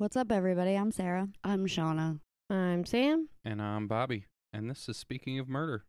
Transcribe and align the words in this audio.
What's 0.00 0.16
up, 0.16 0.30
everybody? 0.30 0.76
I'm 0.76 0.92
Sara. 0.92 1.26
I'm 1.42 1.66
Shauna. 1.66 2.20
I'm 2.48 2.84
Sam. 2.84 3.30
And 3.44 3.60
I'm 3.60 3.88
Bobby. 3.88 4.26
And 4.52 4.70
this 4.70 4.88
is 4.88 4.96
Speaking 4.96 5.40
of 5.40 5.48
Murder. 5.48 5.86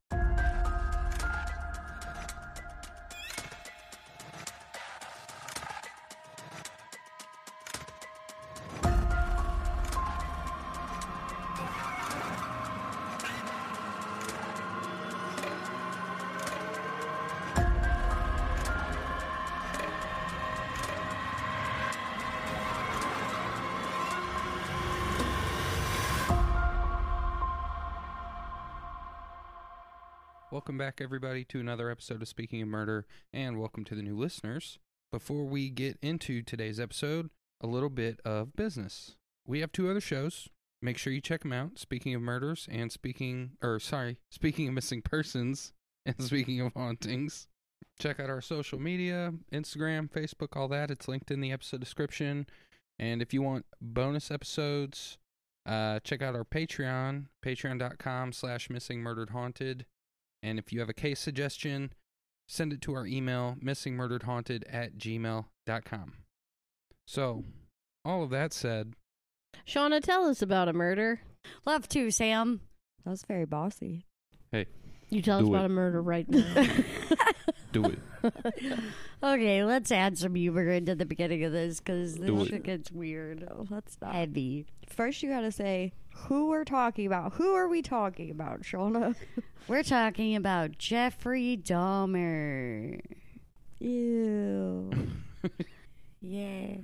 Everybody, 31.02 31.46
to 31.46 31.60
another 31.60 31.90
episode 31.90 32.22
of 32.22 32.28
Speaking 32.28 32.62
of 32.62 32.68
Murder, 32.68 33.06
and 33.32 33.60
welcome 33.60 33.86
to 33.86 33.96
the 33.96 34.02
new 34.02 34.18
listeners. 34.18 34.80
Before 35.12 35.46
we 35.46 35.70
get 35.70 35.98
into 36.02 36.42
today's 36.42 36.80
episode, 36.80 37.30
a 37.62 37.68
little 37.68 37.90
bit 37.90 38.20
of 38.26 38.56
business. 38.56 39.16
We 39.48 39.62
have 39.62 39.72
two 39.72 39.90
other 39.90 40.02
shows. 40.02 40.50
Make 40.82 40.98
sure 40.98 41.14
you 41.14 41.22
check 41.22 41.42
them 41.42 41.54
out. 41.54 41.80
Speaking 41.80 42.16
of 42.16 42.22
murders 42.22 42.68
and 42.70 42.92
speaking, 42.92 43.52
or 43.62 43.80
sorry, 43.80 44.18
speaking 44.32 44.68
of 44.68 44.74
missing 44.74 45.02
persons 45.02 45.74
and 46.06 46.16
speaking 46.24 46.60
of 46.60 46.74
hauntings. 46.74 47.48
Check 47.98 48.20
out 48.20 48.30
our 48.30 48.42
social 48.42 48.80
media 48.80 49.34
Instagram, 49.54 50.10
Facebook, 50.10 50.58
all 50.58 50.68
that. 50.70 50.92
It's 50.92 51.08
linked 51.08 51.32
in 51.32 51.42
the 51.42 51.52
episode 51.52 51.80
description. 51.80 52.46
And 52.98 53.22
if 53.22 53.34
you 53.34 53.42
want 53.42 53.66
bonus 53.82 54.32
episodes, 54.32 55.18
uh, 55.66 56.00
check 56.02 56.22
out 56.22 56.36
our 56.36 56.46
Patreon, 56.46 57.28
patreon.com 57.46 58.34
slash 58.34 58.70
missing 58.70 59.02
murdered 59.02 59.30
haunted. 59.30 59.86
And 60.42 60.58
if 60.60 60.72
you 60.72 60.80
have 60.80 60.90
a 60.90 60.94
case 60.94 61.20
suggestion, 61.20 61.92
send 62.48 62.74
it 62.74 62.82
to 62.82 62.94
our 62.94 63.06
email, 63.06 63.56
missingmurderedhaunted 63.64 64.64
at 64.72 64.98
gmail.com. 64.98 66.14
So, 67.06 67.44
all 68.06 68.24
of 68.24 68.30
that 68.30 68.54
said, 68.54 68.94
Shauna, 69.68 70.02
tell 70.02 70.26
us 70.26 70.42
about 70.42 70.68
a 70.70 70.74
murder. 70.74 71.22
Love 71.66 71.88
to, 71.90 72.12
Sam. 72.12 72.62
That 73.04 73.12
was 73.12 73.24
very 73.28 73.46
bossy. 73.46 74.06
Hey. 74.52 74.68
You 75.10 75.22
tell 75.24 75.40
us 75.40 75.46
Do 75.46 75.50
about 75.56 75.66
a 75.66 75.70
murder 75.70 76.02
right 76.02 76.30
now. 76.30 76.68
do 77.72 77.86
it. 77.86 78.00
Okay, 79.22 79.66
let's 79.66 79.92
add 79.92 80.18
some 80.18 80.34
humor 80.34 80.70
into 80.70 80.96
the 80.96 81.06
beginning 81.06 81.44
of 81.44 81.52
this 81.52 81.80
because 81.82 82.16
Do 82.16 82.38
this 82.38 82.48
it. 82.48 82.50
shit 82.52 82.64
gets 82.64 82.90
weird. 82.90 83.42
No, 83.42 83.66
let's 83.70 83.98
not. 84.02 84.16
Heavy. 84.16 84.66
First, 84.88 85.22
you 85.22 85.30
gotta 85.30 85.52
say 85.52 85.92
who 86.28 86.48
we're 86.50 86.64
talking 86.66 87.06
about. 87.06 87.34
Who 87.34 87.54
are 87.54 87.68
we 87.68 87.82
talking 87.82 88.30
about, 88.32 88.62
Shauna? 88.62 89.16
We're 89.68 89.84
talking 89.84 90.36
about 90.36 90.78
Jeffrey 90.80 91.60
Dahmer. 91.62 93.00
Ew. 93.80 94.92
Yeah. 96.22 96.76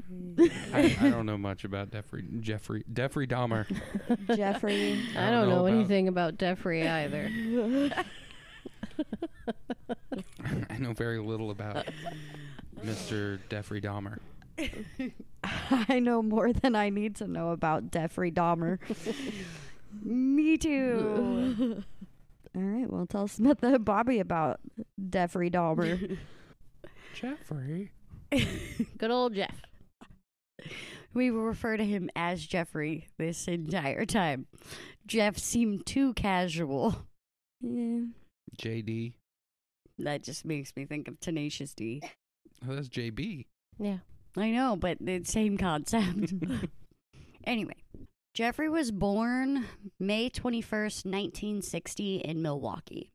I, 0.74 0.96
I 1.02 1.10
don't 1.10 1.26
know 1.26 1.38
much 1.38 1.66
about 1.66 1.92
Jeffrey 1.92 2.24
Jeffrey 2.40 2.86
Jeffrey 2.94 3.28
Dahmer. 3.28 3.66
Jeffrey. 4.38 4.98
I 5.18 5.30
don't 5.30 5.50
know, 5.50 5.66
about- 5.66 5.74
anything 5.78 6.08
about 6.08 6.38
Jeffrey 6.38 6.88
either. 6.88 7.30
I 10.70 10.78
know 10.80 10.94
very 10.94 11.20
little 11.20 11.52
about 11.52 11.86
Mr. 12.82 13.40
Jeffrey 13.50 13.82
Dahmer. 13.82 14.20
I 15.44 16.00
know 16.00 16.22
more 16.22 16.52
than 16.54 16.76
I 16.76 16.90
need 16.90 17.16
to 17.18 17.28
know 17.28 17.50
about 17.52 17.92
Jeffrey 17.92 18.32
Dahmer. 18.32 18.80
Me 20.04 20.58
too. 20.58 21.84
All 22.56 22.62
right, 22.62 22.90
well, 22.90 23.06
tell 23.06 23.28
Samantha 23.28 23.76
and 23.76 23.86
Bobby 23.86 24.20
about 24.20 24.60
Jeffrey 25.10 25.50
Dahmer. 25.50 26.18
Jeffrey. 27.14 27.92
Good 28.98 29.12
old 29.12 29.36
Jeff. 29.36 29.56
we 31.14 31.32
will 31.32 31.44
refer 31.44 31.78
to 31.78 31.84
him 31.86 32.10
as 32.16 32.46
Jeffrey 32.46 33.08
this 33.18 33.48
entire 33.48 34.06
time. 34.06 34.48
Jeff 35.06 35.38
seemed 35.38 35.86
too 35.86 36.14
casual. 36.14 36.96
yeah. 37.62 38.02
JD. 38.58 39.14
That 40.00 40.24
just 40.24 40.46
makes 40.46 40.76
me 40.76 40.86
think 40.86 41.08
of 41.08 41.20
Tenacious 41.20 41.74
D. 41.74 42.02
Oh, 42.68 42.74
that's 42.76 42.90
JB. 42.90 43.46
Yeah. 43.80 43.98
I 44.38 44.52
know, 44.52 44.76
but 44.76 44.98
the 45.00 45.24
same 45.24 45.58
concept. 45.58 46.34
anyway, 47.44 47.76
Jeffrey 48.34 48.70
was 48.70 48.92
born 48.92 49.66
May 50.00 50.30
21st, 50.30 51.06
1960, 51.06 52.18
in 52.18 52.42
Milwaukee. 52.42 53.12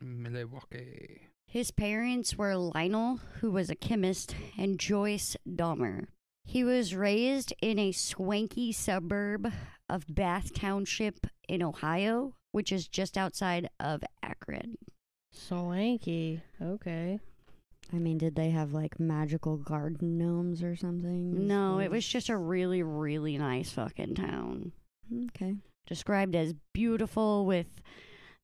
Milwaukee. 0.00 1.28
His 1.46 1.70
parents 1.70 2.36
were 2.36 2.56
Lionel, 2.56 3.20
who 3.40 3.50
was 3.50 3.68
a 3.68 3.74
chemist, 3.74 4.34
and 4.56 4.80
Joyce 4.80 5.36
Dahmer. 5.46 6.06
He 6.44 6.64
was 6.64 6.94
raised 6.94 7.52
in 7.60 7.78
a 7.78 7.92
swanky 7.92 8.72
suburb 8.72 9.52
of 9.88 10.06
Bath 10.08 10.54
Township 10.54 11.26
in 11.48 11.62
Ohio, 11.62 12.34
which 12.50 12.72
is 12.72 12.88
just 12.88 13.18
outside 13.18 13.68
of 13.78 14.02
Akron. 14.22 14.76
Swanky. 15.30 16.42
Okay. 16.60 17.20
I 17.92 17.98
mean, 17.98 18.18
did 18.18 18.34
they 18.36 18.50
have 18.50 18.72
like 18.72 18.98
magical 18.98 19.56
garden 19.58 20.16
gnomes 20.16 20.62
or 20.62 20.76
something? 20.76 21.46
No, 21.46 21.78
it 21.78 21.90
was 21.90 22.06
just 22.06 22.28
a 22.30 22.36
really, 22.36 22.82
really 22.82 23.36
nice 23.36 23.70
fucking 23.70 24.14
town. 24.14 24.72
Okay. 25.26 25.56
described 25.86 26.34
as 26.34 26.54
beautiful 26.72 27.44
with 27.44 27.82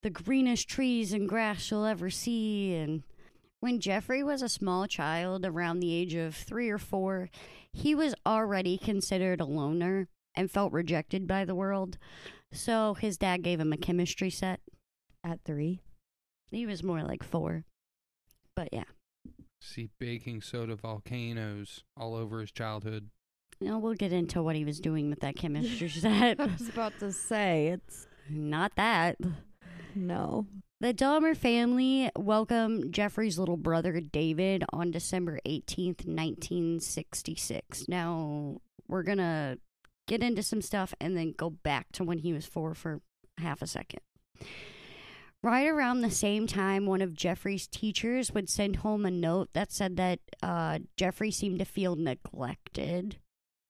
the 0.02 0.10
greenest 0.10 0.68
trees 0.68 1.12
and 1.12 1.28
grass 1.28 1.70
you'll 1.70 1.86
ever 1.86 2.10
see. 2.10 2.74
And 2.74 3.04
when 3.60 3.80
Jeffrey 3.80 4.22
was 4.22 4.42
a 4.42 4.48
small 4.48 4.86
child, 4.86 5.46
around 5.46 5.80
the 5.80 5.94
age 5.94 6.14
of 6.14 6.34
three 6.34 6.68
or 6.68 6.78
four, 6.78 7.30
he 7.72 7.94
was 7.94 8.14
already 8.26 8.76
considered 8.76 9.40
a 9.40 9.46
loner 9.46 10.08
and 10.34 10.50
felt 10.50 10.72
rejected 10.72 11.26
by 11.26 11.44
the 11.44 11.54
world. 11.54 11.96
So 12.52 12.94
his 12.94 13.16
dad 13.16 13.42
gave 13.42 13.60
him 13.60 13.72
a 13.72 13.78
chemistry 13.78 14.30
set. 14.30 14.60
At 15.24 15.40
three. 15.44 15.80
He 16.50 16.64
was 16.66 16.84
more 16.84 17.02
like 17.02 17.22
four. 17.22 17.64
But 18.54 18.68
yeah, 18.72 18.84
See 19.60 19.90
baking 19.98 20.42
soda 20.42 20.76
volcanoes 20.76 21.82
all 21.96 22.14
over 22.14 22.40
his 22.40 22.52
childhood. 22.52 23.10
you 23.60 23.68
know, 23.68 23.78
we'll 23.78 23.94
get 23.94 24.12
into 24.12 24.42
what 24.42 24.54
he 24.56 24.64
was 24.64 24.78
doing 24.80 25.10
with 25.10 25.20
that 25.20 25.36
chemistry 25.36 25.88
set. 25.88 26.38
I 26.40 26.46
was 26.46 26.68
about 26.68 26.98
to 27.00 27.12
say, 27.12 27.68
it's 27.68 28.06
Not 28.30 28.72
that. 28.76 29.16
no. 29.94 30.46
The 30.80 30.94
Dahmer 30.94 31.36
family 31.36 32.08
welcomed 32.16 32.94
Jeffrey's 32.94 33.36
little 33.36 33.56
brother 33.56 33.98
David 34.00 34.62
on 34.72 34.92
December 34.92 35.40
18th, 35.44 36.06
1966. 36.06 37.88
Now, 37.88 38.60
we're 38.86 39.02
going 39.02 39.18
to 39.18 39.58
get 40.06 40.22
into 40.22 40.42
some 40.44 40.62
stuff 40.62 40.94
and 41.00 41.16
then 41.16 41.34
go 41.36 41.50
back 41.50 41.90
to 41.92 42.04
when 42.04 42.18
he 42.18 42.32
was 42.32 42.46
four 42.46 42.74
for 42.74 43.00
half 43.38 43.60
a 43.60 43.66
second. 43.66 44.00
Right 45.42 45.68
around 45.68 46.00
the 46.00 46.10
same 46.10 46.46
time, 46.48 46.84
one 46.86 47.00
of 47.00 47.14
Jeffrey's 47.14 47.68
teachers 47.68 48.32
would 48.32 48.48
send 48.48 48.76
home 48.76 49.06
a 49.06 49.10
note 49.10 49.50
that 49.52 49.70
said 49.70 49.96
that 49.96 50.18
uh, 50.42 50.80
Jeffrey 50.96 51.30
seemed 51.30 51.60
to 51.60 51.64
feel 51.64 51.94
neglected. 51.94 53.18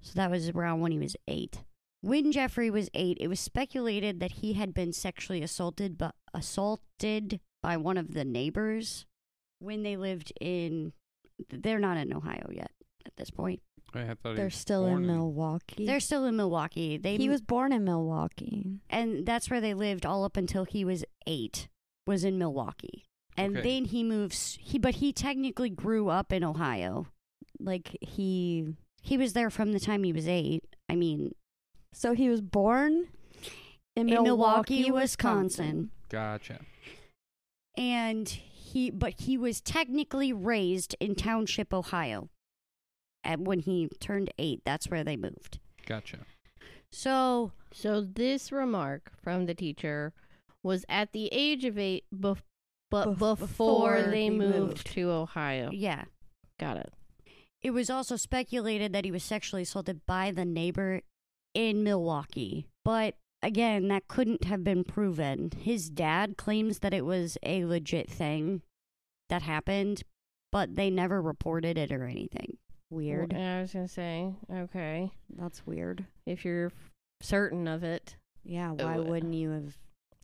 So 0.01 0.13
that 0.15 0.31
was 0.31 0.49
around 0.49 0.81
when 0.81 0.93
he 0.93 0.99
was 0.99 1.15
eight. 1.27 1.65
When 2.01 2.33
Jeffrey 2.33 2.71
was 2.71 2.89
eight, 2.95 3.19
it 3.21 3.29
was 3.29 3.41
speculated 3.41 4.21
that 4.21 4.33
he 4.33 4.55
had 4.55 4.73
been 4.73 4.93
sexually 4.93 5.43
assaulted, 5.43 5.99
but 5.99 6.15
assaulted 6.33 7.41
by 7.63 7.77
one 7.77 7.99
of 7.99 8.15
the 8.15 8.25
neighbors 8.25 9.05
when 9.59 9.83
they 9.83 9.97
lived 9.97 10.33
in. 10.41 10.93
They're 11.51 11.79
not 11.81 11.97
in 11.99 12.13
Ohio 12.15 12.49
yet 12.53 12.71
at 13.05 13.17
this 13.17 13.31
point. 13.31 13.61
I 13.95 14.05
thought 14.23 14.37
They're 14.37 14.51
still 14.51 14.85
born 14.85 15.05
in 15.05 15.17
Milwaukee. 15.17 15.87
They're 15.87 16.01
still 16.01 16.25
in 16.27 16.37
Milwaukee. 16.37 16.99
They 16.99 17.17
he 17.17 17.29
was 17.29 17.41
born 17.41 17.73
in 17.73 17.85
Milwaukee. 17.85 18.81
and 18.91 19.25
that's 19.25 19.51
where 19.51 19.61
they 19.63 19.73
lived 19.73 20.05
all 20.05 20.25
up 20.25 20.37
until 20.37 20.65
he 20.65 20.85
was 20.85 21.05
eight. 21.29 21.69
Was 22.07 22.25
in 22.25 22.39
Milwaukee, 22.39 23.05
and 23.37 23.55
Okay. 23.59 23.69
then 23.77 23.85
he 23.85 24.03
moves. 24.03 24.57
He 24.61 24.79
but 24.79 24.97
he 24.97 25.13
technically 25.13 25.69
grew 25.71 26.09
up 26.09 26.33
in 26.33 26.43
Ohio. 26.43 27.07
Like 27.61 27.97
he 28.01 28.75
He 29.03 29.17
was 29.19 29.35
there 29.35 29.51
from 29.51 29.73
the 29.73 29.81
time 29.81 30.03
he 30.05 30.13
was 30.13 30.27
eight. 30.27 30.65
I 30.89 30.97
mean, 30.97 31.35
so 31.93 32.15
he 32.15 32.29
was 32.31 32.41
born 32.41 33.09
in, 33.95 34.09
in 34.09 34.23
Milwaukee, 34.23 34.85
Milwaukee, 34.85 34.91
Wisconsin. 34.91 35.91
Gotcha. 36.09 36.61
and 37.77 38.29
he 38.29 38.91
but 38.91 39.21
he 39.21 39.37
was 39.37 39.61
technically 39.61 40.33
raised 40.33 40.97
in 41.01 41.15
township 41.15 41.73
ohio 41.75 42.29
and 43.25 43.47
when 43.47 43.61
he 43.61 43.89
turned 44.01 44.33
eight 44.39 44.63
that's 44.65 44.89
where 44.89 45.05
they 45.05 45.17
moved 45.17 45.59
Gotcha. 45.87 46.21
so 46.91 47.53
So 47.73 48.01
this 48.01 48.51
remark 48.51 49.13
from 49.23 49.47
the 49.47 49.55
teacher 49.55 50.13
was 50.63 50.85
at 50.89 51.13
the 51.13 51.29
age 51.33 51.65
of 51.65 51.79
eight, 51.79 52.05
bef- 52.15 52.43
but 52.91 53.09
Bef- 53.11 53.39
before, 53.39 53.97
before 53.97 54.03
they 54.11 54.31
moved, 54.31 54.59
moved. 54.59 54.87
to 54.93 55.11
Ohio. 55.11 55.71
yeah 55.73 56.05
Got 56.59 56.79
it. 56.79 56.93
it 57.63 57.71
was 57.71 57.91
also 57.91 58.17
speculated 58.17 58.93
that 58.93 59.05
he 59.05 59.11
was 59.13 59.23
sexually 59.23 59.63
assaulted 59.63 60.05
by 60.07 60.31
the 60.31 60.45
neighbor 60.45 61.03
in 61.55 61.83
Milwaukee. 61.85 62.67
But 62.85 63.15
again, 63.43 63.89
that 63.89 64.09
couldn't 64.09 64.45
have 64.45 64.65
been 64.65 64.85
proven. 64.85 65.51
His 65.59 65.89
dad 65.91 66.37
claims 66.37 66.81
that 66.81 66.95
it 66.95 67.05
was 67.05 67.37
a 67.43 67.65
legit 67.65 68.11
thing 68.11 68.63
that 69.29 69.43
happened, 69.43 70.03
but 70.51 70.75
they 70.77 70.89
never 70.91 71.21
reported 71.21 71.77
it 71.79 71.93
or 71.93 72.05
anything. 72.07 72.57
Weird. 72.91 73.35
I 73.35 73.61
was 73.61 73.73
gonna 73.75 73.87
say, 73.89 74.33
okay, 74.51 75.11
That's 75.37 75.67
weird. 75.67 76.07
if 76.27 76.45
you're 76.45 76.73
certain 77.21 77.69
of 77.69 77.85
it, 77.85 78.17
Yeah, 78.45 78.71
why 78.73 78.97
Uh, 78.99 79.03
wouldn't 79.03 79.35
you 79.35 79.51
have 79.51 79.77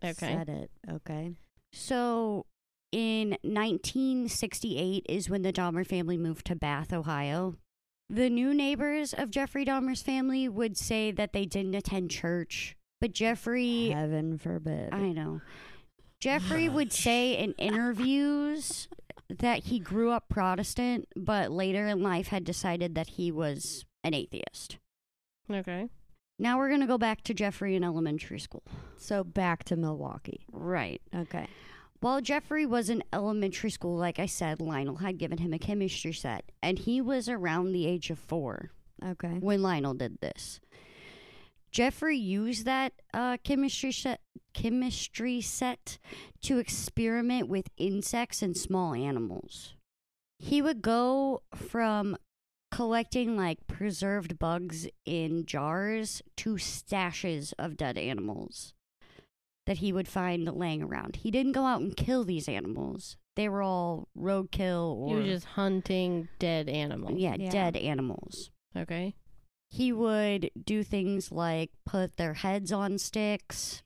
okay. 0.05 0.35
said 0.35 0.49
it? 0.49 0.71
Okay. 0.91 1.33
So 1.73 2.47
in 2.93 3.31
1968 3.43 5.07
is 5.09 5.29
when 5.29 5.43
the 5.43 5.53
Dahmer 5.53 5.87
family 5.87 6.17
moved 6.17 6.47
to 6.47 6.55
Bath, 6.55 6.93
Ohio. 6.93 7.57
The 8.09 8.31
new 8.31 8.55
neighbors 8.55 9.13
of 9.13 9.31
Jeffrey 9.31 9.65
Dahmer's 9.65 10.03
family 10.03 10.49
would 10.49 10.77
say 10.77 11.11
that 11.11 11.33
they 11.33 11.47
didn't 11.47 11.75
attend 11.75 12.11
church, 12.11 12.77
but 13.01 13.13
Jeffrey, 13.13 13.91
Heaven 13.91 14.39
forbid. 14.39 14.93
I 14.93 15.13
know. 15.13 15.41
Jeffrey 16.21 16.69
would 16.71 16.93
say 16.93 17.37
in 17.37 17.53
interviews 17.53 18.89
that 19.29 19.65
he 19.65 19.79
grew 19.79 20.11
up 20.11 20.29
Protestant, 20.29 21.09
but 21.17 21.51
later 21.51 21.87
in 21.87 22.03
life 22.03 22.29
had 22.29 22.45
decided 22.45 22.95
that 22.95 23.09
he 23.09 23.33
was 23.33 23.85
an 24.05 24.15
atheist. 24.15 24.79
Okay. 25.51 25.89
Now 26.39 26.59
we're 26.59 26.69
going 26.69 26.81
to 26.81 26.87
go 26.87 26.99
back 26.99 27.23
to 27.25 27.35
Jeffrey 27.35 27.77
in 27.77 27.85
elementary 27.85 28.39
school. 28.41 28.63
so 28.97 29.23
back 29.25 29.65
to 29.65 29.77
Milwaukee. 29.77 30.45
Right. 30.53 31.01
Okay. 31.15 31.47
While 32.01 32.21
Jeffrey 32.21 32.67
was 32.67 32.91
in 32.91 33.03
elementary 33.13 33.71
school, 33.71 33.97
like 33.97 34.19
I 34.19 34.27
said, 34.27 34.61
Lionel 34.61 34.97
had 34.97 35.17
given 35.17 35.39
him 35.39 35.53
a 35.55 35.59
chemistry 35.59 36.13
set, 36.13 36.51
and 36.63 36.79
he 36.79 37.01
was 37.01 37.29
around 37.29 37.73
the 37.73 37.87
age 37.87 38.11
of 38.11 38.19
four 38.19 38.73
Okay. 39.03 39.39
when 39.41 39.63
Lionel 39.63 39.95
did 39.95 40.21
this. 40.21 40.61
Jeffrey 41.71 42.17
used 42.19 42.65
that 42.67 42.93
uh, 43.15 43.37
chemistry 43.43 43.91
set, 43.91 44.21
chemistry 44.53 45.41
set 45.41 45.99
to 46.43 46.59
experiment 46.59 47.49
with 47.49 47.69
insects 47.79 48.43
and 48.43 48.57
small 48.57 48.93
animals. 48.95 49.75
He 50.39 50.61
would 50.61 50.83
go 50.83 51.43
from 51.55 52.17
collecting 52.75 53.37
like 53.37 53.67
preserved 53.67 54.39
bugs 54.39 54.89
in 55.05 55.45
jars 55.47 56.23
to 56.37 56.55
stashes 56.55 57.53
of 57.59 57.77
dead 57.77 57.97
animals 57.97 58.75
that 59.67 59.79
he 59.79 59.93
would 59.93 60.09
find 60.09 60.45
laying 60.47 60.83
around. 60.83 61.17
He 61.17 61.31
didn't 61.31 61.53
go 61.53 61.65
out 61.65 61.81
and 61.81 61.97
kill 61.97 62.25
these 62.25 62.49
animals. 62.49 63.17
They 63.37 63.49
were 63.49 63.63
all 63.63 64.09
roadkill 64.19 64.95
or 64.95 65.11
You 65.11 65.17
were 65.17 65.23
just 65.25 65.47
hunting 65.47 66.29
dead 66.39 66.69
animals. 66.69 67.19
yeah, 67.19 67.37
Yeah. 67.39 67.51
dead 67.51 67.77
animals 67.77 68.51
Okay. 68.77 69.15
he 69.71 69.93
would 69.93 70.51
do 70.65 70.83
things 70.83 71.31
like 71.33 71.71
put 71.87 72.17
their 72.17 72.35
heads 72.35 72.73
on 72.73 72.99
sticks 72.99 73.83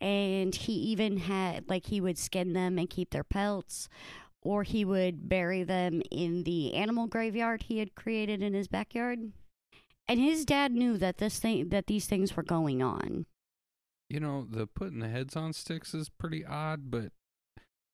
and 0.00 0.54
he 0.54 0.72
even 0.72 1.18
had 1.18 1.68
like 1.68 1.86
he 1.86 2.00
would 2.00 2.16
skin 2.18 2.52
them 2.54 2.78
and 2.78 2.88
keep 2.88 3.10
their 3.10 3.24
pelts 3.24 3.88
or 4.42 4.62
he 4.62 4.84
would 4.84 5.28
bury 5.28 5.62
them 5.62 6.02
in 6.10 6.44
the 6.44 6.74
animal 6.74 7.06
graveyard 7.06 7.62
he 7.64 7.78
had 7.78 7.94
created 7.94 8.42
in 8.42 8.54
his 8.54 8.68
backyard 8.68 9.32
and 10.08 10.18
his 10.20 10.44
dad 10.44 10.72
knew 10.72 10.96
that 10.98 11.18
this 11.18 11.38
thing 11.38 11.68
that 11.68 11.86
these 11.86 12.06
things 12.06 12.36
were 12.36 12.42
going 12.42 12.82
on 12.82 13.26
You 14.08 14.18
know, 14.20 14.46
the 14.50 14.66
putting 14.66 14.98
the 15.00 15.08
heads 15.08 15.36
on 15.36 15.52
sticks 15.52 15.94
is 15.94 16.08
pretty 16.08 16.44
odd, 16.44 16.90
but 16.90 17.12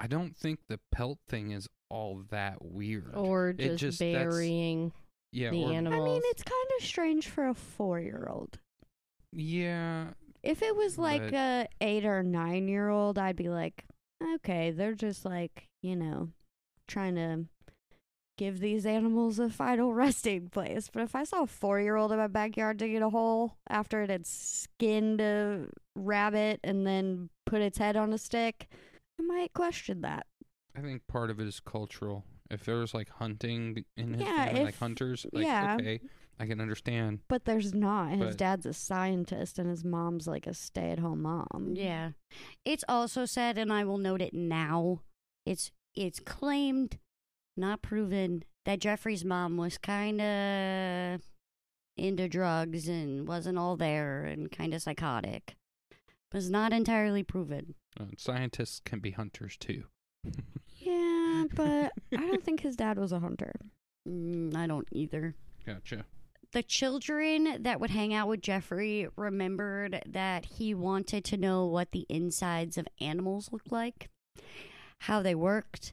I 0.00 0.06
don't 0.06 0.34
think 0.36 0.60
the 0.68 0.80
pelt 0.90 1.18
thing 1.28 1.50
is 1.50 1.68
all 1.90 2.22
that 2.30 2.64
weird. 2.64 3.14
Or 3.14 3.50
It 3.50 3.76
just, 3.76 3.80
just- 3.80 3.98
burying 4.00 4.92
yeah, 5.32 5.50
the 5.50 5.64
or, 5.64 5.72
animals. 5.72 6.00
I 6.02 6.04
mean, 6.12 6.22
it's 6.24 6.42
kind 6.42 6.68
of 6.78 6.84
strange 6.86 7.28
for 7.28 7.48
a 7.48 7.54
four-year-old. 7.54 8.58
yeah, 9.32 10.08
If 10.42 10.62
it 10.62 10.76
was 10.76 10.96
like 10.96 11.22
But- 11.22 11.34
a 11.34 11.68
eight 11.80 12.04
or 12.04 12.22
nine 12.22 12.68
year 12.68 12.88
old, 12.88 13.18
I'd 13.18 13.36
be 13.36 13.48
like, 13.48 13.84
okay, 14.36 14.70
they're 14.70 14.94
just 14.94 15.24
like 15.24 15.68
you 15.86 15.96
know, 15.96 16.28
trying 16.88 17.14
to 17.14 17.44
give 18.38 18.60
these 18.60 18.84
animals 18.84 19.38
a 19.38 19.48
final 19.48 19.92
resting 20.04 20.48
place. 20.48 20.90
But 20.92 21.02
if 21.02 21.14
I 21.14 21.24
saw 21.24 21.42
a 21.42 21.46
four 21.46 21.80
year 21.80 21.96
old 21.96 22.12
in 22.12 22.18
my 22.18 22.26
backyard 22.26 22.76
digging 22.76 23.02
a 23.02 23.10
hole 23.10 23.56
after 23.68 24.02
it 24.02 24.10
had 24.10 24.26
skinned 24.26 25.20
a 25.20 25.66
rabbit 25.94 26.60
and 26.62 26.86
then 26.86 27.30
put 27.46 27.62
its 27.62 27.78
head 27.78 27.96
on 27.96 28.12
a 28.12 28.18
stick, 28.18 28.68
I 29.18 29.22
might 29.22 29.52
question 29.54 30.02
that. 30.02 30.26
I 30.76 30.80
think 30.82 31.06
part 31.06 31.30
of 31.30 31.40
it 31.40 31.46
is 31.46 31.60
cultural. 31.60 32.24
If 32.50 32.64
there 32.64 32.76
was 32.76 32.92
like 32.92 33.08
hunting 33.08 33.84
in 33.96 34.12
his 34.14 34.22
Yeah, 34.22 34.46
family, 34.46 34.64
like 34.64 34.78
hunters, 34.78 35.26
like 35.32 35.44
yeah. 35.44 35.76
okay, 35.80 36.00
I 36.38 36.46
can 36.46 36.60
understand. 36.60 37.20
But 37.28 37.46
there's 37.46 37.72
not. 37.74 38.10
His 38.10 38.20
But- 38.20 38.36
dad's 38.36 38.66
a 38.66 38.74
scientist 38.74 39.58
and 39.58 39.70
his 39.70 39.82
mom's 39.84 40.26
like 40.28 40.46
a 40.46 40.52
stay 40.54 40.90
at 40.90 40.98
home 40.98 41.22
mom. 41.22 41.72
Yeah. 41.74 42.10
It's 42.66 42.84
also 42.88 43.24
said, 43.24 43.56
and 43.56 43.72
I 43.72 43.84
will 43.84 43.96
note 43.98 44.20
it 44.20 44.34
now, 44.34 45.00
it's 45.46 45.70
it's 45.94 46.20
claimed, 46.20 46.98
not 47.56 47.80
proven, 47.80 48.42
that 48.66 48.80
Jeffrey's 48.80 49.24
mom 49.24 49.56
was 49.56 49.78
kind 49.78 50.20
of 50.20 51.22
into 51.96 52.28
drugs 52.28 52.88
and 52.88 53.26
wasn't 53.26 53.56
all 53.56 53.76
there 53.76 54.24
and 54.24 54.50
kind 54.50 54.74
of 54.74 54.82
psychotic. 54.82 55.56
Was 56.34 56.50
not 56.50 56.74
entirely 56.74 57.22
proven. 57.22 57.76
Uh, 57.98 58.06
scientists 58.18 58.82
can 58.84 58.98
be 58.98 59.12
hunters 59.12 59.56
too. 59.56 59.84
Yeah, 60.76 61.44
but 61.54 61.92
I 62.12 62.26
don't 62.26 62.44
think 62.44 62.60
his 62.60 62.76
dad 62.76 62.98
was 62.98 63.12
a 63.12 63.20
hunter. 63.20 63.54
Mm, 64.06 64.54
I 64.54 64.66
don't 64.66 64.88
either. 64.92 65.34
Gotcha. 65.64 66.04
The 66.52 66.62
children 66.62 67.62
that 67.62 67.80
would 67.80 67.90
hang 67.90 68.12
out 68.12 68.28
with 68.28 68.42
Jeffrey 68.42 69.08
remembered 69.16 70.02
that 70.06 70.44
he 70.44 70.74
wanted 70.74 71.24
to 71.26 71.36
know 71.36 71.66
what 71.66 71.92
the 71.92 72.06
insides 72.08 72.76
of 72.76 72.86
animals 73.00 73.50
looked 73.50 73.72
like, 73.72 74.10
how 75.00 75.22
they 75.22 75.34
worked, 75.34 75.92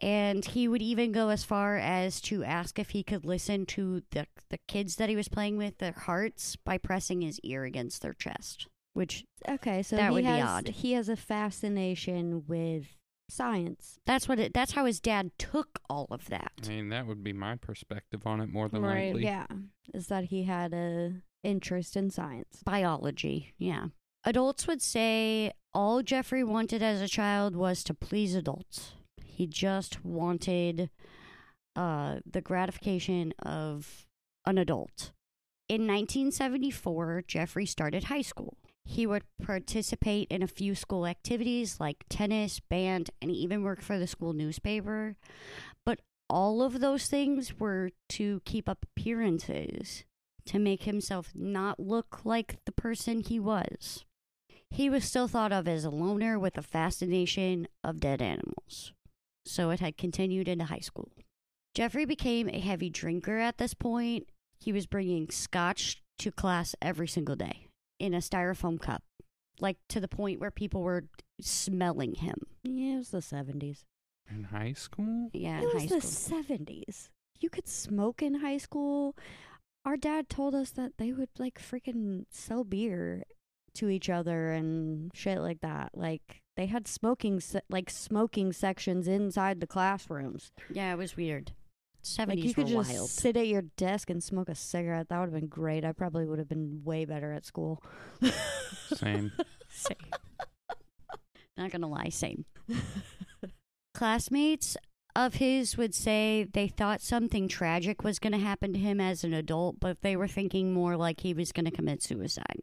and 0.00 0.44
he 0.44 0.66
would 0.68 0.82
even 0.82 1.12
go 1.12 1.28
as 1.28 1.44
far 1.44 1.76
as 1.76 2.20
to 2.22 2.42
ask 2.44 2.78
if 2.78 2.90
he 2.90 3.02
could 3.02 3.24
listen 3.24 3.64
to 3.66 4.02
the 4.10 4.26
the 4.50 4.58
kids 4.68 4.96
that 4.96 5.08
he 5.08 5.16
was 5.16 5.28
playing 5.28 5.56
with 5.56 5.78
their 5.78 5.92
hearts 5.92 6.56
by 6.56 6.78
pressing 6.78 7.20
his 7.22 7.40
ear 7.40 7.64
against 7.64 8.02
their 8.02 8.12
chest. 8.14 8.66
Which 8.92 9.24
Okay, 9.48 9.82
so 9.82 9.96
That 9.96 10.10
he 10.10 10.14
would 10.14 10.24
be 10.24 10.40
odd. 10.40 10.68
he 10.68 10.92
has 10.92 11.08
a 11.08 11.16
fascination 11.16 12.44
with 12.46 12.86
science. 13.30 13.98
that's 14.06 14.28
what 14.28 14.38
it 14.38 14.52
that's 14.54 14.72
how 14.72 14.84
his 14.84 15.00
dad 15.00 15.30
took 15.38 15.80
all 15.88 16.06
of 16.10 16.28
that. 16.28 16.52
I 16.64 16.68
mean, 16.68 16.90
that 16.90 17.06
would 17.06 17.24
be 17.24 17.32
my 17.32 17.56
perspective 17.56 18.26
on 18.26 18.40
it 18.40 18.48
more 18.50 18.68
than 18.68 18.82
Right. 18.82 19.06
likely. 19.06 19.24
Yeah, 19.24 19.46
is 19.94 20.08
that 20.08 20.24
he 20.24 20.44
had 20.44 20.72
a 20.74 21.22
interest 21.42 21.96
in 21.96 22.10
science. 22.10 22.62
biology. 22.64 23.54
Yeah. 23.58 23.88
Adults 24.26 24.66
would 24.66 24.80
say 24.80 25.52
all 25.74 26.02
Jeffrey 26.02 26.42
wanted 26.42 26.82
as 26.82 27.02
a 27.02 27.08
child 27.08 27.54
was 27.54 27.84
to 27.84 27.92
please 27.92 28.34
adults. 28.34 28.92
He 29.22 29.46
just 29.46 30.02
wanted 30.02 30.88
uh, 31.76 32.20
the 32.24 32.40
gratification 32.40 33.34
of 33.40 34.06
an 34.46 34.56
adult. 34.56 35.12
In 35.68 35.82
1974, 35.82 37.24
Jeffrey 37.26 37.66
started 37.66 38.04
high 38.04 38.22
school. 38.22 38.56
He 38.86 39.06
would 39.06 39.24
participate 39.42 40.28
in 40.30 40.42
a 40.42 40.46
few 40.46 40.74
school 40.74 41.06
activities 41.06 41.78
like 41.78 42.04
tennis, 42.08 42.60
band, 42.60 43.10
and 43.20 43.30
even 43.30 43.62
work 43.62 43.82
for 43.82 43.98
the 43.98 44.06
school 44.06 44.32
newspaper. 44.32 45.16
But 45.84 46.00
all 46.30 46.62
of 46.62 46.80
those 46.80 47.08
things 47.08 47.58
were 47.58 47.90
to 48.10 48.40
keep 48.44 48.68
up 48.68 48.86
appearances 48.96 50.04
to 50.46 50.58
make 50.58 50.84
himself 50.84 51.32
not 51.34 51.80
look 51.80 52.20
like 52.24 52.58
the 52.64 52.72
person 52.72 53.20
he 53.20 53.38
was. 53.40 54.04
He 54.74 54.90
was 54.90 55.04
still 55.04 55.28
thought 55.28 55.52
of 55.52 55.68
as 55.68 55.84
a 55.84 55.90
loner 55.90 56.38
with 56.38 56.58
a 56.58 56.62
fascination 56.62 57.68
of 57.84 58.00
dead 58.00 58.20
animals, 58.20 58.92
so 59.46 59.70
it 59.70 59.80
had 59.80 59.96
continued 59.96 60.48
into 60.48 60.64
high 60.64 60.80
school. 60.80 61.12
Jeffrey 61.74 62.04
became 62.04 62.48
a 62.48 62.58
heavy 62.60 62.90
drinker 62.90 63.38
at 63.38 63.58
this 63.58 63.74
point. 63.74 64.28
He 64.58 64.72
was 64.72 64.86
bringing 64.86 65.30
scotch 65.30 66.02
to 66.18 66.30
class 66.32 66.74
every 66.82 67.06
single 67.08 67.36
day 67.36 67.68
in 68.00 68.14
a 68.14 68.18
styrofoam 68.18 68.80
cup, 68.80 69.02
like 69.60 69.76
to 69.90 70.00
the 70.00 70.08
point 70.08 70.40
where 70.40 70.50
people 70.50 70.82
were 70.82 71.04
smelling 71.40 72.14
him. 72.16 72.36
Yeah, 72.64 72.94
it 72.94 72.98
was 72.98 73.10
the 73.10 73.22
seventies. 73.22 73.84
In 74.28 74.44
high 74.44 74.72
school? 74.72 75.30
Yeah, 75.32 75.60
It 75.60 75.74
was 75.74 75.86
the 75.86 76.00
school. 76.00 76.40
seventies. 76.42 77.10
You 77.40 77.50
could 77.50 77.68
smoke 77.68 78.22
in 78.22 78.40
high 78.40 78.58
school. 78.58 79.14
Our 79.84 79.96
dad 79.96 80.28
told 80.28 80.54
us 80.54 80.70
that 80.70 80.92
they 80.96 81.12
would 81.12 81.28
like 81.38 81.60
freaking 81.60 82.24
sell 82.30 82.64
beer 82.64 83.24
to 83.74 83.88
each 83.88 84.08
other 84.10 84.52
and 84.52 85.10
shit 85.14 85.38
like 85.40 85.60
that. 85.60 85.90
Like 85.94 86.42
they 86.56 86.66
had 86.66 86.86
smoking 86.88 87.40
se- 87.40 87.60
like 87.68 87.90
smoking 87.90 88.52
sections 88.52 89.08
inside 89.08 89.60
the 89.60 89.66
classrooms. 89.66 90.52
Yeah, 90.72 90.92
it 90.92 90.98
was 90.98 91.16
weird. 91.16 91.48
Like 91.50 91.54
Seventies 92.02 92.44
you 92.44 92.54
could 92.54 92.64
were 92.74 92.82
just 92.82 92.94
wild. 92.94 93.08
sit 93.10 93.36
at 93.36 93.48
your 93.48 93.62
desk 93.76 94.10
and 94.10 94.22
smoke 94.22 94.48
a 94.48 94.54
cigarette. 94.54 95.08
That 95.08 95.18
would 95.20 95.32
have 95.32 95.40
been 95.40 95.48
great. 95.48 95.84
I 95.84 95.92
probably 95.92 96.26
would 96.26 96.38
have 96.38 96.48
been 96.48 96.82
way 96.84 97.04
better 97.06 97.32
at 97.32 97.46
school. 97.46 97.82
Same. 98.94 99.32
Same. 99.70 99.96
Not 101.56 101.70
gonna 101.70 101.88
lie, 101.88 102.08
same. 102.10 102.44
Classmates 103.94 104.76
of 105.14 105.34
his 105.34 105.76
would 105.76 105.94
say 105.94 106.46
they 106.52 106.66
thought 106.66 107.00
something 107.00 107.46
tragic 107.46 108.02
was 108.02 108.18
going 108.18 108.32
to 108.32 108.38
happen 108.38 108.72
to 108.72 108.78
him 108.80 109.00
as 109.00 109.22
an 109.22 109.32
adult, 109.32 109.78
but 109.78 110.02
they 110.02 110.16
were 110.16 110.26
thinking 110.26 110.72
more 110.72 110.96
like 110.96 111.20
he 111.20 111.32
was 111.32 111.52
going 111.52 111.64
to 111.66 111.70
commit 111.70 112.02
suicide 112.02 112.58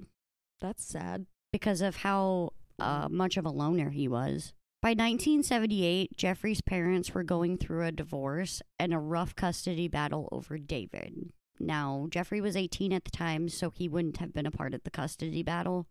That's 0.61 0.83
sad. 0.83 1.25
because 1.51 1.81
of 1.81 1.97
how 1.97 2.53
uh, 2.79 3.09
much 3.09 3.35
of 3.35 3.45
a 3.45 3.49
loner 3.49 3.89
he 3.89 4.07
was. 4.07 4.53
By 4.81 4.91
1978, 4.91 6.17
Jeffrey's 6.17 6.61
parents 6.61 7.13
were 7.13 7.23
going 7.23 7.57
through 7.57 7.85
a 7.85 7.91
divorce 7.91 8.61
and 8.79 8.93
a 8.93 8.99
rough 8.99 9.35
custody 9.35 9.87
battle 9.87 10.27
over 10.31 10.57
David. 10.57 11.31
Now, 11.59 12.07
Jeffrey 12.09 12.41
was 12.41 12.55
18 12.55 12.91
at 12.91 13.03
the 13.03 13.11
time, 13.11 13.47
so 13.49 13.69
he 13.69 13.87
wouldn't 13.87 14.17
have 14.17 14.33
been 14.33 14.47
a 14.47 14.51
part 14.51 14.73
of 14.73 14.83
the 14.83 14.89
custody 14.89 15.43
battle. 15.43 15.87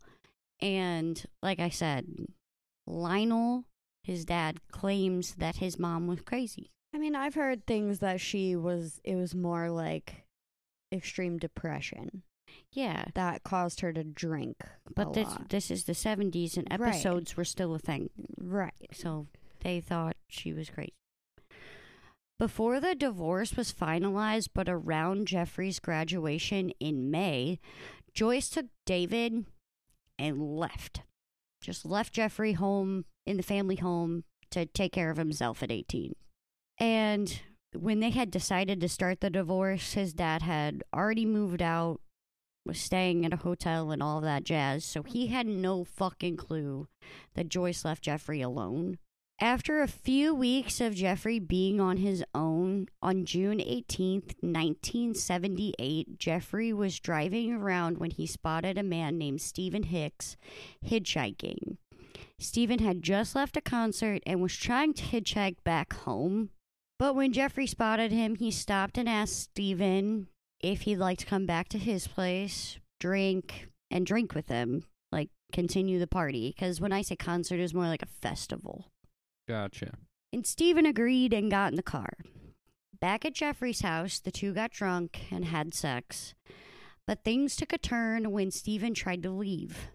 And 0.59 1.23
like 1.41 1.59
I 1.59 1.69
said, 1.69 2.07
Lionel, 2.85 3.63
his 4.03 4.25
dad, 4.25 4.59
claims 4.71 5.35
that 5.35 5.57
his 5.57 5.79
mom 5.79 6.07
was 6.07 6.21
crazy. 6.21 6.71
I 6.93 6.97
mean, 6.97 7.15
I've 7.15 7.35
heard 7.35 7.65
things 7.65 7.99
that 7.99 8.19
she 8.19 8.57
was, 8.57 8.99
it 9.05 9.15
was 9.15 9.33
more 9.33 9.69
like 9.69 10.25
extreme 10.91 11.37
depression 11.37 12.23
Yeah, 12.71 13.05
that 13.15 13.43
caused 13.43 13.81
her 13.81 13.91
to 13.93 14.03
drink. 14.03 14.57
but 14.95 15.09
a 15.09 15.11
this 15.11 15.27
lot. 15.27 15.49
this 15.49 15.69
is 15.71 15.83
the 15.85 15.93
70s 15.93 16.57
and 16.57 16.67
Right. 16.71 16.89
episodes 16.89 17.35
were 17.37 17.45
still 17.45 17.73
a 17.75 17.79
thing. 17.79 18.09
Right. 18.37 18.87
So 18.93 19.27
they 19.61 19.81
thought 19.81 20.15
she 20.29 20.53
was 20.53 20.69
crazy. 20.69 20.93
Before 22.39 22.79
the 22.79 22.95
divorce 22.95 23.55
was 23.55 23.71
finalized, 23.71 24.49
but 24.53 24.67
around 24.67 25.27
Jeffrey's 25.27 25.79
graduation 25.79 26.71
in 26.79 27.11
May, 27.11 27.59
Joyce 28.13 28.49
took 28.49 28.65
David 28.85 29.45
and 30.17 30.41
left. 30.57 31.01
Just 31.61 31.85
left 31.85 32.13
Jeffrey 32.13 32.53
home 32.53 33.05
in 33.27 33.37
the 33.37 33.43
family 33.43 33.75
home 33.75 34.23
to 34.49 34.65
take 34.65 34.91
care 34.93 35.11
of 35.11 35.17
himself 35.17 35.61
at 35.61 35.71
18. 35.71 36.15
And 36.79 37.39
when 37.77 37.99
they 37.99 38.09
had 38.09 38.31
decided 38.31 38.81
to 38.81 38.89
start 38.89 39.21
the 39.21 39.29
divorce, 39.29 39.93
his 39.93 40.11
dad 40.13 40.41
had 40.41 40.83
already 40.93 41.25
moved 41.25 41.61
out, 41.61 42.01
was 42.65 42.79
staying 42.79 43.25
at 43.25 43.33
a 43.33 43.37
hotel 43.37 43.91
and 43.91 44.01
all 44.01 44.21
that 44.21 44.43
jazz. 44.43 44.85
So 44.85 45.03
he 45.03 45.27
had 45.27 45.47
no 45.47 45.83
fucking 45.83 46.37
clue 46.37 46.87
that 47.33 47.49
Joyce 47.49 47.85
left 47.85 48.03
Jeffrey 48.03 48.41
alone. 48.41 48.97
After 49.39 49.81
a 49.81 49.87
few 49.87 50.35
weeks 50.35 50.79
of 50.79 50.93
Jeffrey 50.93 51.39
being 51.39 51.81
on 51.81 51.97
his 51.97 52.23
own, 52.35 52.87
on 53.01 53.25
June 53.25 53.57
18th, 53.57 54.35
1978, 54.41 56.19
Jeffrey 56.19 56.71
was 56.71 56.99
driving 56.99 57.51
around 57.51 57.97
when 57.97 58.11
he 58.11 58.27
spotted 58.27 58.77
a 58.77 58.83
man 58.83 59.17
named 59.17 59.41
Stephen 59.41 59.81
Hicks 59.83 60.37
hitchhiking. 60.85 61.77
Stephen 62.37 62.79
had 62.79 63.01
just 63.01 63.35
left 63.35 63.57
a 63.57 63.61
concert 63.61 64.21
and 64.27 64.41
was 64.41 64.55
trying 64.55 64.93
to 64.93 65.03
hitchhike 65.03 65.63
back 65.63 65.93
home. 65.93 66.51
But 66.99 67.15
when 67.15 67.33
Jeffrey 67.33 67.65
spotted 67.65 68.11
him, 68.11 68.35
he 68.35 68.51
stopped 68.51 68.95
and 68.95 69.09
asked 69.09 69.39
Stephen 69.39 70.27
if 70.63 70.81
he'd 70.81 70.97
like 70.97 71.19
to 71.19 71.25
come 71.25 71.45
back 71.45 71.69
to 71.69 71.77
his 71.77 72.07
place, 72.07 72.79
drink, 72.99 73.67
and 73.89 74.05
drink 74.05 74.33
with 74.33 74.47
him, 74.47 74.85
like 75.11 75.29
continue 75.51 75.99
the 75.99 76.07
party. 76.07 76.53
Because 76.55 76.79
when 76.79 76.91
I 76.91 77.01
say 77.01 77.15
concert, 77.15 77.59
it's 77.59 77.73
more 77.73 77.87
like 77.87 78.01
a 78.01 78.07
festival. 78.21 78.91
Gotcha. 79.47 79.93
And 80.33 80.45
Stephen 80.45 80.85
agreed 80.85 81.33
and 81.33 81.51
got 81.51 81.71
in 81.71 81.75
the 81.75 81.83
car. 81.83 82.13
Back 82.99 83.25
at 83.25 83.33
Jeffrey's 83.33 83.81
house, 83.81 84.19
the 84.19 84.31
two 84.31 84.53
got 84.53 84.71
drunk 84.71 85.21
and 85.31 85.45
had 85.45 85.73
sex. 85.73 86.35
But 87.07 87.23
things 87.23 87.55
took 87.55 87.73
a 87.73 87.77
turn 87.77 88.31
when 88.31 88.51
Stephen 88.51 88.93
tried 88.93 89.23
to 89.23 89.31
leave. 89.31 89.89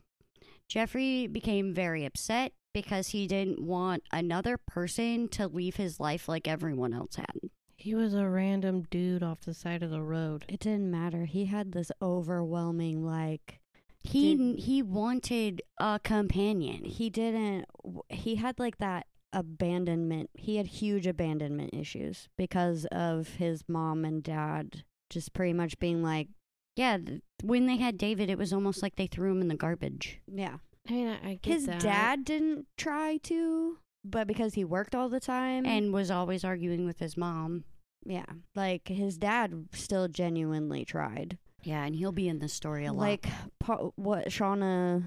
Jeffrey 0.68 1.26
became 1.28 1.73
very 1.73 2.04
upset 2.04 2.52
because 2.75 3.08
he 3.08 3.26
didn't 3.26 3.62
want 3.62 4.02
another 4.12 4.58
person 4.58 5.28
to 5.28 5.46
leave 5.46 5.76
his 5.76 6.00
life 6.00 6.28
like 6.28 6.49
everyone 6.49 6.92
else 6.92 7.16
had. 7.16 7.50
He 7.76 7.95
was 7.95 8.14
a 8.14 8.28
random 8.28 8.87
dude 8.90 9.23
off 9.23 9.42
the 9.42 9.54
side 9.54 9.83
of 9.83 9.90
the 9.90 10.02
road. 10.02 10.45
It 10.49 10.61
didn't 10.61 10.90
matter. 10.90 11.26
He 11.26 11.45
had 11.47 11.73
this 11.73 11.92
overwhelming, 12.02 13.04
like, 13.04 13.61
He 14.00 14.37
Did- 14.37 14.59
he 14.61 14.83
wanted 14.83 15.62
a 15.78 16.00
companion. 16.02 16.85
he 16.85 17.11
didn't, 17.11 17.66
he 18.09 18.37
had 18.37 18.59
like 18.59 18.78
that 18.78 19.06
abandonment. 19.33 20.30
He 20.35 20.56
had 20.56 20.66
huge 20.68 21.06
abandonment 21.06 21.75
issues 21.75 22.28
because 22.38 22.85
of 22.92 23.28
his 23.37 23.64
mom 23.68 24.04
and 24.04 24.23
dad 24.23 24.85
just 25.11 25.33
pretty 25.33 25.52
much 25.52 25.78
being 25.78 26.02
like, 26.02 26.28
Yeah, 26.76 26.99
th- 26.99 27.21
when 27.42 27.66
they 27.66 27.76
had 27.76 27.99
David, 27.99 28.30
it 28.30 28.38
was 28.38 28.52
almost 28.52 28.80
like 28.83 28.95
they 28.97 29.06
threw 29.09 29.33
him 29.33 29.40
in 29.40 29.49
the 29.49 29.56
garbage. 29.56 30.21
yeah. 30.26 30.59
I 30.88 30.92
mean, 30.92 31.09
I, 31.09 31.30
I 31.30 31.38
get 31.42 31.52
His 31.54 31.66
that. 31.66 31.80
dad 31.80 32.25
didn't 32.25 32.66
try 32.76 33.16
to, 33.25 33.78
but 34.10 34.26
because 34.26 34.54
he 34.54 34.64
worked 34.64 34.94
all 34.94 35.08
the 35.08 35.20
time. 35.20 35.66
And 35.66 35.92
was 35.92 36.10
always 36.10 36.44
arguing 36.44 36.86
with 36.86 36.98
his 36.98 37.16
mom. 37.16 37.64
yeah, 38.04 38.25
like 38.54 38.88
his 38.88 39.16
dad 39.18 39.66
still 39.72 40.08
genuinely 40.08 40.84
tried. 40.84 41.38
Yeah, 41.62 41.84
and 41.84 41.96
he'll 41.96 42.12
be 42.12 42.28
in 42.28 42.38
this 42.38 42.52
story 42.52 42.86
a 42.86 42.92
lot. 42.92 43.02
Like 43.02 43.26
pa- 43.58 43.90
what 43.96 44.28
Shauna 44.28 45.04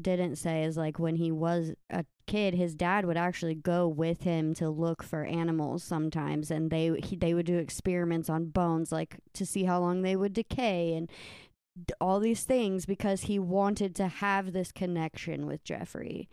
didn't 0.00 0.36
say 0.36 0.64
is 0.64 0.76
like 0.76 0.98
when 0.98 1.16
he 1.16 1.32
was 1.32 1.72
a 1.90 2.04
kid, 2.26 2.54
his 2.54 2.74
dad 2.74 3.04
would 3.06 3.16
actually 3.16 3.54
go 3.54 3.88
with 3.88 4.22
him 4.22 4.54
to 4.54 4.68
look 4.68 5.02
for 5.02 5.24
animals 5.24 5.82
sometimes, 5.82 6.50
and 6.50 6.70
they 6.70 7.00
he, 7.02 7.16
they 7.16 7.34
would 7.34 7.46
do 7.46 7.56
experiments 7.58 8.28
on 8.30 8.46
bones, 8.46 8.92
like 8.92 9.16
to 9.34 9.44
see 9.46 9.64
how 9.64 9.80
long 9.80 10.02
they 10.02 10.14
would 10.16 10.32
decay 10.32 10.94
and 10.94 11.10
d- 11.86 11.94
all 12.00 12.20
these 12.20 12.44
things 12.44 12.86
because 12.86 13.22
he 13.22 13.38
wanted 13.38 13.94
to 13.96 14.06
have 14.08 14.52
this 14.52 14.70
connection 14.70 15.46
with 15.46 15.64
Jeffrey, 15.64 16.28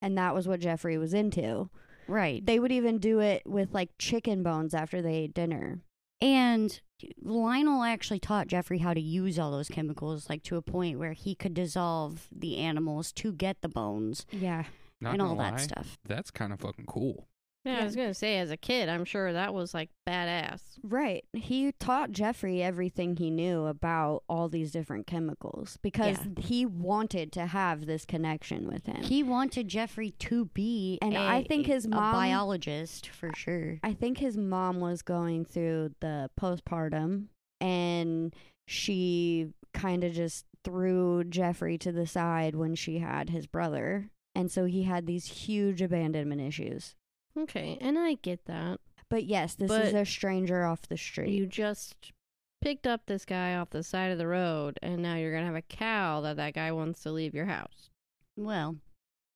and 0.00 0.16
that 0.18 0.34
was 0.34 0.46
what 0.48 0.60
Jeffrey 0.60 0.98
was 0.98 1.14
into. 1.14 1.70
right. 2.06 2.44
They 2.44 2.58
would 2.58 2.72
even 2.72 2.98
do 2.98 3.20
it 3.20 3.42
with 3.46 3.72
like 3.72 3.90
chicken 3.98 4.42
bones 4.42 4.74
after 4.74 5.02
they 5.02 5.14
ate 5.14 5.34
dinner. 5.34 5.80
And 6.20 6.80
Lionel 7.22 7.84
actually 7.84 8.18
taught 8.18 8.48
Jeffrey 8.48 8.78
how 8.78 8.92
to 8.92 9.00
use 9.00 9.38
all 9.38 9.50
those 9.52 9.68
chemicals, 9.68 10.28
like 10.28 10.42
to 10.44 10.56
a 10.56 10.62
point 10.62 10.98
where 10.98 11.12
he 11.12 11.34
could 11.34 11.54
dissolve 11.54 12.26
the 12.34 12.56
animals 12.56 13.12
to 13.12 13.32
get 13.32 13.60
the 13.60 13.68
bones 13.68 14.26
Yeah. 14.32 14.64
Not 15.00 15.12
and 15.12 15.22
all 15.22 15.36
gonna 15.36 15.52
that 15.52 15.60
stuff. 15.60 15.98
That's 16.04 16.30
kind 16.32 16.52
of 16.52 16.58
fucking 16.60 16.86
cool. 16.86 17.28
Yeah, 17.68 17.80
I 17.80 17.84
was 17.84 17.96
gonna 17.96 18.14
say, 18.14 18.38
as 18.38 18.50
a 18.50 18.56
kid, 18.56 18.88
I'm 18.88 19.04
sure 19.04 19.32
that 19.32 19.52
was 19.54 19.74
like 19.74 19.90
badass. 20.08 20.60
Right. 20.82 21.24
He 21.32 21.72
taught 21.72 22.12
Jeffrey 22.12 22.62
everything 22.62 23.16
he 23.16 23.30
knew 23.30 23.66
about 23.66 24.22
all 24.28 24.48
these 24.48 24.70
different 24.72 25.06
chemicals 25.06 25.78
because 25.82 26.18
Yeah. 26.18 26.42
he 26.42 26.64
wanted 26.66 27.32
to 27.32 27.46
have 27.46 27.86
this 27.86 28.04
connection 28.04 28.68
with 28.68 28.86
him. 28.86 29.02
He 29.02 29.22
wanted 29.22 29.68
Jeffrey 29.68 30.12
to 30.20 30.46
be 30.46 30.98
And 31.02 31.14
a- 31.14 31.20
I 31.20 31.44
think 31.44 31.66
his 31.66 31.84
a 31.84 31.88
mom- 31.90 32.12
biologist 32.14 33.08
for 33.08 33.32
sure. 33.34 33.78
I 33.82 33.92
think 33.92 34.18
his 34.18 34.36
mom 34.36 34.80
was 34.80 35.02
going 35.02 35.44
through 35.44 35.94
the 36.00 36.30
postpartum 36.40 37.26
and 37.60 38.34
she 38.66 39.48
kind 39.74 40.04
of 40.04 40.12
just 40.12 40.44
threw 40.64 41.24
Jeffrey 41.24 41.78
to 41.78 41.92
the 41.92 42.06
side 42.06 42.54
when 42.54 42.74
she 42.74 42.98
had 42.98 43.30
his 43.30 43.46
brother. 43.46 44.10
And 44.34 44.50
so 44.52 44.66
he 44.66 44.84
had 44.84 45.06
these 45.06 45.26
huge 45.26 45.82
abandonment 45.82 46.40
issues. 46.40 46.94
Okay, 47.36 47.78
and 47.80 47.98
I 47.98 48.14
get 48.14 48.44
that. 48.46 48.80
But 49.08 49.24
yes, 49.24 49.54
this 49.54 49.68
But 49.68 49.86
is 49.86 49.94
a 49.94 50.04
stranger 50.04 50.64
off 50.64 50.82
the 50.88 50.96
street. 50.96 51.30
You 51.30 51.46
just 51.46 52.12
picked 52.60 52.86
up 52.86 53.02
this 53.06 53.24
guy 53.24 53.54
off 53.56 53.70
the 53.70 53.82
side 53.82 54.10
of 54.12 54.18
the 54.18 54.26
road, 54.26 54.78
and 54.82 55.02
now 55.02 55.16
you're 55.16 55.32
gonna 55.32 55.46
have 55.46 55.54
a 55.54 55.62
cow 55.62 56.20
that 56.22 56.36
that 56.36 56.54
guy 56.54 56.72
wants 56.72 57.02
to 57.02 57.12
leave 57.12 57.34
your 57.34 57.46
house. 57.46 57.90
Well, 58.36 58.76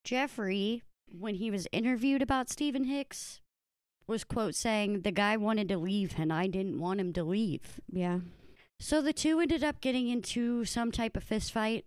Jeffrey, 0.03 0.83
when 1.11 1.35
he 1.35 1.49
was 1.49 1.67
interviewed 1.71 2.21
about 2.21 2.49
Stephen 2.49 2.85
Hicks, 2.85 3.41
was 4.07 4.23
quote 4.23 4.55
saying 4.55 5.01
the 5.01 5.11
guy 5.11 5.37
wanted 5.37 5.69
to 5.69 5.77
leave 5.77 6.15
and 6.17 6.31
I 6.31 6.47
didn't 6.47 6.79
want 6.79 6.99
him 6.99 7.13
to 7.13 7.23
leave. 7.23 7.79
yeah. 7.89 8.19
So 8.79 9.01
the 9.01 9.13
two 9.13 9.39
ended 9.39 9.63
up 9.63 9.79
getting 9.79 10.09
into 10.09 10.65
some 10.65 10.91
type 10.91 11.15
of 11.15 11.23
fist 11.23 11.53
fight 11.53 11.85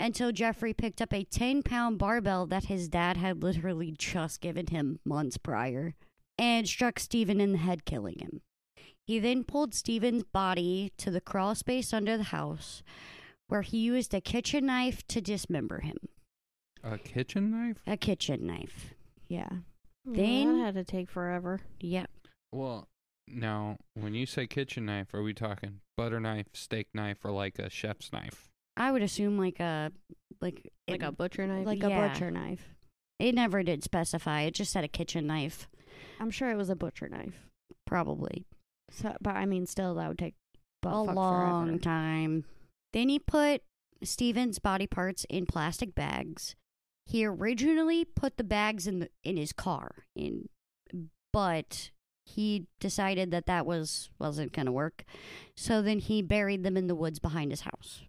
until 0.00 0.32
Jeffrey 0.32 0.72
picked 0.72 1.00
up 1.02 1.12
a 1.12 1.24
10 1.24 1.62
pound 1.62 1.98
barbell 1.98 2.46
that 2.46 2.64
his 2.64 2.88
dad 2.88 3.16
had 3.16 3.42
literally 3.42 3.94
just 3.96 4.40
given 4.40 4.66
him 4.68 4.98
months 5.04 5.36
prior 5.36 5.94
and 6.38 6.66
struck 6.68 6.98
Stephen 6.98 7.40
in 7.40 7.52
the 7.52 7.58
head, 7.58 7.84
killing 7.84 8.18
him. 8.18 8.40
He 9.06 9.18
then 9.18 9.44
pulled 9.44 9.74
Stephen's 9.74 10.22
body 10.24 10.92
to 10.98 11.10
the 11.10 11.20
crawl 11.20 11.54
space 11.54 11.92
under 11.92 12.16
the 12.16 12.24
house 12.24 12.82
where 13.48 13.62
he 13.62 13.78
used 13.78 14.14
a 14.14 14.20
kitchen 14.20 14.66
knife 14.66 15.06
to 15.08 15.20
dismember 15.20 15.80
him. 15.80 15.96
A 16.84 16.96
kitchen 16.96 17.50
knife? 17.50 17.78
A 17.86 17.96
kitchen 17.96 18.46
knife. 18.46 18.94
Yeah. 19.28 19.48
Yeah, 20.04 20.16
Then- 20.44 20.58
that 20.58 20.64
had 20.64 20.74
to 20.74 20.84
take 20.84 21.10
forever. 21.10 21.60
Yep. 21.80 22.10
Well, 22.52 22.88
now 23.26 23.76
when 23.94 24.14
you 24.14 24.26
say 24.26 24.46
kitchen 24.46 24.86
knife, 24.86 25.12
are 25.12 25.22
we 25.22 25.34
talking 25.34 25.80
butter 25.96 26.20
knife, 26.20 26.46
steak 26.54 26.88
knife, 26.94 27.24
or 27.24 27.30
like 27.32 27.58
a 27.58 27.68
chef's 27.68 28.12
knife? 28.12 28.49
I 28.80 28.90
would 28.92 29.02
assume 29.02 29.38
like 29.38 29.60
a 29.60 29.92
like 30.40 30.72
Like 30.88 31.02
it, 31.02 31.06
a 31.06 31.12
butcher 31.12 31.46
knife. 31.46 31.66
Like 31.66 31.82
Yeah. 31.82 32.06
a 32.06 32.08
butcher 32.08 32.30
knife. 32.30 32.74
it 33.18 33.34
never 33.34 33.62
did 33.62 33.84
specify. 33.84 34.42
It 34.42 34.54
just 34.54 34.72
said 34.72 34.84
a 34.84 34.88
kitchen 34.88 35.26
knife, 35.26 35.68
I'm 36.18 36.30
sure 36.30 36.50
it 36.50 36.56
was 36.56 36.70
a 36.70 36.76
butcher 36.76 37.08
knife. 37.08 37.46
probably. 37.86 38.46
So, 38.90 39.16
but 39.20 39.36
I 39.36 39.46
mean, 39.46 39.66
still, 39.66 39.94
that 39.96 40.08
would 40.08 40.18
take 40.18 40.34
a 40.84 40.88
long 41.02 41.66
forever. 41.66 41.78
time. 41.78 42.44
Then 42.92 43.08
he 43.08 43.18
put 43.18 43.62
Stephen's 44.02 44.58
body 44.58 44.86
parts 44.86 45.26
in 45.28 45.44
plastic 45.46 45.94
bags. 45.94 46.56
He 47.06 47.24
originally 47.26 48.04
put 48.04 48.36
the 48.38 48.44
bags 48.44 48.86
in 48.86 49.00
the 49.00 49.10
in 49.22 49.36
his 49.36 49.52
car, 49.52 50.06
in 50.16 50.48
but 51.32 51.90
he 52.24 52.66
decided 52.80 53.30
that 53.32 53.46
that 53.46 53.66
was 53.66 54.10
wasn't 54.18 54.52
going 54.52 54.66
to 54.66 54.72
work. 54.72 55.04
So 55.56 55.82
then 55.82 55.98
he 55.98 56.22
buried 56.22 56.62
them 56.62 56.76
in 56.76 56.86
the 56.86 56.94
woods 56.94 57.18
behind 57.18 57.50
his 57.52 57.62
house. 57.62 58.02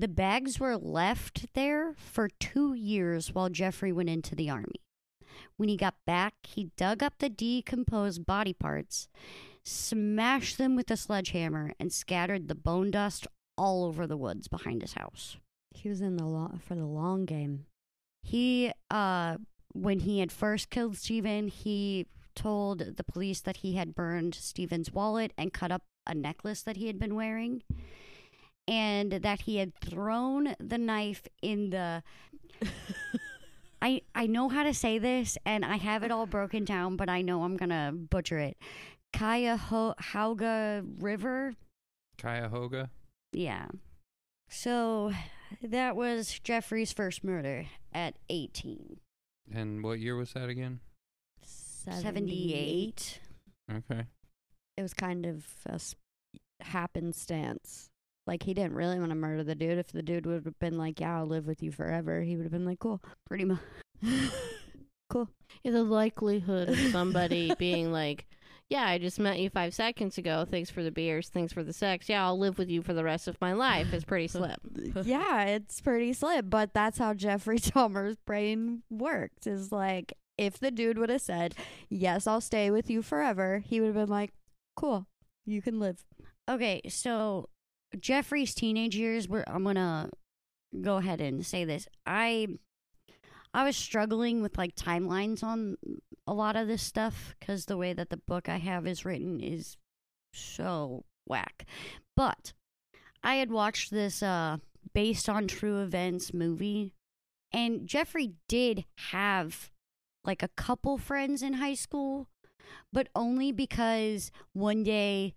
The 0.00 0.08
bags 0.08 0.58
were 0.58 0.78
left 0.78 1.52
there 1.52 1.92
for 1.94 2.30
2 2.40 2.72
years 2.72 3.34
while 3.34 3.50
Jeffrey 3.50 3.92
went 3.92 4.08
into 4.08 4.34
the 4.34 4.48
army. 4.48 4.80
When 5.58 5.68
he 5.68 5.76
got 5.76 5.94
back, 6.06 6.32
he 6.42 6.70
dug 6.78 7.02
up 7.02 7.18
the 7.18 7.28
decomposed 7.28 8.24
body 8.24 8.54
parts, 8.54 9.08
smashed 9.62 10.56
them 10.56 10.74
with 10.74 10.90
a 10.90 10.96
sledgehammer, 10.96 11.74
and 11.78 11.92
scattered 11.92 12.48
the 12.48 12.54
bone 12.54 12.90
dust 12.90 13.26
all 13.58 13.84
over 13.84 14.06
the 14.06 14.16
woods 14.16 14.48
behind 14.48 14.80
his 14.80 14.94
house. 14.94 15.36
He 15.70 15.90
was 15.90 16.00
in 16.00 16.16
the 16.16 16.24
lo- 16.24 16.58
for 16.66 16.74
the 16.74 16.86
long 16.86 17.26
game. 17.26 17.66
He, 18.22 18.72
uh, 18.90 19.36
when 19.74 20.00
he 20.00 20.20
had 20.20 20.32
first 20.32 20.70
killed 20.70 20.96
Stephen, 20.96 21.48
he 21.48 22.06
told 22.34 22.96
the 22.96 23.04
police 23.04 23.42
that 23.42 23.58
he 23.58 23.74
had 23.74 23.94
burned 23.94 24.34
Stephen's 24.34 24.94
wallet 24.94 25.34
and 25.36 25.52
cut 25.52 25.70
up 25.70 25.82
a 26.06 26.14
necklace 26.14 26.62
that 26.62 26.78
he 26.78 26.86
had 26.86 26.98
been 26.98 27.14
wearing, 27.14 27.62
and 28.70 29.12
that 29.12 29.42
he 29.42 29.56
had 29.56 29.74
thrown 29.74 30.54
the 30.58 30.78
knife 30.78 31.26
in 31.42 31.70
the. 31.70 32.02
I 33.82 34.02
I 34.14 34.26
know 34.26 34.48
how 34.48 34.62
to 34.62 34.72
say 34.74 34.98
this, 34.98 35.36
and 35.44 35.64
I 35.64 35.76
have 35.76 36.02
it 36.02 36.10
all 36.10 36.26
broken 36.26 36.64
down, 36.64 36.96
but 36.96 37.08
I 37.08 37.22
know 37.22 37.42
I'm 37.44 37.56
gonna 37.56 37.92
butcher 37.92 38.38
it. 38.38 38.56
Cuyahoga 39.12 40.84
River. 40.98 41.54
Cuyahoga. 42.20 42.90
Yeah. 43.32 43.66
So 44.48 45.12
that 45.62 45.96
was 45.96 46.38
Jeffrey's 46.40 46.92
first 46.92 47.24
murder 47.24 47.66
at 47.92 48.16
18. 48.28 48.98
And 49.52 49.82
what 49.82 49.98
year 49.98 50.14
was 50.16 50.32
that 50.34 50.48
again? 50.48 50.80
78. 51.42 53.20
Okay. 53.72 54.04
It 54.76 54.82
was 54.82 54.94
kind 54.94 55.24
of 55.26 55.44
a 55.66 55.74
s- 55.74 55.94
happenstance. 56.60 57.89
Like 58.26 58.42
he 58.42 58.54
didn't 58.54 58.74
really 58.74 58.98
want 58.98 59.10
to 59.10 59.16
murder 59.16 59.42
the 59.42 59.54
dude. 59.54 59.78
If 59.78 59.92
the 59.92 60.02
dude 60.02 60.26
would 60.26 60.44
have 60.44 60.58
been 60.60 60.76
like, 60.78 61.00
"Yeah, 61.00 61.18
I'll 61.18 61.26
live 61.26 61.46
with 61.46 61.62
you 61.62 61.72
forever," 61.72 62.22
he 62.22 62.36
would 62.36 62.44
have 62.44 62.52
been 62.52 62.64
like, 62.66 62.78
"Cool." 62.78 63.00
Pretty 63.26 63.44
much. 63.44 63.58
Cool." 65.08 65.28
Yeah, 65.64 65.72
the 65.72 65.82
likelihood 65.82 66.68
of 66.68 66.78
somebody 66.92 67.52
being 67.58 67.90
like, 67.90 68.26
"Yeah, 68.68 68.84
I 68.86 68.98
just 68.98 69.18
met 69.18 69.40
you 69.40 69.50
five 69.50 69.74
seconds 69.74 70.16
ago. 70.18 70.44
Thanks 70.48 70.70
for 70.70 70.84
the 70.84 70.92
beers. 70.92 71.28
Thanks 71.28 71.52
for 71.52 71.64
the 71.64 71.72
sex. 71.72 72.08
Yeah, 72.08 72.24
I'll 72.24 72.38
live 72.38 72.58
with 72.58 72.70
you 72.70 72.80
for 72.82 72.94
the 72.94 73.02
rest 73.02 73.26
of 73.26 73.40
my 73.40 73.52
life," 73.52 73.92
is 73.92 74.04
pretty 74.04 74.28
slim. 74.28 74.56
yeah, 75.04 75.42
it's 75.46 75.80
pretty 75.80 76.12
slim, 76.12 76.48
but 76.48 76.72
that's 76.74 76.98
how 76.98 77.12
Jeffrey 77.14 77.58
Dahmer's 77.58 78.16
brain 78.24 78.82
works. 78.88 79.46
Is 79.48 79.72
like 79.72 80.12
if 80.38 80.58
the 80.58 80.70
dude 80.70 80.96
would 80.98 81.10
have 81.10 81.20
said, 81.22 81.56
"Yes, 81.88 82.28
I'll 82.28 82.40
stay 82.40 82.70
with 82.70 82.88
you 82.88 83.02
forever," 83.02 83.58
he 83.66 83.80
would 83.80 83.88
have 83.88 83.96
been 83.96 84.08
like, 84.08 84.32
"Cool, 84.76 85.06
you 85.44 85.60
can 85.60 85.80
live." 85.80 86.04
Okay, 86.48 86.80
so 86.88 87.48
Jeffrey's 87.98 88.54
teenage 88.54 88.96
years 88.96 89.28
were 89.28 89.44
I'm 89.48 89.64
to 89.64 90.10
go 90.80 90.96
ahead 90.96 91.20
and 91.20 91.44
say 91.44 91.64
this. 91.64 91.88
I 92.06 92.46
I 93.52 93.64
was 93.64 93.76
struggling 93.76 94.42
with 94.42 94.56
like 94.56 94.76
timelines 94.76 95.42
on 95.42 95.76
a 96.26 96.32
lot 96.32 96.56
of 96.56 96.68
this 96.68 96.82
stuff 96.82 97.34
cuz 97.40 97.66
the 97.66 97.76
way 97.76 97.92
that 97.92 98.10
the 98.10 98.16
book 98.16 98.48
I 98.48 98.58
have 98.58 98.86
is 98.86 99.04
written 99.04 99.40
is 99.40 99.76
so 100.32 101.04
whack. 101.26 101.66
But 102.16 102.52
I 103.22 103.36
had 103.36 103.50
watched 103.50 103.90
this 103.90 104.22
uh 104.22 104.58
based 104.94 105.28
on 105.28 105.46
true 105.46 105.82
events 105.82 106.32
movie 106.32 106.92
and 107.52 107.86
Jeffrey 107.86 108.34
did 108.48 108.84
have 109.10 109.70
like 110.24 110.42
a 110.42 110.48
couple 110.48 110.98
friends 110.98 111.42
in 111.42 111.54
high 111.54 111.74
school, 111.74 112.28
but 112.92 113.08
only 113.14 113.52
because 113.52 114.30
one 114.52 114.82
day 114.82 115.34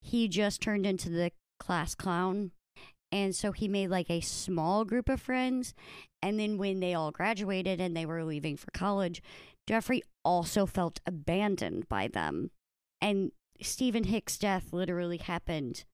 he 0.00 0.26
just 0.26 0.60
turned 0.60 0.86
into 0.86 1.08
the 1.08 1.30
class 1.62 1.94
clown. 1.94 2.50
And 3.10 3.34
so 3.34 3.52
he 3.52 3.68
made 3.68 3.88
like 3.88 4.10
a 4.10 4.20
small 4.20 4.84
group 4.84 5.08
of 5.08 5.20
friends. 5.20 5.74
And 6.22 6.38
then 6.40 6.58
when 6.58 6.80
they 6.80 6.94
all 6.94 7.10
graduated 7.10 7.80
and 7.80 7.96
they 7.96 8.06
were 8.06 8.24
leaving 8.24 8.56
for 8.56 8.70
college, 8.72 9.22
Jeffrey 9.66 10.02
also 10.24 10.66
felt 10.66 11.00
abandoned 11.06 11.88
by 11.88 12.08
them. 12.08 12.50
And 13.00 13.32
Stephen 13.60 14.04
Hicks' 14.04 14.38
death 14.38 14.72
literally 14.72 15.18
happened 15.18 15.84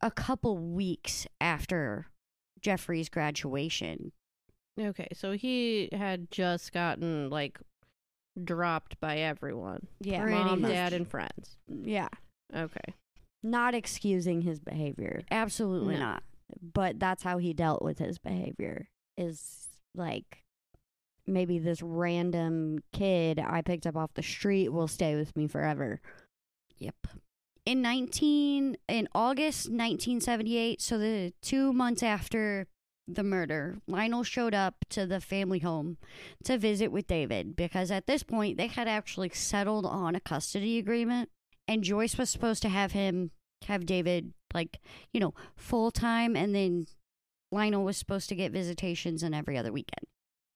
a 0.00 0.10
couple 0.10 0.56
weeks 0.58 1.26
after 1.40 2.06
Jeffrey's 2.60 3.08
graduation. 3.08 4.12
Okay, 4.80 5.08
so 5.12 5.32
he 5.32 5.90
had 5.92 6.30
just 6.30 6.72
gotten 6.72 7.28
like 7.28 7.58
dropped 8.42 8.98
by 9.00 9.18
everyone. 9.18 9.86
Yeah, 10.00 10.22
Pretty 10.22 10.38
Mom, 10.38 10.62
much. 10.62 10.70
dad, 10.72 10.92
and 10.94 11.06
friends. 11.06 11.58
yeah. 11.68 12.08
Okay. 12.56 12.94
Not 13.42 13.74
excusing 13.74 14.42
his 14.42 14.60
behavior, 14.60 15.22
Absolutely 15.30 15.94
No. 15.94 16.00
not. 16.00 16.22
but 16.74 16.98
that's 17.00 17.22
how 17.22 17.38
he 17.38 17.52
dealt 17.52 17.82
with 17.82 17.98
his 17.98 18.18
behavior. 18.18 18.88
Is 19.16 19.68
like 19.94 20.44
maybe 21.26 21.58
this 21.58 21.82
random 21.82 22.78
kid 22.92 23.38
I 23.38 23.62
picked 23.62 23.86
up 23.86 23.96
off 23.96 24.14
the 24.14 24.22
street 24.22 24.68
will 24.70 24.88
stay 24.88 25.14
with 25.16 25.36
me 25.36 25.46
forever. 25.46 26.00
Yep. 26.78 27.06
In 27.64 27.80
19 27.82 28.76
in 28.88 29.08
August 29.14 29.66
1978, 29.66 30.80
so 30.80 30.98
the 30.98 31.32
2 31.42 31.72
months 31.72 32.02
after 32.02 32.66
the 33.06 33.22
murder, 33.22 33.78
Lionel 33.86 34.22
showed 34.24 34.54
up 34.54 34.76
to 34.90 35.06
the 35.06 35.20
family 35.20 35.58
home 35.60 35.96
to 36.44 36.56
visit 36.58 36.88
with 36.90 37.06
David 37.06 37.54
because 37.54 37.90
at 37.90 38.06
this 38.06 38.22
point 38.22 38.56
they 38.56 38.66
had 38.68 38.88
actually 38.88 39.28
settled 39.30 39.84
on 39.86 40.14
a 40.14 40.20
custody 40.20 40.78
agreement 40.78 41.28
and 41.68 41.84
Joyce 41.84 42.18
was 42.18 42.30
supposed 42.30 42.62
to 42.62 42.68
have 42.68 42.92
him 42.92 43.30
have 43.66 43.86
David 43.86 44.32
like, 44.52 44.80
you 45.12 45.20
know, 45.20 45.34
full 45.56 45.90
time 45.90 46.36
and 46.36 46.54
then 46.54 46.86
Lionel 47.50 47.84
was 47.84 47.96
supposed 47.96 48.28
to 48.30 48.34
get 48.34 48.52
visitations 48.52 49.22
in 49.22 49.34
every 49.34 49.56
other 49.56 49.72
weekend. 49.72 50.06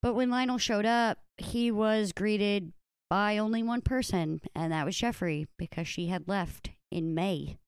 But 0.02 0.14
when 0.14 0.30
Lionel 0.30 0.58
showed 0.58 0.86
up, 0.86 1.18
he 1.36 1.70
was 1.70 2.12
greeted 2.12 2.72
by 3.08 3.38
only 3.38 3.62
one 3.62 3.82
person, 3.82 4.40
and 4.54 4.72
that 4.72 4.86
was 4.86 4.96
Jeffrey 4.96 5.46
because 5.58 5.86
she 5.86 6.06
had 6.08 6.28
left 6.28 6.70
in 6.90 7.14
May. 7.14 7.58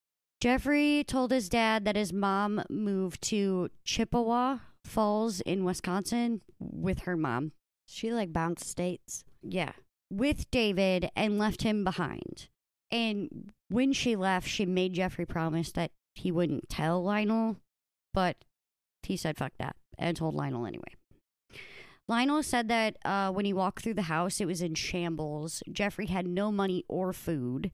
Jeffrey 0.41 1.05
told 1.07 1.31
his 1.31 1.49
dad 1.49 1.85
that 1.85 1.97
his 1.97 2.13
mom 2.13 2.63
moved 2.71 3.23
to 3.23 3.71
Chippewa 3.85 4.59
Falls 4.85 5.41
in 5.43 5.65
Wisconsin 5.65 6.41
with 6.59 7.01
her 7.01 7.17
mom. 7.17 7.53
She 7.87 8.11
like 8.13 8.33
bounced 8.33 8.65
states. 8.65 9.25
Yeah. 9.43 9.73
With 10.11 10.51
David 10.51 11.11
and 11.15 11.39
left 11.39 11.63
him 11.63 11.85
behind. 11.85 12.49
And 12.91 13.53
when 13.69 13.93
she 13.93 14.17
left, 14.17 14.49
she 14.49 14.65
made 14.65 14.95
Jeffrey 14.95 15.27
promise 15.27 15.73
that 15.73 15.91
he 16.15 16.33
wouldn't 16.33 16.69
tell 16.69 17.03
Lionel, 17.03 17.57
but 18.15 18.37
he 19.03 19.17
said 19.17 19.37
fuck 19.37 19.53
that 19.59 19.77
and 19.99 20.17
told 20.17 20.35
Lionel 20.35 20.67
anyway. 20.67 20.95
Lionel 22.09 22.43
said 22.43 22.69
that 22.69 22.97
uh, 23.05 23.31
when 23.31 23.45
he 23.45 23.53
walked 23.53 23.83
through 23.83 23.95
the 23.95 24.03
house, 24.03 24.41
it 24.41 24.47
was 24.47 24.63
in 24.63 24.75
shambles. 24.75 25.63
Jeffrey 25.71 26.07
had 26.07 26.27
no 26.27 26.51
money 26.51 26.85
or 26.89 27.13
food. 27.13 27.71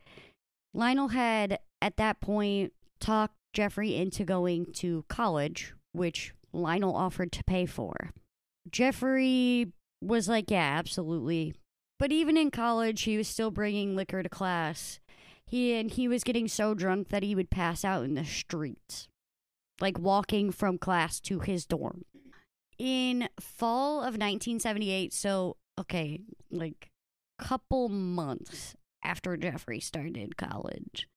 Lionel 0.73 1.09
had, 1.09 1.61
at 1.81 1.97
that 1.99 2.21
point, 2.21 2.73
talked 2.99 3.37
Jeffrey 3.53 3.95
into 3.95 4.25
going 4.25 4.73
to 4.75 5.05
college, 5.09 5.73
which 5.93 6.35
Lionel 6.53 6.97
offered 6.97 7.31
to 7.33 7.45
pay 7.45 7.65
for. 7.65 8.11
Jeffrey 8.69 9.73
was 10.03 10.29
like, 10.29 10.51
Yeah, 10.51 10.77
absolutely. 10.79 11.55
But 12.01 12.11
even 12.11 12.37
in 12.37 12.51
college, 12.51 13.03
he 13.03 13.17
was 13.17 13.29
still 13.29 13.53
bringing 13.53 13.95
liquor 13.95 14.23
to 14.23 14.29
class. 14.29 14.99
He 15.47 15.75
and 15.75 15.91
he 15.91 16.09
was 16.09 16.25
getting 16.25 16.49
so 16.49 16.75
drunk 16.75 17.09
that 17.09 17.23
he 17.23 17.35
would 17.35 17.51
pass 17.51 17.85
out 17.85 18.05
in 18.05 18.15
the 18.15 18.25
streets, 18.25 19.09
like 19.81 19.99
walking 19.99 20.51
from 20.51 20.79
class 20.79 21.21
to 21.21 21.41
his 21.41 21.67
dorm. 21.67 22.05
In 22.79 23.29
fall 23.39 23.99
of 23.99 24.15
1978, 24.15 25.13
so 25.13 25.57
okay, 25.79 26.21
like 26.51 26.91
couple 27.39 27.89
months 27.89 28.75
after 29.05 29.37
Jeffrey 29.37 29.81
started 29.81 30.37
college, 30.37 31.09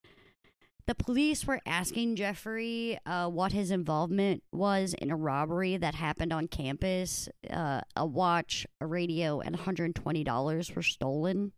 the 0.88 0.96
police 0.96 1.46
were 1.46 1.60
asking 1.66 2.16
Jeffrey 2.16 2.98
uh, 3.06 3.28
what 3.28 3.52
his 3.52 3.72
involvement 3.72 4.42
was 4.54 4.94
in 4.94 5.12
a 5.12 5.18
robbery 5.18 5.76
that 5.76 5.96
happened 5.96 6.32
on 6.32 6.48
campus. 6.48 7.28
Uh, 7.50 7.82
a 7.98 8.06
watch, 8.06 8.66
a 8.80 8.88
radio, 8.88 9.42
and 9.42 9.58
$120 9.58 10.76
were 10.76 10.82
stolen. 10.82 11.52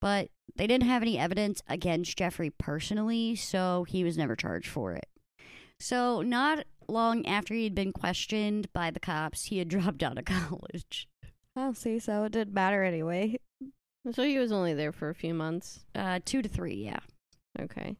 But 0.00 0.28
they 0.54 0.66
didn't 0.66 0.88
have 0.88 1.02
any 1.02 1.18
evidence 1.18 1.62
against 1.68 2.16
Jeffrey 2.16 2.50
personally, 2.50 3.34
so 3.34 3.84
he 3.88 4.04
was 4.04 4.16
never 4.16 4.36
charged 4.36 4.68
for 4.68 4.92
it. 4.92 5.06
So, 5.80 6.22
not 6.22 6.64
long 6.88 7.26
after 7.26 7.54
he'd 7.54 7.74
been 7.74 7.92
questioned 7.92 8.72
by 8.72 8.90
the 8.90 9.00
cops, 9.00 9.44
he 9.44 9.58
had 9.58 9.68
dropped 9.68 10.02
out 10.02 10.18
of 10.18 10.24
college. 10.24 11.08
Oh, 11.56 11.72
see, 11.72 11.98
so 11.98 12.24
it 12.24 12.32
didn't 12.32 12.54
matter 12.54 12.84
anyway. 12.84 13.38
So 14.12 14.22
he 14.22 14.38
was 14.38 14.52
only 14.52 14.74
there 14.74 14.92
for 14.92 15.10
a 15.10 15.14
few 15.14 15.34
months. 15.34 15.84
Uh, 15.94 16.20
two 16.24 16.40
to 16.40 16.48
three, 16.48 16.76
yeah. 16.76 17.00
Okay. 17.60 17.96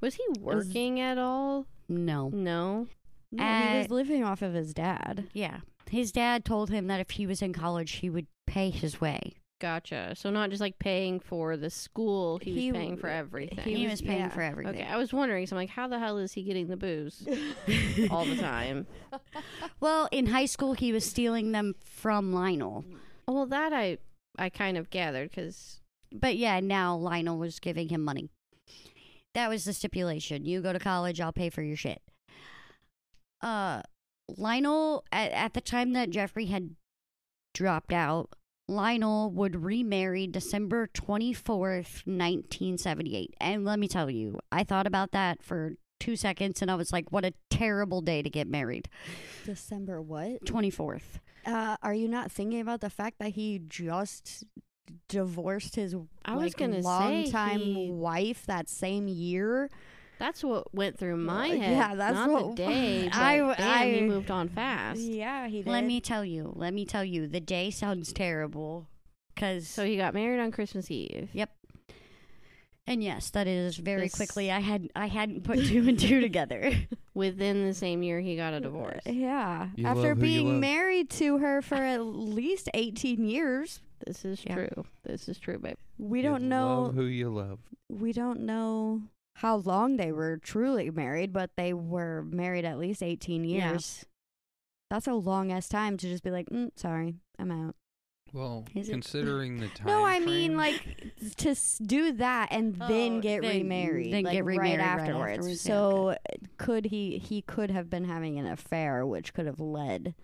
Was 0.00 0.14
he 0.14 0.24
working 0.40 1.00
at 1.00 1.18
all? 1.18 1.66
No. 1.88 2.28
No. 2.28 2.86
No, 3.32 3.44
he 3.44 3.78
was 3.78 3.90
living 3.90 4.22
off 4.22 4.42
of 4.42 4.54
his 4.54 4.72
dad. 4.72 5.28
Yeah. 5.32 5.60
His 5.90 6.12
dad 6.12 6.44
told 6.44 6.70
him 6.70 6.86
that 6.86 7.00
if 7.00 7.10
he 7.10 7.26
was 7.26 7.42
in 7.42 7.52
college, 7.52 7.92
he 7.92 8.08
would 8.08 8.26
pay 8.46 8.70
his 8.70 9.00
way. 9.00 9.34
Gotcha. 9.64 10.12
So 10.14 10.28
not 10.28 10.50
just 10.50 10.60
like 10.60 10.78
paying 10.78 11.20
for 11.20 11.56
the 11.56 11.70
school, 11.70 12.36
he, 12.36 12.52
He 12.52 12.70
was 12.70 12.78
paying 12.78 12.96
for 12.98 13.08
everything. 13.08 13.64
He 13.64 13.86
was- 13.86 14.02
paying 14.02 14.18
yeah. 14.18 14.28
for 14.28 14.42
everything. 14.42 14.74
okay, 14.74 14.84
I 14.86 14.98
was 14.98 15.10
wondering. 15.10 15.46
So 15.46 15.56
I'm 15.56 15.62
like, 15.62 15.70
how 15.70 15.88
the 15.88 15.98
hell 15.98 16.18
is 16.18 16.34
he 16.34 16.42
getting 16.42 16.66
the 16.66 16.76
booze 16.76 17.26
all 18.10 18.26
the 18.26 18.36
time? 18.36 18.86
Well, 19.80 20.06
in 20.12 20.26
high 20.26 20.44
school, 20.44 20.74
he 20.74 20.92
was 20.92 21.02
stealing 21.06 21.52
them 21.52 21.76
from 21.82 22.30
Lionel. 22.34 22.84
Well, 23.26 23.46
that 23.46 23.72
I 23.72 23.96
I 24.38 24.50
kind 24.50 24.76
of 24.76 24.90
gathered 24.90 25.30
because 25.30 25.80
But 26.12 26.36
yeah, 26.36 26.60
now 26.60 26.94
Lionel 26.94 27.38
was 27.38 27.58
giving 27.58 27.88
him 27.88 28.02
money. 28.02 28.28
That 29.32 29.48
was 29.48 29.64
the 29.64 29.72
stipulation. 29.72 30.44
You 30.44 30.60
go 30.60 30.74
to 30.74 30.78
college, 30.78 31.22
I'll 31.22 31.32
pay 31.32 31.48
for 31.48 31.62
your 31.62 31.78
shit. 31.78 32.02
Uh, 33.40 33.80
Lionel, 34.36 35.04
at, 35.10 35.32
at 35.32 35.54
the 35.54 35.62
time 35.62 35.94
that 35.94 36.10
Jeffrey 36.10 36.46
had 36.46 36.76
dropped 37.54 37.94
out, 37.94 38.28
Lionel 38.66 39.30
would 39.30 39.62
remarry 39.62 40.26
December 40.26 40.88
24th, 40.88 42.06
1978. 42.06 43.34
And 43.40 43.64
let 43.64 43.78
me 43.78 43.88
tell 43.88 44.10
you, 44.10 44.38
I 44.50 44.64
thought 44.64 44.86
about 44.86 45.12
that 45.12 45.42
for 45.42 45.74
two 46.00 46.16
seconds 46.16 46.62
and 46.62 46.70
I 46.70 46.74
was 46.74 46.92
like, 46.92 47.10
what 47.12 47.24
a 47.24 47.32
terrible 47.50 48.00
day 48.00 48.22
to 48.22 48.30
get 48.30 48.48
married. 48.48 48.88
December 49.44 50.00
what? 50.00 50.44
24th. 50.44 51.20
Uh, 51.46 51.76
are 51.82 51.94
you 51.94 52.08
not 52.08 52.32
thinking 52.32 52.60
about 52.60 52.80
the 52.80 52.90
fact 52.90 53.18
that 53.18 53.30
he 53.30 53.60
just 53.68 54.44
divorced 55.08 55.76
his 55.76 55.94
I 56.24 56.36
was 56.36 56.54
gonna 56.54 56.82
say 56.82 56.88
longtime 56.88 57.60
he- 57.60 57.90
wife 57.90 58.46
that 58.46 58.68
same 58.68 59.08
year? 59.08 59.70
That's 60.18 60.42
what 60.44 60.74
went 60.74 60.98
through 60.98 61.16
my 61.16 61.50
Uh, 61.50 61.56
head. 61.56 61.72
yeah, 61.72 61.94
that's 61.94 62.14
not 62.14 62.30
what- 62.30 62.56
the 62.56 62.62
day. 62.64 63.04
But 63.12 63.60
I- 63.60 63.90
he 63.90 64.00
moved 64.02 64.30
on 64.30 64.48
fast. 64.48 65.00
Yeah, 65.00 65.46
he 65.48 65.58
did. 65.62 65.66
Let 65.70 65.84
me 65.84 66.00
tell 66.00 66.24
you, 66.24 66.52
let 66.56 66.72
me 66.74 66.84
tell 66.84 67.04
you, 67.04 67.26
the 67.26 67.40
day 67.40 67.70
sounds 67.70 68.12
terrible. 68.12 68.86
Because 69.34 69.66
So 69.68 69.84
he 69.84 69.96
got 69.96 70.14
married 70.14 70.40
on 70.40 70.52
Christmas 70.52 70.90
Eve. 70.90 71.28
Yep. 71.32 71.50
And 72.86 73.02
yes, 73.02 73.30
that 73.30 73.46
is 73.46 73.76
very 73.78 74.02
This- 74.02 74.14
quickly. 74.14 74.50
I 74.52 74.60
had 74.60 74.90
I 74.94 75.06
hadn't 75.06 75.42
put 75.44 75.64
two 75.66 75.88
and 75.88 75.98
two 75.98 76.20
together. 76.20 76.70
Within 77.14 77.66
the 77.66 77.72
same 77.74 78.02
year, 78.02 78.20
he 78.20 78.36
got 78.36 78.52
a 78.54 78.60
divorce. 78.60 79.00
Yeah, 79.06 79.68
You 79.76 79.86
after 79.86 80.08
love 80.10 80.18
who 80.18 80.26
you 80.26 80.42
being 80.42 80.60
married 80.60 81.08
to 81.10 81.38
her 81.38 81.62
for 81.62 81.76
at 81.76 82.02
least 82.04 82.68
eighteen 82.74 83.24
years, 83.24 83.80
This 84.06 84.24
is 84.26 84.44
Yeah. 84.44 84.54
true. 84.54 84.84
This 85.04 85.28
is 85.30 85.38
true, 85.38 85.58
babe. 85.58 85.76
we 85.98 86.18
You 86.18 86.24
don't 86.28 86.48
know. 86.48 86.82
love 86.82 86.94
who 86.94 87.04
you 87.06 87.30
love. 87.30 87.58
we 87.88 88.12
don't 88.12 88.40
know 88.40 89.00
how 89.38 89.56
long 89.56 89.96
they 89.96 90.12
were 90.12 90.36
truly 90.38 90.90
married, 90.90 91.32
but 91.32 91.50
they 91.56 91.72
were 91.72 92.22
married 92.22 92.64
at 92.64 92.78
least 92.78 93.02
18 93.02 93.44
Yeah. 93.44 93.70
years. 93.72 94.04
That's 94.90 95.06
a 95.06 95.14
long 95.14 95.50
ass 95.50 95.68
time 95.68 95.96
to 95.96 96.08
just 96.08 96.22
be 96.22 96.30
like, 96.30 96.48
mm, 96.50 96.70
sorry, 96.76 97.16
I'm 97.38 97.50
out. 97.50 97.74
Well, 98.32 98.64
Is 98.74 98.88
it- 98.88 98.92
considering 98.92 99.58
the 99.60 99.68
time. 99.68 99.86
no, 99.86 100.04
I 100.04 100.18
mean 100.18 100.56
like 100.56 101.12
to 101.36 101.50
s- 101.50 101.78
do 101.78 102.12
that 102.12 102.48
and 102.50 102.74
then 102.74 103.18
Oh, 103.18 103.20
get 103.20 103.42
then- 103.42 103.58
remarried, 103.62 104.12
then 104.12 104.24
like 104.24 104.32
get 104.32 104.44
remarried 104.44 104.78
right 104.78 104.86
right 104.86 105.00
afterwards. 105.00 105.38
afterwards, 105.38 105.66
yeah, 105.66 105.72
so 105.74 106.08
uh, 106.10 106.14
could 106.58 106.86
he? 106.86 107.18
He 107.18 107.42
could 107.42 107.70
have 107.70 107.88
been 107.88 108.04
having 108.04 108.38
an 108.38 108.46
affair, 108.46 109.06
which 109.06 109.34
could 109.34 109.46
have 109.46 109.60
led 109.60 110.14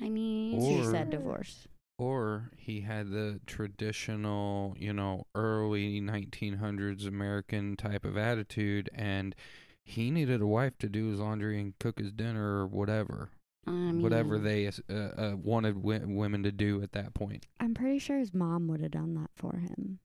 I 0.00 0.08
mean, 0.08 0.60
Or- 0.60 0.84
to 0.84 0.90
said 0.90 1.10
divorce. 1.10 1.66
Or 1.98 2.50
he 2.58 2.82
had 2.82 3.10
the 3.10 3.40
traditional, 3.46 4.74
you 4.78 4.92
know, 4.92 5.26
early 5.34 6.00
1900s 6.00 7.06
American 7.06 7.74
type 7.76 8.04
of 8.04 8.18
attitude, 8.18 8.90
and 8.94 9.34
he 9.82 10.10
needed 10.10 10.42
a 10.42 10.46
wife 10.46 10.76
to 10.80 10.88
do 10.88 11.08
his 11.10 11.20
laundry 11.20 11.58
and 11.58 11.78
cook 11.78 11.98
his 11.98 12.12
dinner 12.12 12.58
or 12.58 12.66
whatever, 12.66 13.30
I 13.66 13.70
mean, 13.70 14.02
whatever 14.02 14.38
they 14.38 14.66
uh, 14.66 14.92
uh, 14.92 15.36
wanted 15.42 15.76
wi- 15.76 16.04
women 16.04 16.42
to 16.42 16.52
do 16.52 16.82
at 16.82 16.92
that 16.92 17.14
point. 17.14 17.46
I'm 17.60 17.72
pretty 17.72 17.98
sure 17.98 18.18
his 18.18 18.34
mom 18.34 18.68
would 18.68 18.80
have 18.80 18.90
done 18.90 19.14
that 19.14 19.30
for 19.34 19.56
him. 19.56 20.00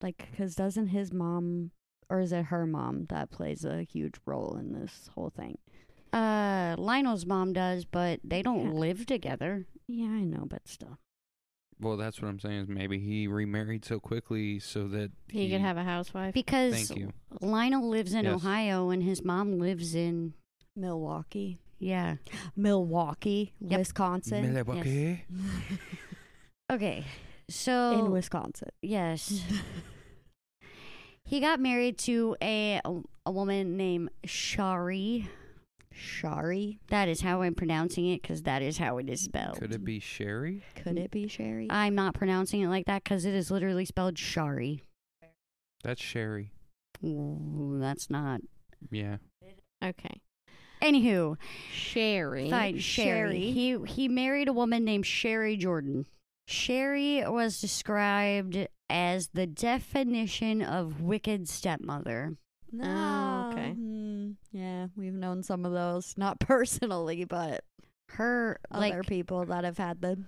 Like, 0.00 0.28
because 0.30 0.54
doesn't 0.54 0.88
his 0.88 1.12
mom, 1.12 1.72
or 2.08 2.20
is 2.20 2.32
it 2.32 2.46
her 2.46 2.66
mom, 2.66 3.06
that 3.10 3.30
plays 3.30 3.64
a 3.64 3.82
huge 3.82 4.14
role 4.24 4.56
in 4.56 4.72
this 4.72 5.10
whole 5.14 5.30
thing? 5.30 5.58
Uh, 6.14 6.76
Lionel's 6.78 7.26
mom 7.26 7.52
does, 7.52 7.84
but 7.84 8.20
they 8.22 8.40
don't 8.42 8.66
Yeah. 8.74 8.78
live 8.80 9.06
together. 9.06 9.66
Yeah, 9.88 10.06
I 10.06 10.22
know, 10.24 10.44
but 10.48 10.66
still. 10.68 10.98
Well, 11.80 11.96
that's 11.96 12.22
what 12.22 12.28
I'm 12.28 12.38
saying. 12.38 12.60
Is 12.60 12.68
maybe 12.68 12.98
he 13.00 13.26
remarried 13.26 13.84
so 13.84 13.98
quickly 13.98 14.60
so 14.60 14.86
that 14.88 15.10
He 15.28 15.50
could 15.50 15.60
have 15.60 15.76
a 15.76 15.82
housewife. 15.82 16.32
Because 16.32 16.86
Thank 16.88 17.00
you. 17.00 17.12
Lionel 17.40 17.88
lives 17.88 18.14
in 18.14 18.24
Yes. 18.26 18.34
Ohio 18.34 18.90
and 18.90 19.02
his 19.02 19.24
mom 19.24 19.58
lives 19.58 19.94
in 19.94 20.34
Milwaukee. 20.76 21.58
yeah. 21.80 22.16
Milwaukee, 22.56 23.52
Yep. 23.60 23.78
Wisconsin. 23.78 24.54
Milwaukee. 24.54 25.24
Okay, 26.72 27.04
so 27.50 28.06
In 28.06 28.10
Wisconsin. 28.10 28.70
yes, 28.80 29.44
he 31.24 31.40
got 31.40 31.60
married 31.60 31.98
to 31.98 32.36
a 32.42 32.80
a 33.26 33.30
woman 33.30 33.76
named 33.76 34.08
Shari. 34.24 35.28
Shari. 35.94 36.78
That 36.88 37.08
is 37.08 37.20
how 37.20 37.42
I'm 37.42 37.54
pronouncing 37.54 38.06
it 38.08 38.22
because 38.22 38.42
that 38.42 38.62
is 38.62 38.78
how 38.78 38.98
it 38.98 39.08
is 39.08 39.22
spelled. 39.22 39.58
Could 39.58 39.72
it 39.72 39.84
be 39.84 40.00
Sherry? 40.00 40.62
Could 40.82 40.98
it 40.98 41.10
be 41.10 41.28
Sherry? 41.28 41.68
I'm 41.70 41.94
not 41.94 42.14
pronouncing 42.14 42.62
it 42.62 42.68
like 42.68 42.86
that 42.86 43.04
because 43.04 43.24
it 43.24 43.34
is 43.34 43.50
literally 43.50 43.84
spelled 43.84 44.18
Shari. 44.18 44.82
That's 45.82 46.02
Sherry. 46.02 46.52
Ooh, 47.04 47.76
that's 47.78 48.10
not. 48.10 48.40
Yeah. 48.90 49.18
okay. 49.82 50.20
Anywho, 50.82 51.36
Sherry. 51.72 52.50
fine, 52.50 52.78
Sherry. 52.78 53.08
Sherry. 53.08 53.50
He 53.52 53.78
he 53.86 54.08
married 54.08 54.48
a 54.48 54.52
woman 54.52 54.84
named 54.84 55.06
Sherry 55.06 55.56
Jordan. 55.56 56.06
Sherry 56.46 57.24
was 57.26 57.60
described 57.60 58.68
as 58.90 59.28
the 59.32 59.46
definition 59.46 60.60
of 60.60 61.00
wicked 61.00 61.48
stepmother. 61.48 62.36
Oh, 62.82 63.50
okay. 63.52 63.70
Um, 63.70 64.13
yeah, 64.52 64.88
we've 64.96 65.12
known 65.14 65.42
some 65.42 65.64
of 65.64 65.72
those. 65.72 66.14
Not 66.16 66.40
personally, 66.40 67.24
but 67.24 67.64
Her 68.10 68.58
like 68.70 68.92
other 68.92 69.02
people 69.02 69.44
that 69.46 69.64
have 69.64 69.78
had 69.78 70.00
them. 70.00 70.26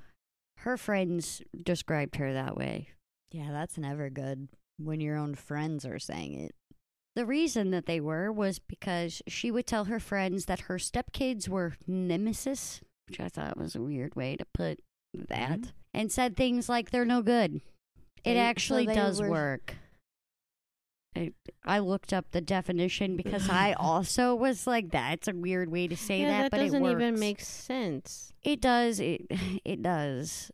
her 0.58 0.76
friends 0.76 1.42
described 1.62 2.16
her 2.16 2.32
that 2.32 2.56
way. 2.56 2.88
Yeah, 3.32 3.50
that's 3.52 3.76
never 3.78 4.08
good 4.10 4.48
when 4.78 5.00
your 5.00 5.16
own 5.16 5.34
friends 5.34 5.84
are 5.84 5.98
saying 5.98 6.34
it. 6.34 6.54
The 7.14 7.26
reason 7.26 7.70
that 7.70 7.86
they 7.86 8.00
were 8.00 8.30
was 8.30 8.58
because 8.58 9.22
she 9.26 9.50
would 9.50 9.66
tell 9.66 9.84
her 9.86 9.98
friends 10.00 10.44
that 10.46 10.60
her 10.60 10.76
stepkids 10.76 11.48
were 11.48 11.74
nemesis, 11.86 12.82
which 13.08 13.20
I 13.20 13.28
thought 13.28 13.56
was 13.56 13.74
a 13.74 13.80
weird 13.82 14.14
way 14.14 14.36
to 14.36 14.44
put 14.52 14.80
that, 15.14 15.60
Mhm. 15.60 15.72
and 15.94 16.12
said 16.12 16.36
things 16.36 16.68
like 16.68 16.90
they're 16.90 17.04
no 17.06 17.22
good. 17.22 17.62
It 18.24 18.34
so 18.34 18.38
actually 18.38 18.86
they 18.86 18.94
does 18.94 19.20
were- 19.20 19.30
work. 19.30 19.76
I, 21.16 21.32
I 21.64 21.78
looked 21.78 22.12
up 22.12 22.30
the 22.30 22.40
definition 22.40 23.16
because 23.16 23.48
I 23.48 23.72
also 23.78 24.34
was 24.34 24.66
like, 24.66 24.90
that's 24.90 25.28
a 25.28 25.32
weird 25.32 25.70
way 25.70 25.88
to 25.88 25.96
say 25.96 26.20
yeah, 26.20 26.28
that, 26.28 26.42
that 26.42 26.50
but 26.52 26.58
doesn't 26.58 26.80
it 26.80 26.82
works. 26.82 27.00
even 27.00 27.18
make 27.18 27.40
sense. 27.40 28.32
It 28.42 28.60
does. 28.60 29.00
It 29.00 29.22
it 29.64 29.82
does. 29.82 30.50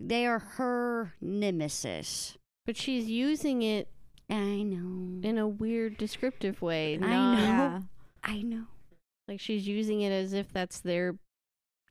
They 0.00 0.26
are 0.26 0.38
her 0.38 1.14
nemesis. 1.20 2.36
But 2.66 2.76
she's 2.76 3.06
using 3.06 3.62
it 3.62 3.88
I 4.30 4.62
know. 4.62 5.20
in 5.28 5.36
a 5.36 5.46
weird 5.46 5.98
descriptive 5.98 6.62
way. 6.62 6.94
I 6.94 6.98
know. 6.98 7.32
Yeah. 7.38 7.80
I 8.22 8.42
know. 8.42 8.64
Like 9.28 9.40
she's 9.40 9.66
using 9.66 10.00
it 10.00 10.10
as 10.10 10.32
if 10.32 10.52
that's 10.52 10.80
their 10.80 11.16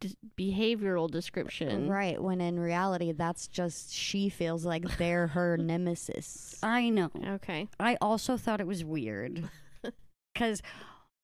d- 0.10 0.16
behavioral 0.38 1.10
description. 1.10 1.88
Right, 1.90 2.22
when 2.22 2.42
in 2.42 2.60
reality, 2.60 3.12
that's 3.12 3.48
just 3.48 3.94
she 3.94 4.30
feels 4.30 4.66
like 4.66 4.84
they're 4.98 5.28
her 5.28 5.58
nemesis. 5.58 6.58
I 6.62 6.90
know. 6.90 7.12
Okay. 7.28 7.68
I 7.80 7.98
also 8.02 8.38
thought 8.38 8.60
it 8.62 8.68
was 8.68 8.84
weird 8.84 9.50
because 10.34 10.62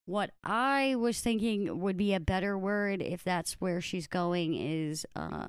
what 0.05 0.31
I 0.43 0.95
was 0.95 1.19
thinking 1.21 1.79
would 1.79 1.97
be 1.97 2.13
a 2.13 2.19
better 2.19 2.57
word 2.57 3.01
if 3.01 3.23
that's 3.23 3.53
where 3.61 3.81
she's 3.81 4.07
going 4.07 4.55
is, 4.55 5.05
uh, 5.15 5.47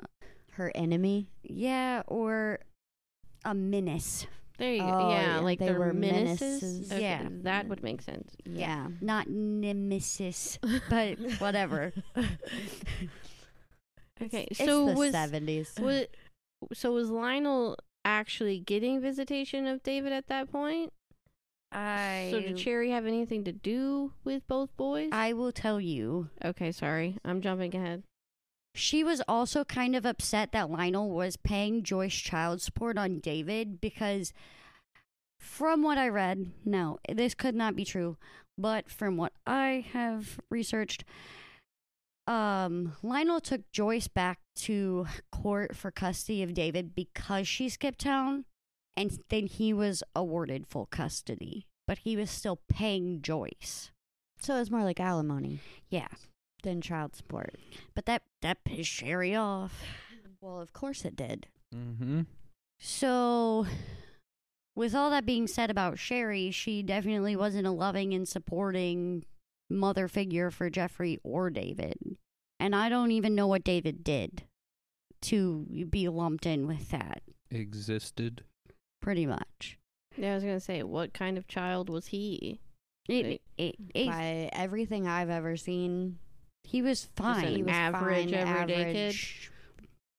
Her 0.53 0.71
enemy. 0.75 1.29
yeah, 1.43 2.03
or 2.07 2.59
a 3.45 3.55
menace. 3.55 4.27
There 4.61 4.73
you 4.75 4.81
go. 4.83 4.87
Oh, 4.89 5.11
yeah, 5.11 5.37
yeah, 5.37 5.41
like 5.41 5.59
they 5.59 5.73
were 5.73 5.93
menaces. 5.93 6.63
menaces. 6.63 6.93
Okay, 6.93 7.01
Yeah. 7.03 7.29
that 7.45 7.67
would 7.67 7.83
make 7.83 8.03
sense. 8.03 8.37
Yeah. 8.45 8.89
Not 9.01 9.27
nemesis, 9.29 10.59
but 10.91 11.19
whatever. 11.39 11.93
Okay, 14.23 14.47
It's 14.51 14.59
so 14.61 14.87
the 14.87 14.93
was 14.95 15.15
70s. 15.15 16.07
so 16.75 16.93
was 16.93 17.11
Lionel 17.11 17.79
actually 18.05 18.59
getting 18.61 19.01
visitation 19.01 19.67
of 19.67 19.83
David 19.83 20.13
at 20.13 20.27
that 20.27 20.53
point? 20.53 20.93
I 21.73 22.29
So 22.31 22.41
did 22.41 22.57
Cherry 22.59 22.91
have 22.91 23.07
anything 23.07 23.45
to 23.45 23.53
do 23.53 24.13
with 24.25 24.47
both 24.47 24.77
boys? 24.77 25.09
I 25.13 25.33
will 25.33 25.53
tell 25.53 25.81
you. 25.81 26.29
okay, 26.45 26.71
sorry, 26.73 27.17
I'm 27.25 27.41
jumping 27.41 27.75
ahead. 27.75 28.03
She 28.75 29.03
was 29.03 29.21
also 29.27 29.65
kind 29.65 29.97
of 29.97 30.07
upset 30.07 30.53
that 30.53 30.71
Lionel 30.71 31.11
was 31.11 31.37
paying 31.37 31.83
Joyce 31.83 32.15
child 32.15 32.63
support 32.63 32.97
on 32.97 33.19
David 33.19 33.81
because, 33.81 34.33
from 35.39 35.83
what 35.83 35.99
I 35.99 36.09
read, 36.09 36.53
no, 36.65 36.99
this 37.13 37.35
could 37.35 37.55
not 37.55 37.75
be 37.75 37.85
true, 37.85 38.17
but 38.57 38.89
from 38.89 39.17
what 39.17 39.33
I 39.47 39.85
have 39.93 40.39
researched, 40.51 41.05
um, 42.27 42.97
Lionel 43.03 43.41
took 43.41 43.71
Joyce 43.73 44.07
back 44.07 44.39
to 44.57 45.07
court 45.33 45.75
for 45.75 45.91
custody 45.91 46.43
of 46.43 46.55
David 46.55 46.95
because 46.95 47.49
she 47.49 47.69
skipped 47.69 48.01
town, 48.01 48.45
and 48.97 49.19
then 49.31 49.47
he 49.47 49.73
was 49.73 50.03
awarded 50.15 50.67
full 50.67 50.87
custody, 50.87 51.67
but 51.89 51.99
he 51.99 52.17
was 52.17 52.31
still 52.31 52.61
paying 52.69 53.21
Joyce. 53.21 53.91
So 54.39 54.57
it's 54.59 54.71
more 54.71 54.85
like 54.85 55.01
alimony 55.01 55.61
Yeah, 55.91 56.09
than 56.63 56.81
child 56.81 57.15
support. 57.17 57.57
but 57.95 58.07
that 58.07 58.23
that 58.43 58.65
pissed 58.65 58.91
Sherry 58.91 59.35
off. 59.35 59.83
Well, 60.41 60.61
of 60.61 60.73
course 60.73 61.05
it 61.05 61.17
did. 61.17 61.47
Mm-hmm. 61.75 62.23
So, 62.79 63.67
with 64.75 64.95
all 64.95 65.11
that 65.11 65.27
being 65.27 65.47
said 65.47 65.71
about 65.71 65.99
Sherry, 65.99 66.51
she 66.51 66.83
definitely 66.83 67.37
wasn't 67.37 67.67
a 67.67 67.71
loving 67.71 68.15
and 68.15 68.27
supporting 68.27 69.25
mother 69.69 70.09
figure 70.09 70.51
for 70.51 70.71
Jeffrey 70.71 71.19
or 71.23 71.51
David. 71.51 72.17
And 72.59 72.75
I 72.75 72.89
don't 72.89 73.11
even 73.11 73.35
know 73.35 73.47
what 73.47 73.65
David 73.65 74.03
did 74.03 74.45
to 75.23 75.67
be 75.91 76.09
lumped 76.09 76.47
in 76.47 76.67
with 76.67 76.89
that, 76.91 77.23
Existed. 77.51 78.43
pretty 79.03 79.27
much. 79.27 79.79
Yeah, 80.17 80.33
I 80.33 80.35
was 80.37 80.45
gonna 80.45 80.59
say, 80.61 80.83
what 80.83 81.13
kind 81.13 81.37
of 81.37 81.47
child 81.47 81.91
was 81.91 82.07
he? 82.07 82.61
It, 83.09 83.25
Right. 83.27 83.43
it, 83.59 83.77
it, 83.95 84.07
By 84.07 84.51
everything 84.53 85.07
I've 85.07 85.31
ever 85.31 85.57
seen, 85.57 86.19
he 86.65 86.83
was 86.83 87.09
fine. 87.17 87.47
he 87.47 87.63
was 87.63 87.73
average, 87.73 88.31
fine, 88.31 88.35
everyday 88.35 88.75
kid? 88.93 88.97
average 88.97 89.51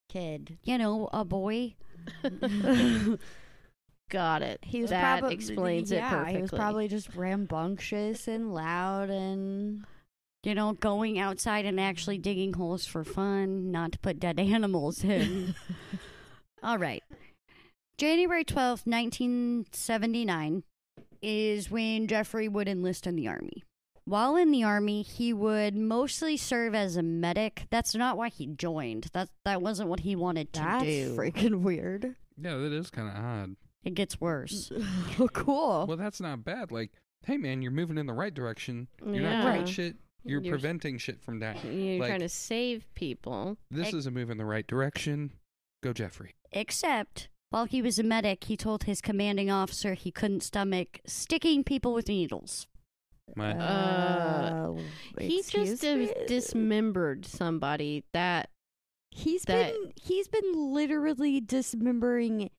kid. 0.10 0.58
You 0.63 0.77
know, 0.77 1.10
a 1.13 1.23
boy. 1.25 1.75
Got 4.10 4.41
it. 4.41 4.60
He 4.63 4.82
was 4.82 4.89
that 4.89 5.19
probably 5.19 5.36
explains 5.36 5.91
yeah, 5.91 6.08
it 6.08 6.10
perfectly. 6.10 6.36
he 6.36 6.41
was 6.41 6.51
probably 6.51 6.88
just 6.89 7.15
rambunctious 7.15 8.27
and 8.27 8.54
loud 8.54 9.10
and 9.10 9.86
You 10.43 10.54
know, 10.54 10.73
going 10.73 11.17
outside 11.17 11.65
and 11.65 11.80
actually 11.80 12.17
digging 12.17 12.54
holes 12.54 12.86
for 12.86 13.04
fun, 13.06 13.71
not 13.71 13.93
to 13.93 13.99
put 13.99 14.19
dead 14.19 14.38
animals 14.41 15.04
in. 15.04 15.56
All 16.63 16.77
right. 16.77 17.04
January 17.97 18.43
twelfth, 18.43 18.86
1979 18.86 20.63
is 21.21 21.69
when 21.71 22.08
Jeffrey 22.08 22.47
would 22.49 22.67
enlist 22.67 23.06
in 23.08 23.15
the 23.15 23.27
Army. 23.27 23.63
While 24.05 24.35
in 24.35 24.51
the 24.51 24.63
Army, 24.63 25.03
he 25.03 25.31
would 25.33 25.75
mostly 25.75 26.35
serve 26.37 26.73
as 26.73 26.95
a 26.97 27.03
medic. 27.03 27.67
That's 27.69 27.93
not 27.95 28.17
why 28.17 28.29
he 28.29 28.47
joined. 28.47 29.07
That, 29.13 29.29
that 29.45 29.61
wasn't 29.61 29.89
what 29.89 30.01
he 30.01 30.15
wanted 30.15 30.51
to 30.53 30.59
do. 30.59 30.65
that's 30.65 30.83
do. 30.83 31.15
freaking 31.15 31.61
weird. 31.61 32.15
Yeah, 32.41 32.55
that 32.57 32.73
is 32.73 32.89
kind 32.89 33.07
of 33.09 33.15
odd. 33.15 33.55
It 33.83 33.93
gets 33.93 34.19
worse. 34.19 34.71
oh, 35.19 35.27
cool. 35.33 35.85
Well, 35.87 35.97
that's 35.97 36.19
not 36.21 36.43
bad. 36.43 36.71
Like, 36.71 36.91
hey, 37.25 37.37
man, 37.37 37.61
you're 37.61 37.71
moving 37.71 37.97
in 37.97 38.05
the 38.07 38.13
right 38.13 38.33
direction. 38.33 38.87
You're 39.05 39.15
Yeah. 39.21 39.43
not 39.43 39.53
doing 39.53 39.65
shit. 39.67 39.95
You're, 40.23 40.41
You're 40.41 40.55
s- 40.55 40.61
preventing 40.61 40.97
shit 40.97 41.21
from 41.21 41.39
dying. 41.39 41.57
You're 41.63 41.99
like- 41.99 42.09
trying 42.09 42.19
to 42.21 42.29
save 42.29 42.85
people. 42.95 43.57
This 43.69 43.87
Ex- 43.87 43.95
is 43.95 44.05
a 44.07 44.11
move 44.11 44.29
in 44.29 44.37
the 44.37 44.45
right 44.45 44.65
direction. 44.67 45.31
Go, 45.83 45.93
Jeffrey. 45.93 46.35
Except, 46.51 47.29
while 47.49 47.65
he 47.65 47.81
was 47.81 47.97
a 47.97 48.03
medic, 48.03 48.43
he 48.43 48.55
told 48.57 48.83
his 48.83 49.01
commanding 49.01 49.49
officer 49.49 49.93
he 49.95 50.11
couldn't 50.11 50.41
stomach 50.43 50.99
sticking 51.07 51.63
people 51.63 51.93
with 51.93 52.07
needles. 52.07 52.67
My, 53.35 53.51
Uh, 53.53 54.75
He 55.19 55.41
just 55.43 55.83
me? 55.83 56.13
dismembered 56.27 57.25
somebody 57.25 58.03
that 58.13 58.49
He's 59.11 59.43
that- 59.43 59.73
been 59.73 59.93
he's 59.95 60.27
been 60.27 60.73
literally 60.73 61.41
dismembering 61.41 62.49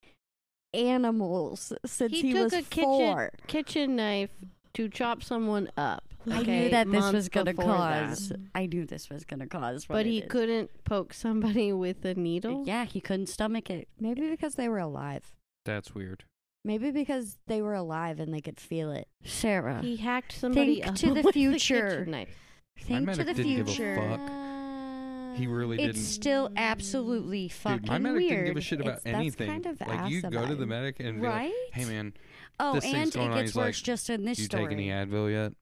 animals 0.75 1.73
since 1.85 2.13
He 2.13 2.23
he, 2.23 2.33
took 2.33 2.45
was 2.45 2.53
a 2.53 2.63
kitchen- 2.63 2.83
four. 2.85 3.31
kitchen 3.47 3.97
knife 3.97 4.31
to 4.75 4.89
chop 4.89 5.23
someone 5.23 5.71
up. 5.77 6.05
I 6.31 6.43
knew 6.43 6.69
that 6.71 6.91
this 6.91 7.13
was 7.13 7.29
going 7.29 7.47
to 7.47 7.53
before 7.55 7.73
that. 7.77 8.09
cause. 8.09 8.33
I 8.55 8.67
knew 8.67 8.87
this 8.87 9.11
was 9.11 9.25
going 9.25 9.41
to 9.41 9.47
cause. 9.47 9.89
what 9.89 9.97
But 9.97 10.07
he 10.07 10.19
is. 10.21 10.31
couldn't 10.31 10.71
poke 10.85 11.13
somebody 11.13 11.73
with 11.73 12.05
a 12.05 12.15
needle. 12.15 12.65
Yeah, 12.67 12.85
he 12.85 13.01
couldn't 13.01 13.27
stomach 13.27 13.69
it. 13.71 13.89
Maybe 13.99 14.31
because 14.31 14.55
they 14.55 14.69
were 14.69 14.79
alive. 14.79 15.33
that's 15.65 15.95
weird. 15.95 16.25
Maybe 16.65 16.91
because 16.93 17.39
they 17.49 17.61
were 17.61 17.75
alive 17.75 18.21
and 18.21 18.33
they 18.33 18.41
could 18.41 18.61
feel 18.61 18.93
it. 18.93 19.09
Sara, 19.25 19.81
He 19.83 19.97
hacked 19.97 20.33
somebody 20.33 20.77
Think 20.77 20.87
up 20.89 20.95
to 20.97 21.07
the 21.15 21.23
with 21.23 21.35
future. 21.35 21.89
kitchen 21.99 22.11
knife. 22.13 22.39
think 22.79 23.01
to 23.11 23.17
medic 23.17 23.27
the 23.27 23.35
didn't 23.35 23.57
give 23.57 23.69
a 23.69 23.71
future. 23.71 23.97
fuck. 23.97 25.37
He 25.39 25.47
really 25.47 25.77
It's 25.77 25.85
didn't. 25.87 25.97
It's 26.03 26.09
still 26.09 26.51
absolutely 26.57 27.49
fucking 27.49 27.79
Dude, 27.81 27.89
my 27.89 27.99
medic 27.99 28.19
weird. 28.19 28.31
didn't 28.31 28.47
give 28.47 28.57
a 28.57 28.61
shit 28.61 28.81
about 28.81 28.89
It's- 28.99 29.03
that's 29.05 29.15
anything. 29.17 29.49
kind 29.49 29.67
of 29.67 29.81
like, 29.81 30.11
you 30.11 30.23
go 30.23 30.47
to 30.47 30.55
the 30.55 30.67
medic 30.67 31.01
and 31.01 31.21
be 31.21 31.27
like, 31.27 31.35
right? 31.35 31.53
hey, 31.73 31.85
man, 31.87 32.13
oh, 32.61 32.75
this 32.75 32.85
thing's 32.85 32.95
and 32.97 33.13
going 33.13 33.27
it 33.29 33.33
on. 33.33 33.39
gets 33.39 33.51
He's 33.51 33.57
worse 33.57 33.79
like, 33.79 33.85
just 33.85 34.11
in 34.11 34.25
this 34.25 34.39
you 34.39 34.45
story. 34.45 34.65
take 34.65 34.73
any 34.73 34.89
Advil 34.89 35.33
yet? 35.33 35.53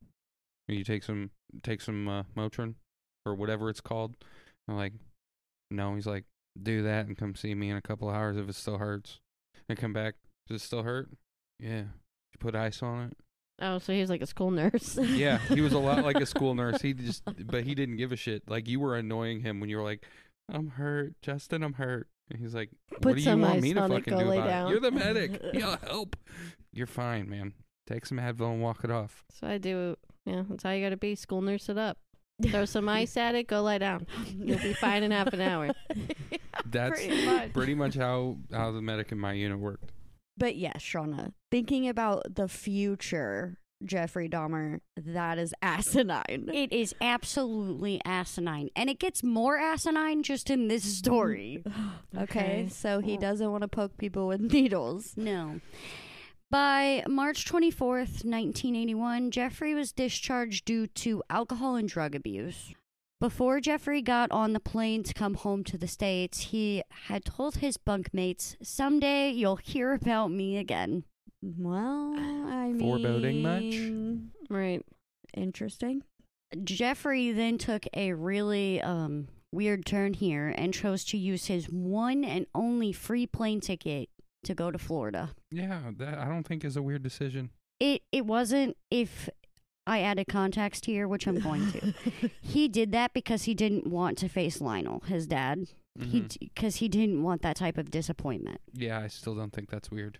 Or 0.68 0.74
you 0.74 0.84
take 0.84 1.02
some, 1.02 1.30
take 1.62 1.80
some 1.80 2.08
uh, 2.08 2.22
Motrin 2.36 2.74
or 3.24 3.34
whatever 3.34 3.70
it's 3.70 3.80
called? 3.80 4.16
I'm 4.68 4.76
like, 4.76 4.92
no. 5.70 5.94
He's 5.94 6.06
like, 6.06 6.24
do 6.60 6.82
that 6.82 7.06
and 7.06 7.16
come 7.16 7.34
see 7.36 7.54
me 7.54 7.70
in 7.70 7.76
a 7.76 7.82
couple 7.82 8.10
hours 8.10 8.36
if 8.36 8.48
it 8.48 8.54
still 8.54 8.78
hurts. 8.78 9.20
And 9.68 9.78
come 9.78 9.92
back. 9.92 10.14
Does 10.50 10.62
it 10.62 10.64
still 10.64 10.82
hurt? 10.82 11.08
Yeah. 11.60 11.82
You 11.82 12.38
put 12.40 12.54
ice 12.56 12.82
on 12.82 13.06
it. 13.06 13.16
Oh, 13.62 13.78
so 13.78 13.92
he 13.92 14.00
was 14.00 14.10
like 14.10 14.22
a 14.22 14.26
school 14.26 14.50
nurse. 14.50 14.98
Yeah, 14.98 15.38
he 15.38 15.60
was 15.60 15.72
a 15.74 15.78
lot 15.78 16.02
like 16.04 16.16
a 16.16 16.26
school 16.26 16.54
nurse. 16.54 16.82
He 16.82 16.92
just, 16.94 17.22
but 17.46 17.62
he 17.64 17.74
didn't 17.74 17.96
give 17.98 18.10
a 18.10 18.16
shit. 18.16 18.42
Like 18.48 18.66
you 18.68 18.80
were 18.80 18.96
annoying 18.96 19.40
him 19.40 19.60
when 19.60 19.70
you 19.70 19.76
were 19.76 19.84
like, 19.84 20.04
"I'm 20.52 20.68
hurt, 20.70 21.12
Justin. 21.22 21.62
I'm 21.62 21.74
hurt." 21.74 22.08
And 22.30 22.40
he's 22.40 22.54
like, 22.54 22.70
Put 22.90 23.04
"What 23.04 23.14
do 23.16 23.20
you 23.20 23.24
some 23.24 23.42
want 23.42 23.56
ice 23.56 23.62
me 23.62 23.74
to 23.74 23.80
on 23.80 23.92
it, 23.92 23.94
fucking 23.96 24.12
go 24.14 24.20
do 24.20 24.26
lay 24.26 24.38
about 24.38 24.46
down." 24.48 24.66
it? 24.66 24.70
You're 24.70 24.80
the 24.80 24.90
medic. 24.90 25.40
Yeah, 25.52 25.76
help. 25.86 26.16
You're 26.72 26.86
fine, 26.86 27.28
man. 27.28 27.52
Take 27.86 28.06
some 28.06 28.18
Advil 28.18 28.52
and 28.52 28.62
walk 28.62 28.82
it 28.82 28.90
off." 28.90 29.22
So 29.38 29.46
I 29.46 29.58
do. 29.58 29.96
Yeah, 30.26 30.42
that's 30.48 30.62
how 30.64 30.70
you 30.70 30.82
got 30.84 30.90
to 30.90 30.96
be. 30.96 31.14
School 31.14 31.42
nurse 31.42 31.68
it 31.68 31.78
up. 31.78 31.98
Throw 32.42 32.64
some 32.64 32.88
ice 32.88 33.16
at 33.18 33.34
it. 33.34 33.46
Go 33.46 33.62
lie 33.62 33.78
down. 33.78 34.06
You'll 34.34 34.58
be 34.58 34.72
fine 34.72 35.02
in 35.02 35.10
half 35.10 35.32
an 35.34 35.42
hour. 35.42 35.70
That's 36.64 36.98
Pretty 36.98 37.26
much. 37.26 37.52
pretty 37.52 37.74
much 37.74 37.94
how 37.96 38.38
how 38.50 38.72
the 38.72 38.80
medic 38.80 39.12
in 39.12 39.18
my 39.18 39.32
unit 39.34 39.58
worked. 39.58 39.92
But 40.40 40.56
yes, 40.56 40.78
Shauna, 40.78 41.34
thinking 41.50 41.86
about 41.86 42.34
the 42.34 42.48
future 42.48 43.58
Jeffrey 43.84 44.26
Dahmer, 44.26 44.80
that 44.96 45.38
is 45.38 45.54
asinine. 45.62 46.50
It 46.52 46.72
is 46.72 46.94
absolutely 47.00 48.00
asinine, 48.06 48.70
and 48.74 48.88
it 48.88 48.98
gets 48.98 49.22
more 49.22 49.58
asinine 49.58 50.22
just 50.22 50.48
in 50.48 50.68
this 50.68 50.84
mm-hmm. 50.84 50.98
story. 50.98 51.62
okay, 52.16 52.22
Okay. 52.22 52.68
so 52.70 53.00
he 53.00 53.18
doesn't 53.18 53.50
want 53.50 53.62
to 53.62 53.68
poke 53.68 53.98
people 53.98 54.26
with 54.26 54.40
needles. 54.52 55.12
No. 55.14 55.60
By 56.50 57.04
March 57.06 57.44
24th, 57.44 58.24
1981, 58.24 59.30
Jeffrey 59.30 59.74
was 59.74 59.92
discharged 59.92 60.64
due 60.64 60.86
to 60.88 61.22
alcohol 61.30 61.76
and 61.76 61.88
drug 61.88 62.14
abuse. 62.14 62.74
Before 63.20 63.60
Jeffrey 63.60 64.00
got 64.00 64.30
on 64.30 64.54
the 64.54 64.60
plane 64.60 65.02
to 65.02 65.12
come 65.12 65.34
home 65.34 65.62
to 65.64 65.76
the 65.76 65.86
States, 65.86 66.40
he 66.40 66.82
had 67.06 67.26
told 67.26 67.56
his 67.56 67.76
bunkmates, 67.76 68.56
Someday 68.62 69.30
you'll 69.30 69.56
hear 69.56 69.92
about 69.92 70.30
me 70.30 70.56
again. 70.56 71.04
Well, 71.42 72.14
I 72.16 72.72
mean, 72.72 72.80
Foreboding 72.80 73.42
much? 73.42 74.48
Right. 74.48 74.82
Interesting. 75.34 76.02
Jeffrey 76.64 77.30
then 77.32 77.58
took 77.58 77.84
a 77.92 78.14
really 78.14 78.80
um, 78.80 79.28
weird 79.52 79.84
turn 79.84 80.14
here 80.14 80.48
and 80.56 80.72
chose 80.72 81.04
to 81.06 81.18
use 81.18 81.44
his 81.44 81.66
one 81.66 82.24
and 82.24 82.46
only 82.54 82.90
free 82.90 83.26
plane 83.26 83.60
ticket 83.60 84.08
to 84.44 84.54
go 84.54 84.70
to 84.70 84.78
Florida. 84.78 85.32
Yeah, 85.50 85.90
that 85.98 86.16
I 86.16 86.24
don't 86.24 86.44
think 86.44 86.64
is 86.64 86.76
a 86.76 86.82
weird 86.82 87.02
decision. 87.02 87.50
It 87.78 88.02
it 88.12 88.26
wasn't 88.26 88.76
if 88.90 89.28
I 89.86 90.00
added 90.00 90.26
context 90.28 90.86
here, 90.86 91.08
which 91.08 91.26
I'm 91.26 91.40
going 91.40 91.72
to. 91.72 91.94
he 92.42 92.68
did 92.68 92.92
that 92.92 93.12
because 93.12 93.44
he 93.44 93.54
didn't 93.54 93.86
want 93.86 94.18
to 94.18 94.28
face 94.28 94.60
Lionel, 94.60 95.00
his 95.06 95.26
dad. 95.26 95.66
He 95.98 96.20
Mhm. 96.22 96.38
because 96.38 96.76
he 96.76 96.88
didn't 96.88 97.22
want 97.22 97.42
that 97.42 97.56
type 97.56 97.76
of 97.76 97.90
disappointment. 97.90 98.60
Yeah, 98.72 99.00
I 99.00 99.08
still 99.08 99.34
don't 99.34 99.52
think 99.52 99.68
that's 99.70 99.90
weird. 99.90 100.18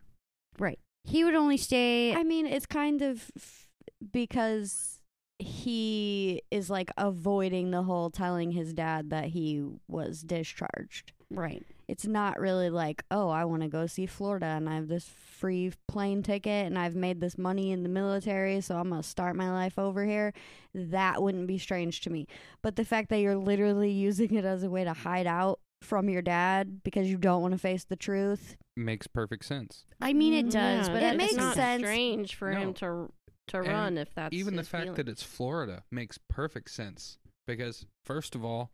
Right. 0.58 0.78
He 1.04 1.24
would 1.24 1.34
only 1.36 1.56
stay. 1.56 2.12
I 2.14 2.22
mean, 2.24 2.46
it's 2.46 2.66
kind 2.66 3.00
of 3.02 3.30
f- 3.36 3.68
because 4.12 5.00
he 5.38 6.42
is 6.50 6.68
like 6.68 6.90
avoiding 6.98 7.70
the 7.70 7.84
whole 7.84 8.10
telling 8.10 8.50
his 8.52 8.72
dad 8.74 9.10
that 9.10 9.26
he 9.26 9.62
was 9.88 10.22
discharged. 10.22 11.12
right. 11.30 11.62
It's 11.90 12.06
not 12.06 12.38
really 12.38 12.70
like, 12.70 13.02
oh, 13.10 13.28
I 13.28 13.44
want 13.44 13.62
to 13.62 13.68
go 13.68 13.86
see 13.86 14.06
Florida 14.06 14.46
and 14.46 14.68
I 14.68 14.76
have 14.76 14.86
this 14.88 15.08
free 15.08 15.72
plane 15.88 16.22
ticket 16.22 16.66
and 16.66 16.78
I've 16.78 16.94
made 16.94 17.20
this 17.20 17.36
money 17.36 17.72
in 17.72 17.82
the 17.82 17.88
military, 17.88 18.60
so 18.60 18.76
I'm 18.76 18.90
going 18.90 19.02
to 19.02 19.08
start 19.08 19.34
my 19.34 19.50
life 19.50 19.78
over 19.78 20.04
here. 20.04 20.32
That 20.74 21.20
wouldn't 21.22 21.46
be 21.48 21.58
strange 21.58 22.00
to 22.02 22.10
me. 22.10 22.26
But 22.62 22.76
the 22.76 22.84
fact 22.84 23.08
that 23.10 23.18
you're 23.18 23.36
literally 23.36 23.90
using 23.90 24.34
it 24.34 24.44
as 24.44 24.62
a 24.62 24.70
way 24.70 24.84
to 24.84 24.92
hide 24.92 25.26
out 25.26 25.58
from 25.82 26.08
your 26.08 26.22
dad 26.22 26.82
because 26.84 27.08
you 27.08 27.16
don't 27.16 27.42
want 27.42 27.52
to 27.52 27.58
face 27.58 27.84
the 27.84 27.96
truth. 27.96 28.56
Makes 28.76 29.06
perfect 29.08 29.44
sense. 29.44 29.84
I 30.00 30.12
mean, 30.12 30.32
it 30.34 30.46
mm, 30.46 30.52
does, 30.52 30.86
Yeah, 30.88 30.94
but 30.94 31.02
it 31.02 31.06
at 31.06 31.16
makes 31.16 31.32
it's 31.32 31.38
not 31.40 31.54
sense. 31.56 31.82
strange 31.82 32.34
for 32.36 32.52
him 32.52 32.72
to 32.74 33.12
to 33.48 33.58
And 33.58 33.68
run 33.68 33.98
if 33.98 34.14
that's 34.14 34.32
Even 34.32 34.54
the 34.54 34.62
fact 34.62 34.84
feeling. 34.84 34.94
that 34.96 35.08
it's 35.08 35.24
Florida 35.24 35.82
makes 35.90 36.18
perfect 36.28 36.70
sense 36.70 37.18
because 37.48 37.84
first 38.04 38.36
of 38.36 38.44
all, 38.44 38.70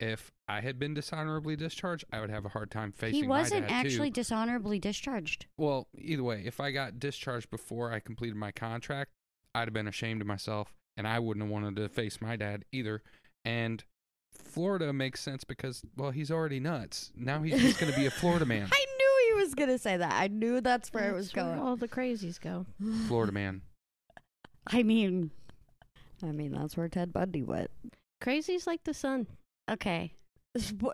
if 0.00 0.30
I 0.46 0.60
had 0.60 0.78
been 0.78 0.94
dishonorably 0.94 1.56
discharged, 1.56 2.04
I 2.12 2.20
would 2.20 2.30
have 2.30 2.44
a 2.44 2.50
hard 2.50 2.70
time 2.70 2.92
facing 2.92 3.22
He 3.22 3.28
wasn't 3.28 3.62
my 3.62 3.68
dad 3.68 3.86
actually 3.86 4.10
too. 4.10 4.14
dishonorably 4.20 4.78
discharged. 4.78 5.46
Well, 5.56 5.88
either 5.96 6.22
way, 6.22 6.42
if 6.44 6.60
I 6.60 6.70
got 6.70 7.00
discharged 7.00 7.50
before 7.50 7.92
I 7.92 8.00
completed 8.00 8.36
my 8.36 8.52
contract, 8.52 9.10
I'd 9.54 9.68
have 9.68 9.74
been 9.74 9.88
ashamed 9.88 10.20
of 10.20 10.26
myself 10.26 10.72
and 10.96 11.06
I 11.06 11.18
wouldn't 11.18 11.44
have 11.44 11.52
wanted 11.52 11.76
to 11.76 11.88
face 11.88 12.20
my 12.20 12.36
dad 12.36 12.64
either. 12.72 13.02
And 13.44 13.82
Florida 14.32 14.92
makes 14.92 15.20
sense 15.20 15.42
because 15.44 15.82
well, 15.96 16.10
he's 16.10 16.30
already 16.30 16.60
nuts. 16.60 17.10
Now 17.16 17.42
he's 17.42 17.60
just 17.60 17.80
going 17.80 17.92
to 17.92 17.98
be 17.98 18.06
a 18.06 18.10
Florida 18.10 18.44
man. 18.46 18.68
I 18.70 18.86
knew 18.98 19.34
he 19.36 19.42
was 19.42 19.54
gonna 19.54 19.78
say 19.78 19.96
that. 19.96 20.12
I 20.12 20.28
knew 20.28 20.60
that's 20.60 20.92
where 20.92 21.10
it 21.10 21.14
was 21.14 21.34
where 21.34 21.44
going. 21.44 21.58
all 21.58 21.76
the 21.76 21.88
crazies 21.88 22.40
go. 22.40 22.66
Florida 23.06 23.32
man. 23.32 23.62
I 24.66 24.82
mean, 24.82 25.30
I 26.22 26.32
mean, 26.32 26.52
that's 26.52 26.76
where 26.76 26.88
Ted 26.88 27.12
Bundy 27.12 27.42
went. 27.42 27.70
Crazies 28.22 28.66
like 28.66 28.84
the 28.84 28.94
sun. 28.94 29.26
Okay. 29.70 30.12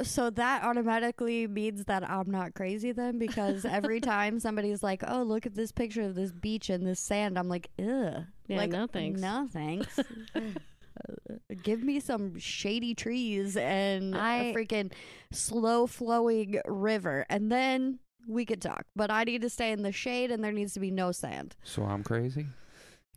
So 0.03 0.29
that 0.31 0.65
automatically 0.65 1.47
means 1.47 1.85
that 1.87 2.09
I'm 2.09 2.31
not 2.31 2.55
crazy 2.55 2.93
then, 2.93 3.19
because 3.19 3.65
every 3.79 4.01
time 4.01 4.39
somebody's 4.41 4.83
like, 4.83 5.03
"Oh, 5.07 5.23
look 5.23 5.47
at 5.47 5.55
this 5.55 5.73
picture 5.73 6.03
of 6.03 6.15
this 6.15 6.33
beach 6.33 6.69
and 6.71 6.87
this 6.87 7.01
sand," 7.01 7.39
I'm 7.39 7.49
like, 7.49 7.71
"Ugh." 7.79 8.25
Yeah, 8.49 8.57
like, 8.57 8.71
no 8.71 8.87
thanks. 8.87 9.21
No 9.21 9.49
thanks. 9.51 9.99
Uh, 9.99 10.41
Give 11.63 11.83
me 11.83 11.99
some 12.01 12.39
shady 12.39 12.95
trees 12.95 13.57
and 13.57 14.15
I- 14.17 14.37
a 14.37 14.55
freaking 14.55 14.93
slow 15.33 15.87
flowing 15.87 16.61
river, 16.67 17.25
and 17.31 17.51
then 17.51 18.01
we 18.29 18.45
could 18.45 18.61
talk. 18.61 18.85
But 18.95 19.11
I 19.11 19.25
need 19.25 19.43
to 19.43 19.51
stay 19.51 19.73
in 19.73 19.83
the 19.83 19.93
shade, 19.93 20.31
and 20.31 20.43
there 20.45 20.53
needs 20.53 20.75
to 20.75 20.81
be 20.81 20.91
no 20.91 21.13
sand. 21.13 21.57
So 21.63 21.85
I'm 21.85 22.03
crazy. 22.03 22.47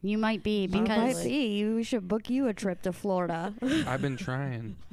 You 0.02 0.18
might 0.18 0.44
be 0.44 0.62
You 0.64 0.68
because 0.70 1.16
might 1.16 1.24
be. 1.24 1.66
We 1.66 1.84
should 1.84 2.08
book 2.08 2.30
you 2.30 2.48
a 2.48 2.54
trip 2.54 2.84
to 2.84 2.94
Florida. 2.94 3.54
I've 3.62 4.02
been 4.02 4.18
trying. 4.18 4.78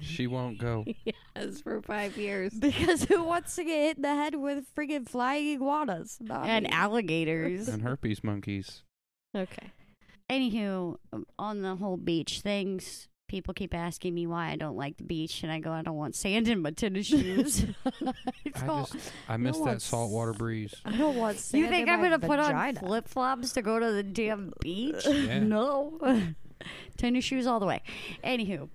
She 0.00 0.26
won't 0.26 0.58
go. 0.58 0.84
yes, 1.04 1.60
for 1.60 1.80
five 1.82 2.16
years. 2.16 2.52
because 2.54 3.04
who 3.04 3.22
wants 3.22 3.56
to 3.56 3.64
get 3.64 3.84
hit 3.84 3.96
in 3.96 4.02
the 4.02 4.14
head 4.14 4.34
with 4.34 4.64
friggin' 4.74 5.08
flying 5.08 5.48
iguanas? 5.48 6.18
Not 6.20 6.46
and 6.46 6.64
me. 6.64 6.70
alligators. 6.72 7.68
And 7.68 7.82
herpes 7.82 8.24
monkeys. 8.24 8.82
Okay. 9.36 9.72
Anywho, 10.30 10.96
um, 11.12 11.26
on 11.38 11.62
the 11.62 11.76
whole 11.76 11.96
beach 11.96 12.40
things, 12.40 13.08
people 13.28 13.54
keep 13.54 13.74
asking 13.74 14.14
me 14.14 14.26
why 14.26 14.50
I 14.50 14.56
don't 14.56 14.76
like 14.76 14.96
the 14.96 15.04
beach, 15.04 15.42
and 15.42 15.52
I 15.52 15.60
go, 15.60 15.70
I 15.70 15.82
don't 15.82 15.96
want 15.96 16.16
sand 16.16 16.48
in 16.48 16.62
my 16.62 16.70
tennis 16.70 17.06
shoes. 17.08 17.64
I 17.84 18.12
I 18.56 18.66
just 18.66 19.12
I 19.28 19.36
miss 19.36 19.58
that 19.60 19.82
saltwater 19.82 20.32
breeze. 20.32 20.74
I 20.84 20.96
don't 20.96 21.16
want 21.16 21.38
sand 21.38 21.62
you 21.62 21.68
think 21.68 21.88
in 21.88 21.94
I'm 21.94 22.02
gonna 22.02 22.18
put 22.18 22.38
on 22.38 22.74
flip 22.76 23.08
flops 23.08 23.52
to 23.52 23.62
go 23.62 23.78
to 23.78 23.92
the 23.92 24.02
damn 24.02 24.52
beach? 24.60 25.06
Yeah. 25.06 25.40
No, 25.40 25.98
tennis 26.96 27.24
shoes 27.24 27.46
all 27.46 27.60
the 27.60 27.66
way. 27.66 27.82
Anywho, 28.24 28.68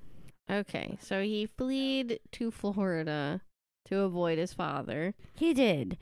Okay. 0.50 0.98
So 1.02 1.22
he 1.24 1.48
fled 1.58 2.20
to 2.34 2.52
Florida 2.52 3.42
to 3.86 4.00
avoid 4.00 4.38
his 4.38 4.54
father. 4.54 5.14
he 5.34 5.54
did, 5.54 5.98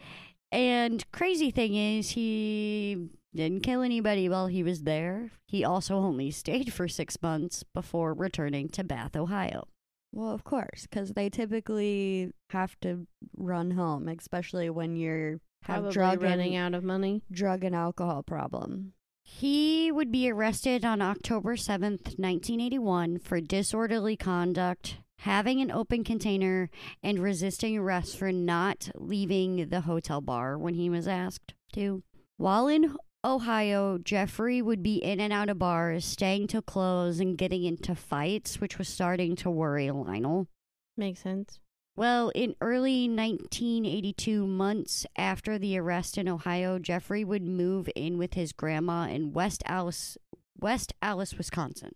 and 0.51 1.09
crazy 1.11 1.51
thing 1.51 1.75
is 1.75 2.11
he 2.11 3.09
didn't 3.35 3.63
kill 3.63 3.81
anybody 3.81 4.29
while 4.29 4.47
he 4.47 4.63
was 4.63 4.83
there. 4.83 5.31
He 5.47 5.63
also 5.65 5.95
only 5.95 6.31
stayed 6.31 6.71
for 6.71 6.87
six 6.87 7.21
months 7.21 7.63
before 7.73 8.13
returning 8.13 8.69
to 8.69 8.83
Bath, 8.83 9.15
Ohio. 9.15 9.67
Well, 10.11 10.31
of 10.31 10.43
course, 10.43 10.85
because 10.87 11.13
they 11.13 11.29
typically 11.29 12.31
have 12.51 12.79
to 12.81 13.07
run 13.35 13.71
home, 13.71 14.07
especially 14.07 14.69
when 14.69 14.95
you're 14.95 15.39
have 15.63 15.75
Probably 15.77 15.91
drug 15.93 16.21
running 16.21 16.55
and, 16.55 16.75
out 16.75 16.77
of 16.77 16.83
money. 16.83 17.23
drug 17.31 17.63
and 17.63 17.75
alcohol 17.75 18.21
problem. 18.21 18.93
He 19.35 19.91
would 19.91 20.11
be 20.11 20.29
arrested 20.29 20.85
on 20.85 21.01
October 21.01 21.55
7th, 21.55 22.19
1981, 22.19 23.17
for 23.17 23.41
disorderly 23.41 24.15
conduct, 24.15 24.99
having 25.17 25.59
an 25.59 25.71
open 25.71 26.03
container, 26.03 26.69
and 27.01 27.17
resisting 27.17 27.77
arrest 27.77 28.15
for 28.15 28.31
not 28.31 28.89
leaving 28.95 29.69
the 29.69 29.81
hotel 29.81 30.21
bar 30.21 30.57
when 30.57 30.75
he 30.75 30.87
was 30.87 31.07
asked 31.07 31.55
to. 31.73 32.03
While 32.37 32.67
in 32.67 32.95
Ohio, 33.25 33.97
Jeffrey 33.97 34.61
would 34.61 34.83
be 34.83 35.03
in 35.03 35.19
and 35.19 35.33
out 35.33 35.49
of 35.49 35.57
bars, 35.57 36.05
staying 36.05 36.47
till 36.47 36.61
close, 36.61 37.19
and 37.19 37.37
getting 37.37 37.63
into 37.63 37.95
fights, 37.95 38.61
which 38.61 38.77
was 38.77 38.87
starting 38.87 39.35
to 39.37 39.49
worry 39.49 39.89
Lionel. 39.89 40.47
Makes 40.95 41.21
sense. 41.21 41.59
Well, 41.95 42.29
in 42.33 42.55
early 42.59 43.07
1982, 43.07 44.47
months 44.47 45.05
after 45.15 45.59
the 45.59 45.77
arrest 45.77 46.17
in 46.17 46.27
Ohio, 46.27 46.79
Jeffrey 46.79 47.23
would 47.23 47.43
move 47.43 47.87
in 47.95 48.17
with 48.17 48.33
his 48.33 48.51
grandma 48.51 49.07
in 49.07 49.31
West 49.33 49.61
Allis, 49.67 50.17
West 50.59 50.93
Allis, 51.03 51.37
Wisconsin. 51.37 51.91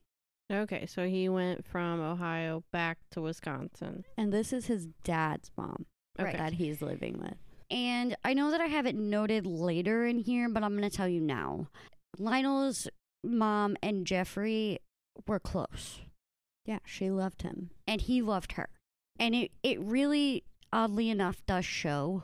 Okay, 0.52 0.86
so 0.86 1.08
he 1.08 1.28
went 1.30 1.66
from 1.66 2.00
Ohio 2.00 2.64
back 2.72 3.00
to 3.12 3.22
Wisconsin. 3.22 4.06
And 4.18 4.32
this 4.32 4.54
is 4.54 4.68
his 4.68 4.88
dad's 5.04 5.52
mom 5.58 5.86
Okay. 6.20 6.38
that 6.38 6.54
he's 6.54 6.82
living 6.82 7.20
with. 7.20 7.36
And 7.70 8.16
I 8.24 8.34
know 8.34 8.52
that 8.52 8.62
I 8.62 8.68
have 8.68 8.86
it 8.86 8.96
noted 8.96 9.46
later 9.46 10.06
in 10.06 10.20
here, 10.20 10.48
but 10.48 10.64
I'm 10.64 10.78
going 10.78 10.90
to 10.90 10.96
tell 10.96 11.08
you 11.10 11.20
now. 11.22 11.68
Lionel's 12.20 12.88
mom 13.24 13.76
and 13.84 14.06
Jeffrey 14.08 14.80
were 15.28 15.40
close, 15.40 16.00
Yeah, 16.66 16.80
she 16.86 17.10
loved 17.10 17.42
him. 17.42 17.72
and 17.88 18.00
he 18.02 18.22
loved 18.22 18.54
her. 18.54 18.70
And 19.20 19.36
it, 19.36 19.52
it 19.64 19.80
really, 19.80 20.44
oddly 20.72 21.10
enough, 21.10 21.46
does 21.46 21.66
show. 21.66 22.24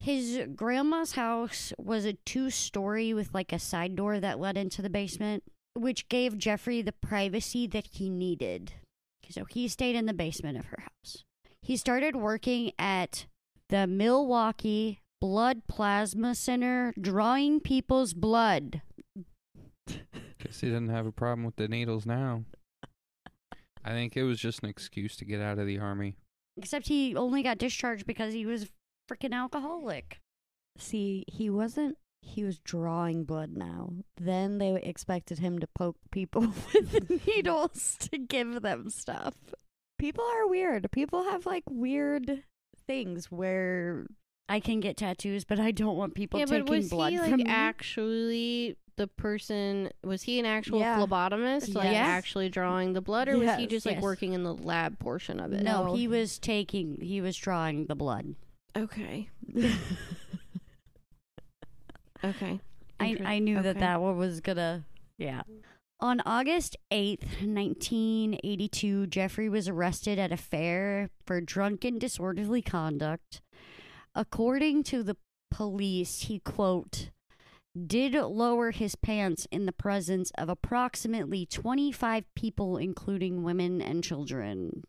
His 0.00 0.40
grandma's 0.54 1.12
house 1.12 1.72
was 1.78 2.04
a 2.04 2.12
two 2.12 2.50
story 2.50 3.12
with 3.12 3.34
like 3.34 3.52
a 3.52 3.58
side 3.58 3.96
door 3.96 4.20
that 4.20 4.38
led 4.38 4.56
into 4.56 4.80
the 4.80 4.90
basement, 4.90 5.42
which 5.74 6.08
gave 6.08 6.38
Jeffrey 6.38 6.82
the 6.82 6.92
privacy 6.92 7.66
that 7.66 7.86
he 7.92 8.08
needed. 8.08 8.72
So 9.30 9.44
he 9.44 9.68
stayed 9.68 9.96
in 9.96 10.06
the 10.06 10.14
basement 10.14 10.58
of 10.58 10.66
her 10.66 10.82
house. 10.82 11.24
He 11.60 11.76
started 11.76 12.16
working 12.16 12.72
at 12.78 13.26
the 13.68 13.86
Milwaukee 13.86 15.00
Blood 15.20 15.62
Plasma 15.68 16.34
Center, 16.34 16.94
drawing 16.98 17.60
people's 17.60 18.14
blood. 18.14 18.82
Guess 19.86 20.60
he 20.60 20.68
doesn't 20.68 20.88
have 20.88 21.06
a 21.06 21.12
problem 21.12 21.44
with 21.44 21.56
the 21.56 21.68
needles 21.68 22.06
now. 22.06 22.44
I 23.88 23.92
think 23.92 24.18
it 24.18 24.24
was 24.24 24.38
just 24.38 24.62
an 24.62 24.68
excuse 24.68 25.16
to 25.16 25.24
get 25.24 25.40
out 25.40 25.58
of 25.58 25.66
the 25.66 25.78
army. 25.78 26.16
Except 26.58 26.88
he 26.88 27.16
only 27.16 27.42
got 27.42 27.56
discharged 27.56 28.06
because 28.06 28.34
he 28.34 28.44
was 28.44 28.68
freaking 29.10 29.32
alcoholic. 29.32 30.20
See, 30.76 31.24
he 31.26 31.48
wasn't. 31.48 31.96
He 32.20 32.44
was 32.44 32.58
drawing 32.58 33.24
blood 33.24 33.56
now. 33.56 33.94
Then 34.20 34.58
they 34.58 34.74
expected 34.82 35.38
him 35.38 35.58
to 35.60 35.66
poke 35.68 35.96
people 36.10 36.42
with 36.74 37.26
needles 37.26 37.96
to 38.00 38.18
give 38.18 38.60
them 38.60 38.90
stuff. 38.90 39.34
People 39.98 40.24
are 40.34 40.46
weird. 40.46 40.90
People 40.92 41.24
have 41.24 41.46
like 41.46 41.64
weird 41.70 42.42
things 42.86 43.30
where 43.30 44.06
I 44.50 44.60
can 44.60 44.80
get 44.80 44.98
tattoos, 44.98 45.46
but 45.46 45.58
I 45.58 45.70
don't 45.70 45.96
want 45.96 46.14
people 46.14 46.40
yeah, 46.40 46.46
but 46.46 46.66
taking 46.66 46.74
was 46.74 46.90
blood 46.90 47.12
he 47.12 47.18
from 47.18 47.30
like 47.30 47.36
me. 47.38 47.44
actually 47.48 48.76
the 48.98 49.06
person? 49.06 49.90
Was 50.04 50.22
he 50.24 50.38
an 50.38 50.44
actual 50.44 50.80
Yeah. 50.80 50.98
phlebotomist, 50.98 51.74
like 51.74 51.84
Yes. 51.92 52.06
actually 52.06 52.50
drawing 52.50 52.92
the 52.92 53.00
blood, 53.00 53.28
or 53.28 53.38
was 53.38 53.54
he 53.56 53.62
Yes, 53.62 53.70
just 53.70 53.86
like 53.86 53.94
yes. 53.96 54.02
working 54.02 54.34
in 54.34 54.42
the 54.42 54.52
lab 54.54 54.98
portion 54.98 55.40
of 55.40 55.52
it? 55.54 55.62
no, 55.62 55.86
No. 55.86 55.94
he 55.94 56.06
was 56.06 56.38
taking, 56.38 57.00
he 57.00 57.20
was 57.22 57.36
drawing 57.36 57.86
the 57.86 57.94
blood. 57.94 58.34
Okay. 58.76 59.30
Okay. 62.24 62.60
I, 62.98 63.06
Inter- 63.06 63.24
I 63.24 63.38
knew 63.38 63.62
that 63.62 63.76
okay. 63.76 63.80
that 63.80 64.00
one 64.00 64.16
was 64.18 64.40
gonna, 64.40 64.84
yeah. 65.18 65.42
On 66.00 66.20
August 66.26 66.76
8th, 66.90 67.40
1982, 67.46 69.06
Jeffrey 69.06 69.48
was 69.48 69.68
arrested 69.68 70.18
at 70.18 70.32
a 70.32 70.36
fair 70.36 71.10
for 71.24 71.40
drunken 71.40 71.98
disorderly 71.98 72.60
conduct. 72.60 73.40
According 74.16 74.82
to 74.84 75.02
the 75.04 75.16
police, 75.50 76.22
he, 76.22 76.40
quote, 76.40 77.10
did 77.86 78.14
lower 78.14 78.70
his 78.70 78.94
pants 78.94 79.46
in 79.50 79.66
the 79.66 79.72
presence 79.72 80.30
of 80.36 80.48
approximately 80.48 81.46
25 81.46 82.24
people, 82.34 82.76
including 82.76 83.42
women 83.42 83.80
and 83.80 84.02
children. 84.04 84.84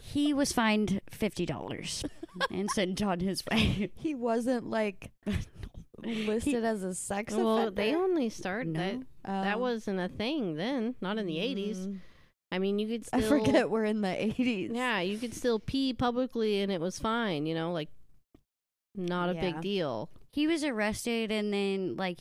he 0.00 0.34
was 0.34 0.52
fined 0.52 1.00
$50 1.10 2.04
and 2.50 2.70
sent 2.70 3.02
on 3.02 3.20
his 3.20 3.42
way. 3.50 3.90
He 3.94 4.14
wasn't 4.14 4.68
like 4.68 5.10
listed 6.04 6.42
he, 6.42 6.56
as 6.56 6.82
a 6.82 6.94
sex 6.94 7.34
well, 7.34 7.58
offender. 7.58 7.82
Well, 7.82 7.86
they 7.86 7.94
only 7.94 8.28
started 8.30 8.68
no. 8.68 8.80
that. 8.80 8.94
Um, 8.94 9.44
that 9.44 9.56
oh. 9.56 9.58
wasn't 9.58 10.00
a 10.00 10.08
thing 10.08 10.56
then, 10.56 10.94
not 11.00 11.18
in 11.18 11.26
the 11.26 11.36
80s. 11.36 11.98
I 12.50 12.58
mean, 12.58 12.78
you 12.78 12.88
could 12.88 13.06
still. 13.06 13.20
I 13.20 13.22
forget 13.22 13.70
we're 13.70 13.84
in 13.84 14.00
the 14.00 14.22
eighties. 14.24 14.70
Yeah, 14.72 15.00
you 15.00 15.18
could 15.18 15.34
still 15.34 15.58
pee 15.58 15.92
publicly 15.92 16.60
and 16.62 16.72
it 16.72 16.80
was 16.80 16.98
fine. 16.98 17.46
You 17.46 17.54
know, 17.54 17.72
like 17.72 17.88
not 18.94 19.30
a 19.30 19.34
Yeah. 19.34 19.40
big 19.40 19.60
deal. 19.60 20.10
he 20.32 20.46
was 20.46 20.62
arrested 20.64 21.30
and 21.32 21.52
then 21.52 21.96
like 21.96 22.20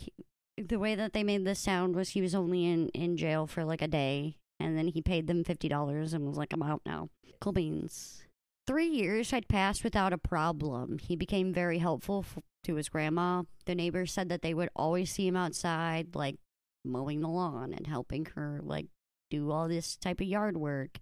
the 0.58 0.80
way 0.80 0.95
that 0.95 1.14
they 1.14 1.24
made 1.24 1.45
this 1.45 1.60
sound 1.60 1.95
was 1.95 2.10
he 2.10 2.22
was 2.22 2.34
only 2.36 2.66
in 2.66 2.89
in 2.89 3.16
jail 3.18 3.45
for 3.47 3.64
like 3.64 3.82
a 3.82 3.88
day 3.88 4.38
and 4.60 4.78
then 4.78 4.88
he 4.88 5.02
paid 5.02 5.28
them 5.28 5.43
$50 5.43 6.14
and 6.14 6.26
was 6.28 6.38
like 6.38 6.52
i'm 6.54 6.64
out 6.64 6.82
now 6.86 7.10
cool 7.39 7.52
beans 7.54 8.24
three 8.66 8.88
years 8.88 9.30
had 9.32 9.47
passed 9.47 9.84
without 9.84 10.14
a 10.14 10.18
problem 10.18 10.97
he 10.99 11.16
became 11.16 11.54
very 11.54 11.78
helpful 11.80 12.26
f- 12.28 12.41
to 12.64 12.76
his 12.76 12.89
grandma 12.89 13.43
the 13.66 13.76
neighbors 13.76 14.12
said 14.12 14.30
that 14.30 14.41
they 14.41 14.54
would 14.54 14.70
always 14.76 15.12
see 15.12 15.28
him 15.28 15.36
outside 15.36 16.16
like 16.16 16.38
mowing 16.84 17.22
the 17.22 17.28
lawn 17.30 17.72
and 17.74 17.86
helping 17.88 18.26
her 18.36 18.60
like 18.64 18.88
do 19.30 19.52
all 19.52 19.68
this 19.68 19.96
type 19.96 20.20
of 20.22 20.28
yard 20.28 20.58
work 20.58 21.00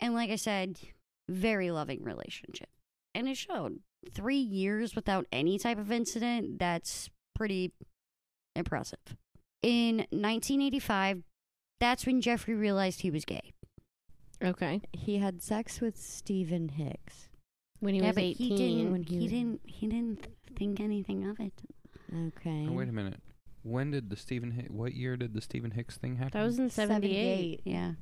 and 0.00 0.14
like 0.14 0.30
i 0.30 0.36
said 0.36 0.78
very 1.28 1.70
loving 1.70 2.02
relationship 2.02 2.68
and 3.14 3.28
it 3.28 3.36
showed 3.36 3.80
three 4.12 4.36
years 4.36 4.94
without 4.94 5.26
any 5.32 5.58
type 5.58 5.78
of 5.78 5.90
incident, 5.90 6.58
that's 6.58 7.10
pretty 7.34 7.72
impressive. 8.54 8.98
In 9.62 9.98
1985, 10.10 11.22
that's 11.80 12.06
when 12.06 12.20
Jeffrey 12.20 12.54
realized 12.54 13.00
he 13.00 13.10
was 13.10 13.24
gay. 13.24 13.52
Okay. 14.42 14.80
He 14.92 15.18
had 15.18 15.42
sex 15.42 15.80
with 15.80 15.96
Stephen 15.96 16.68
Hicks. 16.68 17.28
When 17.80 17.94
he 17.94 18.00
yeah, 18.00 18.08
was 18.08 18.14
but 18.16 18.24
18. 18.24 18.36
he 18.48 18.56
didn't. 18.56 18.92
when 18.92 19.02
He, 19.02 19.18
he- 19.18 19.28
didn't. 19.28 19.60
He 19.64 19.86
didn't 19.86 20.26
think 20.56 20.80
anything 20.80 21.28
of 21.28 21.40
it. 21.40 21.52
Okay. 22.14 22.66
Oh, 22.68 22.72
wait 22.72 22.88
a 22.88 22.92
minute. 22.92 23.20
When 23.66 23.90
did 23.90 24.10
the 24.10 24.16
Stephen 24.16 24.52
Hick, 24.52 24.66
what 24.70 24.94
year 24.94 25.16
did 25.16 25.34
the 25.34 25.40
Stephen 25.40 25.72
Hicks 25.72 25.96
thing 25.98 26.16
happen? 26.16 26.38
That 26.38 26.46
was 26.46 26.58
in 26.58 26.70
78, 26.70 27.62
Yeah. 27.64 27.94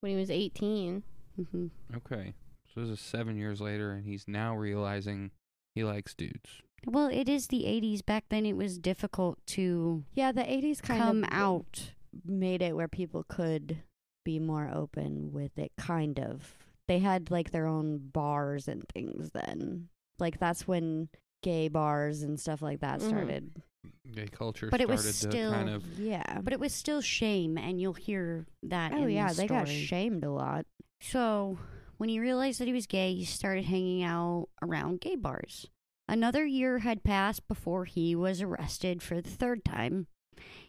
when 0.00 0.12
he 0.12 0.16
was 0.18 0.30
18. 0.30 1.02
hmm 1.50 1.66
okay. 1.96 2.34
So 2.72 2.80
this 2.82 2.90
is 2.90 3.00
seven 3.00 3.36
years 3.36 3.60
later, 3.60 3.90
and 3.92 4.04
he's 4.06 4.28
now 4.28 4.54
realizing 4.56 5.32
he 5.74 5.82
likes 5.82 6.14
dudes. 6.14 6.62
Well, 6.86 7.08
it 7.08 7.28
is 7.28 7.48
the 7.48 7.64
80s. 7.66 8.00
Back 8.04 8.24
then, 8.28 8.46
it 8.46 8.56
was 8.56 8.78
difficult 8.78 9.38
to 9.48 10.04
Yeah, 10.14 10.30
the 10.32 10.42
80s 10.48 10.80
kind 10.80 11.00
come 11.00 11.24
of 11.24 11.30
out. 11.32 11.92
made 12.24 12.62
it 12.62 12.76
where 12.76 12.88
people 12.88 13.24
could 13.24 13.78
be 14.24 14.38
more 14.38 14.70
open 14.72 15.32
with 15.32 15.58
it, 15.58 15.72
kind 15.76 16.18
of. 16.20 16.54
They 16.86 17.00
had 17.00 17.30
like 17.30 17.50
their 17.50 17.66
own 17.66 17.98
bars 18.12 18.68
and 18.68 18.84
things 18.88 19.30
then. 19.32 19.88
Like 20.18 20.38
that's 20.38 20.66
when 20.68 21.08
gay 21.42 21.66
bars 21.68 22.22
and 22.22 22.38
stuff 22.38 22.62
like 22.62 22.80
that 22.80 23.00
Mhm. 23.00 23.08
started. 23.08 23.62
Gay 24.12 24.26
culture 24.28 24.68
But 24.70 24.80
it 24.80 24.88
was 24.88 25.14
still- 25.14 25.52
kind 25.52 25.68
of. 25.68 25.98
Yeah. 25.98 26.40
But 26.40 26.52
it 26.52 26.60
was 26.60 26.74
still 26.74 27.00
shame, 27.00 27.56
and 27.58 27.80
you'll 27.80 27.94
hear 27.94 28.46
that. 28.62 28.92
oh 28.92 29.04
in 29.04 29.10
yeah, 29.10 29.28
the 29.28 29.34
they 29.34 29.46
got 29.46 29.66
story. 29.68 29.84
shamed 29.84 30.24
a 30.24 30.30
lot. 30.30 30.66
So, 31.00 31.58
when 31.96 32.08
he 32.08 32.20
realized 32.20 32.60
that 32.60 32.66
he 32.66 32.72
was 32.72 32.86
gay, 32.86 33.14
he 33.14 33.24
started 33.24 33.64
hanging 33.64 34.02
out 34.02 34.48
around 34.62 35.00
gay 35.00 35.16
bars. 35.16 35.66
Another 36.08 36.44
year 36.44 36.80
had 36.80 37.02
passed 37.04 37.46
before 37.48 37.84
he 37.86 38.14
was 38.14 38.42
arrested 38.42 39.02
for 39.02 39.20
the 39.20 39.30
third 39.30 39.64
time. 39.64 40.06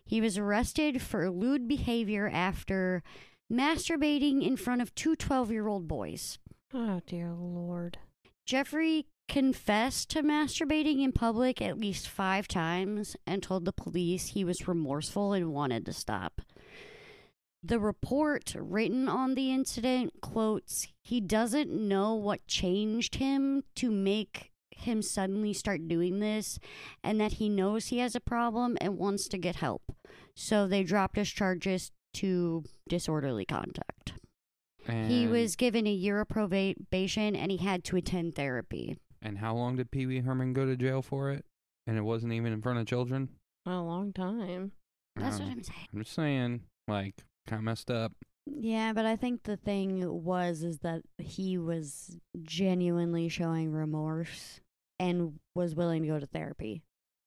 He 0.06 0.22
was 0.22 0.38
arrested 0.38 1.02
for 1.02 1.30
lewd 1.30 1.68
behavior 1.68 2.30
after 2.32 3.04
masturbating 3.52 4.46
in 4.46 4.58
front 4.58 4.82
of 4.82 4.94
two 4.96 5.16
12 5.16 5.52
year 5.52 5.68
old 5.68 5.88
boys. 5.88 6.40
Oh, 6.74 7.02
dear 7.06 7.32
Lord. 7.34 7.98
Jeffrey 8.46 9.06
confessed 9.34 10.12
to 10.12 10.22
masturbating 10.22 11.02
in 11.02 11.12
public 11.12 11.60
at 11.60 11.80
least 11.80 12.08
five 12.08 12.48
times 12.48 13.16
and 13.26 13.42
told 13.42 13.66
the 13.66 13.74
police 13.74 14.28
he 14.28 14.46
was 14.46 14.68
remorseful 14.68 15.34
and 15.34 15.52
wanted 15.52 15.84
to 15.84 15.92
stop. 15.92 16.40
The 17.64 17.80
report 17.80 18.54
written 18.56 19.10
on 19.10 19.34
the 19.34 19.52
incident 19.52 20.22
quotes, 20.22 20.88
he 21.02 21.20
doesn't 21.20 21.72
know 21.72 22.14
what 22.14 22.46
changed 22.46 23.16
him 23.16 23.64
to 23.78 23.90
make 23.90 24.52
him 24.70 25.02
suddenly 25.02 25.52
start 25.52 25.88
doing 25.88 26.20
this, 26.20 26.60
and 27.04 27.20
that 27.20 27.34
he 27.34 27.50
knows 27.50 27.88
he 27.88 27.98
has 27.98 28.14
a 28.14 28.20
problem 28.20 28.78
and 28.80 29.00
wants 29.00 29.28
to 29.30 29.40
get 29.40 29.56
help. 29.56 29.82
So 30.36 30.68
they 30.68 30.84
dropped 30.84 31.16
his 31.16 31.30
charges 31.32 31.92
to 32.16 32.66
disorderly 32.88 33.46
conduct. 33.46 34.14
And, 34.88 35.10
He 35.10 35.26
was 35.26 35.56
given 35.56 35.88
a 35.88 35.92
year 35.92 36.22
of 36.22 36.28
probation 36.28 37.36
and 37.36 37.52
he 37.52 37.58
had 37.58 37.84
to 37.86 37.96
attend 37.98 38.36
therapy. 38.36 38.98
And 39.26 39.38
how 39.38 39.56
long 39.56 39.78
did 39.78 39.90
Pee 39.90 40.06
Wee 40.06 40.20
Herman 40.20 40.52
go 40.54 40.66
to 40.66 40.76
jail 40.76 41.02
for 41.02 41.32
it? 41.32 41.46
And 41.88 41.98
it 41.98 42.02
wasn't 42.02 42.34
even 42.34 42.52
in 42.54 42.62
front 42.62 42.78
of 42.80 42.86
children? 42.86 43.30
A 43.66 43.80
long 43.82 44.12
time. 44.14 44.74
That's 45.16 45.40
what 45.40 45.46
Um, 45.46 45.52
I'm 45.54 45.64
saying. 45.64 45.88
I'm 45.94 46.00
just 46.04 46.14
saying, 46.14 46.62
like, 46.90 47.24
kind 47.48 47.60
of 47.60 47.64
messed 47.64 47.90
up. 47.90 48.12
Yeah, 48.46 48.92
but 48.92 49.06
I 49.06 49.16
think 49.16 49.44
the 49.44 49.56
thing 49.56 50.24
was 50.26 50.62
is 50.64 50.80
that 50.80 51.04
he 51.18 51.58
was 51.58 52.20
genuinely 52.42 53.30
showing 53.30 53.72
remorse 53.72 54.60
and 55.00 55.40
was 55.56 55.74
willing 55.76 56.02
to 56.04 56.08
go 56.10 56.20
to 56.20 56.26
therapy. 56.28 56.84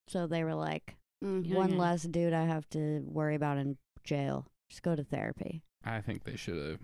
So 0.07 0.27
they 0.27 0.43
were 0.43 0.55
like, 0.55 0.95
Mm, 1.25 1.51
one 1.55 1.71
okay. 1.71 1.79
less 1.79 2.03
dude 2.03 2.33
I 2.33 2.45
have 2.45 2.69
to 2.69 3.01
worry 3.03 3.33
about 3.33 3.57
in 3.57 3.77
jail. 4.03 4.45
Just 4.69 4.83
go 4.83 4.95
to 4.95 5.03
therapy. 5.03 5.63
I 5.83 5.99
think 6.01 6.23
they 6.25 6.35
should 6.35 6.57
have 6.63 6.79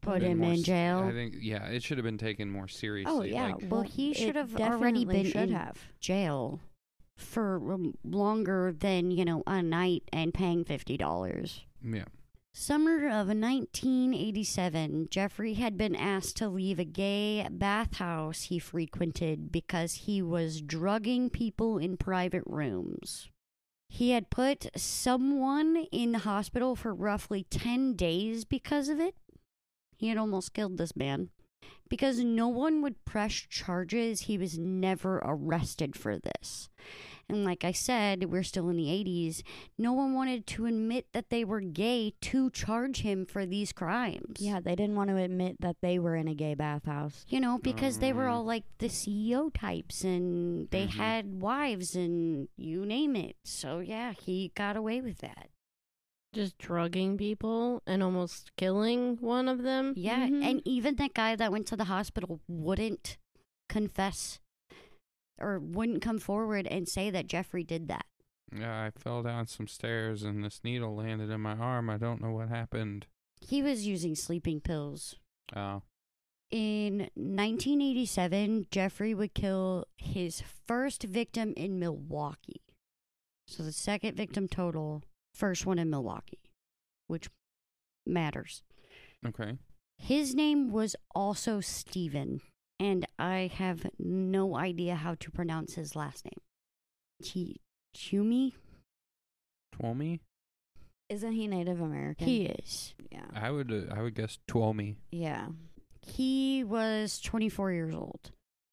Put 0.00 0.22
him 0.22 0.38
more 0.38 0.52
in 0.52 0.62
jail. 0.62 1.00
I 1.08 1.12
think, 1.12 1.34
yeah, 1.40 1.66
it 1.66 1.82
should 1.82 1.98
have 1.98 2.04
been 2.04 2.18
taken 2.18 2.50
more 2.50 2.68
seriously. 2.68 3.12
Oh 3.14 3.22
yeah, 3.22 3.52
like- 3.52 3.64
Well, 3.70 3.82
he 3.82 4.14
should 4.14 4.36
have 4.36 4.56
already 4.56 5.04
been 5.04 5.26
should 5.26 5.50
in- 5.50 5.52
have. 5.52 5.78
Jail 6.00 6.60
for 7.16 7.56
um, 7.74 7.94
longer 8.02 8.72
than, 8.76 9.10
you 9.10 9.24
know, 9.24 9.42
a 9.46 9.62
night 9.62 10.04
and 10.12 10.32
paying 10.32 10.64
$50. 10.64 11.60
yeah. 11.84 12.04
Summer 12.52 13.06
of 13.06 13.28
1987, 13.28 15.08
Jeffrey 15.10 15.54
had 15.54 15.76
been 15.78 15.94
asked 15.94 16.36
to 16.38 16.48
leave 16.48 16.78
a 16.80 16.84
gay 16.84 17.46
bathhouse 17.50 18.42
he 18.44 18.58
frequented 18.58 19.52
because 19.52 19.94
he 19.94 20.20
was 20.20 20.60
drugging 20.60 21.30
people 21.30 21.78
in 21.78 21.96
private 21.96 22.42
rooms. 22.46 23.28
He 23.88 24.10
had 24.10 24.30
put 24.30 24.66
someone 24.76 25.86
in 25.92 26.12
the 26.12 26.18
hospital 26.20 26.74
for 26.76 26.94
roughly 26.94 27.44
10 27.50 27.94
days 27.94 28.44
because 28.44 28.88
of 28.88 28.98
it. 29.00 29.14
He 30.00 30.08
had 30.08 30.16
almost 30.16 30.54
killed 30.54 30.78
this 30.78 30.96
man. 30.96 31.28
Because 31.90 32.20
no 32.20 32.48
one 32.48 32.80
would 32.80 33.04
press 33.04 33.34
charges, 33.34 34.22
he 34.22 34.38
was 34.38 34.56
never 34.58 35.20
arrested 35.22 35.94
for 35.94 36.18
this. 36.18 36.70
And 37.28 37.44
like 37.44 37.64
I 37.64 37.72
said, 37.72 38.30
we're 38.30 38.42
still 38.44 38.70
in 38.70 38.76
the 38.76 38.86
80s. 38.86 39.42
No 39.76 39.92
one 39.92 40.14
wanted 40.14 40.46
to 40.48 40.64
admit 40.66 41.06
that 41.12 41.28
they 41.28 41.44
were 41.44 41.60
gay 41.60 42.14
to 42.22 42.48
charge 42.50 43.02
him 43.02 43.26
for 43.26 43.44
these 43.44 43.72
crimes. 43.72 44.38
Yeah, 44.40 44.60
they 44.60 44.74
didn't 44.74 44.96
want 44.96 45.10
to 45.10 45.16
admit 45.16 45.56
that 45.60 45.76
they 45.82 45.98
were 45.98 46.16
in 46.16 46.28
a 46.28 46.34
gay 46.34 46.54
bathhouse. 46.54 47.26
You 47.28 47.40
know, 47.40 47.58
because 47.58 47.98
they 47.98 48.12
were 48.12 48.24
Mm. 48.24 48.32
all 48.32 48.44
like 48.44 48.64
the 48.78 48.88
CEO 48.88 49.50
types 49.50 50.02
and 50.02 50.70
they 50.70 50.86
Mhm. 50.86 50.90
had 50.96 51.40
wives 51.42 51.94
and 51.94 52.48
you 52.56 52.86
name 52.86 53.14
it. 53.16 53.36
So 53.44 53.80
yeah, 53.80 54.12
he 54.14 54.50
got 54.54 54.76
away 54.76 55.00
with 55.02 55.18
that. 55.18 55.50
Just 56.32 56.58
drugging 56.58 57.16
people 57.18 57.82
and 57.86 58.02
almost 58.02 58.52
killing 58.56 59.16
one 59.20 59.48
of 59.48 59.62
them. 59.62 59.94
Yeah, 59.96 60.28
Mhm. 60.28 60.44
and 60.44 60.62
even 60.64 60.94
that 60.96 61.12
guy 61.14 61.34
that 61.34 61.50
went 61.50 61.66
to 61.68 61.76
the 61.76 61.84
hospital 61.84 62.40
wouldn't 62.46 63.16
confess 63.68 64.38
or 65.38 65.58
wouldn't 65.58 66.02
come 66.02 66.18
forward 66.18 66.66
and 66.68 66.88
say 66.88 67.10
that 67.10 67.26
Jeffrey 67.26 67.64
did 67.64 67.88
that. 67.88 68.06
Yeah, 68.52 68.84
I 68.84 68.90
fell 68.90 69.22
down 69.22 69.46
some 69.46 69.66
stairs 69.66 70.22
and 70.22 70.44
this 70.44 70.62
needle 70.62 70.94
landed 70.94 71.30
in 71.30 71.40
my 71.40 71.54
arm. 71.56 71.88
I 71.90 71.96
don't 71.96 72.20
know 72.20 72.32
what 72.32 72.48
happened. 72.48 73.06
He 73.40 73.62
was 73.62 73.86
using 73.86 74.14
sleeping 74.14 74.60
pills. 74.60 75.16
Oh, 75.56 75.82
In 76.52 77.10
1987, 77.14 78.66
Jeffrey 78.72 79.14
would 79.14 79.34
kill 79.34 79.86
his 79.96 80.40
first 80.66 81.04
victim 81.04 81.54
in 81.56 81.78
Milwaukee. 81.78 82.60
So 83.46 83.62
the 83.62 83.70
second 83.72 84.16
victim 84.16 84.48
total, 84.48 85.04
first 85.34 85.66
one 85.66 85.78
in 85.78 85.90
Milwaukee, 85.90 86.40
which 87.06 87.28
matters. 88.06 88.62
okay. 89.26 89.58
His 89.98 90.34
name 90.34 90.70
was 90.72 90.96
also 91.14 91.60
Stephen, 91.60 92.40
and 92.78 93.06
I 93.18 93.50
have 93.54 93.86
no 93.98 94.56
idea 94.56 94.94
how 94.94 95.14
to 95.16 95.30
pronounce 95.30 95.74
his 95.74 95.94
last 95.94 96.24
name. 96.24 96.40
T- 97.22 97.60
Toomey? 97.92 98.54
Twomey? 99.78 100.20
Isn't 101.08 101.32
he 101.32 101.46
Native 101.48 101.80
American? 101.80 102.26
He 102.26 102.44
is. 102.46 102.94
Yeah. 103.10 103.26
I 103.34 103.50
would 103.50 103.70
uh, 103.72 103.94
I 103.94 104.00
would 104.02 104.14
guess 104.14 104.38
Twomey. 104.48 104.96
Yeah. 105.10 105.48
He 106.06 106.64
was 106.64 107.20
24 107.20 107.72
years 107.72 107.94
old. 107.94 108.30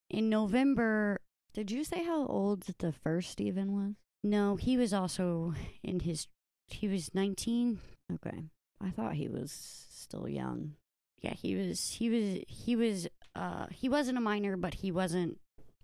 In 0.10 0.30
November, 0.30 1.20
Did 1.54 1.72
you 1.72 1.84
say 1.84 2.04
how 2.06 2.26
old 2.26 2.64
the 2.80 2.94
first 2.94 3.32
Stephen 3.32 3.74
was? 3.74 3.96
no, 4.24 4.56
he 4.56 4.78
was 4.78 4.94
also 4.94 5.54
in 5.84 6.00
his, 6.02 6.28
he 6.68 6.88
was 6.88 7.14
19. 7.14 7.80
Okay. 8.14 8.44
I 8.84 8.90
thought 8.92 9.14
he 9.14 9.28
was 9.28 9.52
still 9.92 10.28
young. 10.28 10.74
Yeah, 11.22 11.34
he 11.34 11.56
was, 11.56 11.96
he 11.98 12.10
was, 12.10 12.44
he 12.48 12.76
was, 12.76 13.08
uh, 13.36 13.68
he 13.72 13.90
wasn't 13.90 14.18
a 14.18 14.22
minor, 14.22 14.56
but 14.56 14.76
he 14.76 14.92
wasn't 14.92 15.40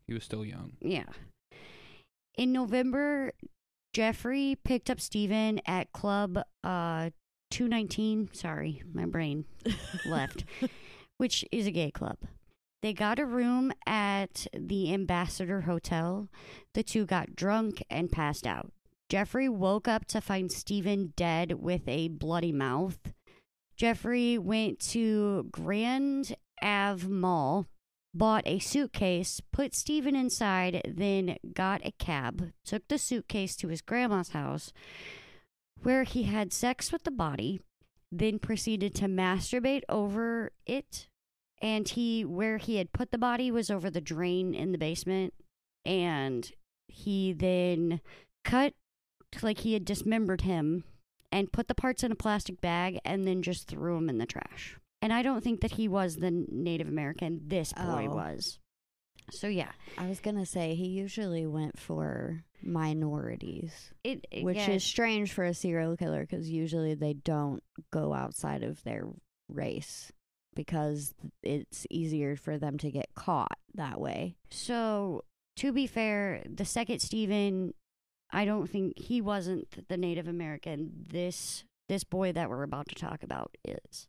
He 0.08 0.14
was 0.14 0.24
still 0.24 0.46
young. 0.46 0.74
Yeah. 0.80 1.06
In 2.38 2.52
November, 2.52 3.32
Jeffrey 3.94 4.58
picked 4.64 4.90
up 4.90 5.00
Steven 5.00 5.62
at 5.66 5.92
Club 5.92 6.40
uh 6.64 7.10
219. 7.52 8.30
Sorry, 8.34 8.82
my 8.92 9.06
brain 9.06 9.46
left. 10.06 10.44
Which 11.18 11.46
is 11.52 11.68
a 11.68 11.72
gay 11.72 11.92
club. 11.92 12.18
They 12.82 12.94
got 12.94 13.20
a 13.20 13.26
room 13.26 13.72
at 13.86 14.46
the 14.54 14.94
Ambassador 14.94 15.62
Hotel. 15.62 16.28
The 16.74 16.84
two 16.84 17.06
got 17.06 17.36
drunk 17.36 17.84
and 17.90 18.12
passed 18.12 18.46
out. 18.48 18.72
Jeffrey 19.14 19.48
woke 19.48 19.88
up 19.88 20.06
to 20.06 20.20
find 20.20 20.52
Stephen 20.52 21.14
dead 21.16 21.62
with 21.62 21.88
a 21.88 22.08
bloody 22.08 22.52
mouth. 22.52 22.98
Jeffrey 23.78 24.40
went 24.40 24.80
to 24.80 25.48
Grand 25.52 26.36
Ave 26.64 27.08
Mall 27.08 27.68
bought 28.12 28.42
a 28.48 28.58
suitcase, 28.58 29.40
put 29.52 29.76
Stephen 29.76 30.16
inside, 30.16 30.82
then 30.98 31.38
got 31.54 31.86
a 31.86 31.92
cab, 32.00 32.54
took 32.66 32.88
the 32.88 32.98
suitcase 32.98 33.56
to 33.58 33.68
his 33.68 33.84
grandma's 33.84 34.30
house, 34.30 34.74
where 35.84 36.06
he 36.06 36.24
had 36.24 36.52
sex 36.52 36.92
with 36.92 37.04
the 37.04 37.12
body, 37.12 37.62
then 38.12 38.40
proceeded 38.40 38.96
to 38.96 39.06
masturbate 39.06 39.84
over 39.90 40.54
it. 40.66 41.08
And 41.62 41.88
he, 41.88 42.26
where 42.26 42.58
he 42.58 42.78
had 42.78 42.92
put 42.94 43.12
the 43.12 43.20
body, 43.20 43.52
was 43.52 43.70
over 43.70 43.92
the 43.92 44.02
drain 44.02 44.56
in 44.56 44.72
the 44.72 44.80
basement. 44.80 45.36
And 45.86 46.52
he 46.88 47.32
then 47.32 48.02
cut 48.44 48.74
looked 49.34 49.44
like 49.44 49.60
he 49.60 49.74
had 49.74 49.86
dismembered 49.86 50.42
him 50.42 50.84
and 51.32 51.52
put 51.52 51.68
the 51.68 51.76
parts 51.76 52.04
in 52.04 52.12
a 52.12 52.16
plastic 52.16 52.62
bag 52.62 53.00
and 53.04 53.28
then 53.28 53.42
just 53.42 53.68
threw 53.68 53.96
them 53.96 54.10
in 54.10 54.18
the 54.20 54.26
trash. 54.26 54.78
And 55.02 55.12
I 55.12 55.22
don't 55.24 55.44
think 55.44 55.62
that 55.62 55.72
he 55.72 55.88
was 55.88 56.18
the 56.18 56.32
Native 56.32 56.88
American. 56.88 57.42
This 57.48 57.74
boy 57.74 58.08
Oh. 58.10 58.16
was. 58.16 58.60
So 59.32 59.48
yeah, 59.48 59.72
I 59.98 60.08
was 60.08 60.20
gonna 60.20 60.46
say 60.46 60.76
he 60.76 60.88
usually 60.88 61.46
went 61.48 61.80
for 61.80 62.44
minorities, 62.62 63.92
it, 64.04 64.26
it- 64.32 64.44
which 64.44 64.58
yeah, 64.58 64.72
is 64.72 64.84
strange 64.84 65.32
for 65.32 65.44
a 65.44 65.54
serial 65.54 65.98
killer 65.98 66.22
because 66.22 66.50
usually 66.50 66.94
they 66.94 67.14
don't 67.14 67.64
go 67.92 68.14
outside 68.14 68.64
of 68.64 68.84
their 68.84 69.08
race 69.50 70.12
because 70.56 71.14
it's 71.42 71.88
easier 71.90 72.36
for 72.36 72.58
them 72.58 72.78
to 72.78 72.92
get 72.92 73.14
caught 73.16 73.58
that 73.74 74.00
way. 74.00 74.36
So, 74.52 75.24
to 75.58 75.72
be 75.72 75.88
fair, 75.88 76.44
the 76.46 76.66
second 76.66 77.00
Stephen, 77.00 77.74
I 78.34 78.46
don't 78.46 78.68
think 78.68 78.98
he 78.98 79.22
wasn't 79.22 79.88
the 79.88 79.96
Native 79.96 80.28
American. 80.28 81.06
This 81.08 81.64
this 81.88 82.04
boy 82.04 82.32
that 82.32 82.50
we're 82.50 82.64
about 82.64 82.90
to 82.90 82.96
talk 82.96 83.22
about 83.22 83.56
is. 83.64 84.08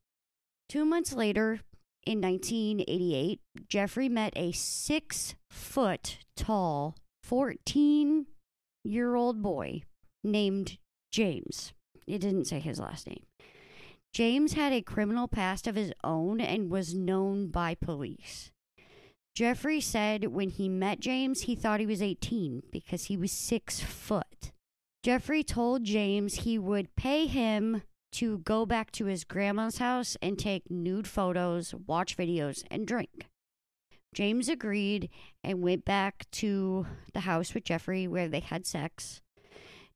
Two 0.69 0.87
months 0.87 1.13
later, 1.13 1.61
in 2.07 2.21
1988, 2.21 3.41
Jeffrey 3.69 4.09
met 4.09 4.33
a 4.35 4.53
six 4.53 5.35
foot 5.51 6.19
tall, 6.37 6.97
14 7.23 8.27
year 8.83 9.15
old 9.15 9.43
boy 9.43 9.83
named 10.23 10.79
James. 11.13 11.75
It 12.07 12.21
didn't 12.21 12.47
say 12.47 12.61
his 12.61 12.81
last 12.81 13.07
name. 13.07 13.25
James 14.13 14.55
had 14.55 14.73
a 14.73 14.81
criminal 14.81 15.29
past 15.29 15.67
of 15.67 15.75
his 15.75 15.93
own 16.03 16.41
and 16.41 16.71
was 16.71 16.95
known 16.95 17.49
by 17.49 17.75
police. 17.75 18.53
Jeffrey 19.35 19.81
said 19.81 20.27
when 20.27 20.51
he 20.51 20.69
met 20.69 21.01
James, 21.01 21.43
he 21.43 21.57
thought 21.57 21.81
he 21.81 21.87
was 21.87 22.01
18 22.01 22.63
because 22.71 23.05
he 23.05 23.17
was 23.17 23.33
six 23.33 23.81
foot. 23.81 24.53
Jeffrey 25.03 25.43
told 25.43 25.85
James 25.85 26.35
he 26.35 26.57
would 26.57 26.95
pay 26.95 27.27
him 27.27 27.83
to 28.13 28.39
go 28.39 28.65
back 28.65 28.93
to 28.93 29.07
his 29.07 29.25
grandma's 29.25 29.79
house 29.79 30.17
and 30.23 30.39
take 30.39 30.71
nude 30.71 31.09
photos, 31.09 31.75
watch 31.87 32.17
videos, 32.17 32.63
and 32.71 32.87
drink. 32.87 33.27
James 34.15 34.49
agreed 34.49 35.11
and 35.43 35.63
went 35.63 35.85
back 35.85 36.31
to 36.31 36.87
the 37.13 37.21
house 37.21 37.53
with 37.53 37.65
Jeffrey 37.65 38.07
where 38.07 38.29
they 38.29 38.39
had 38.39 38.65
sex. 38.65 39.21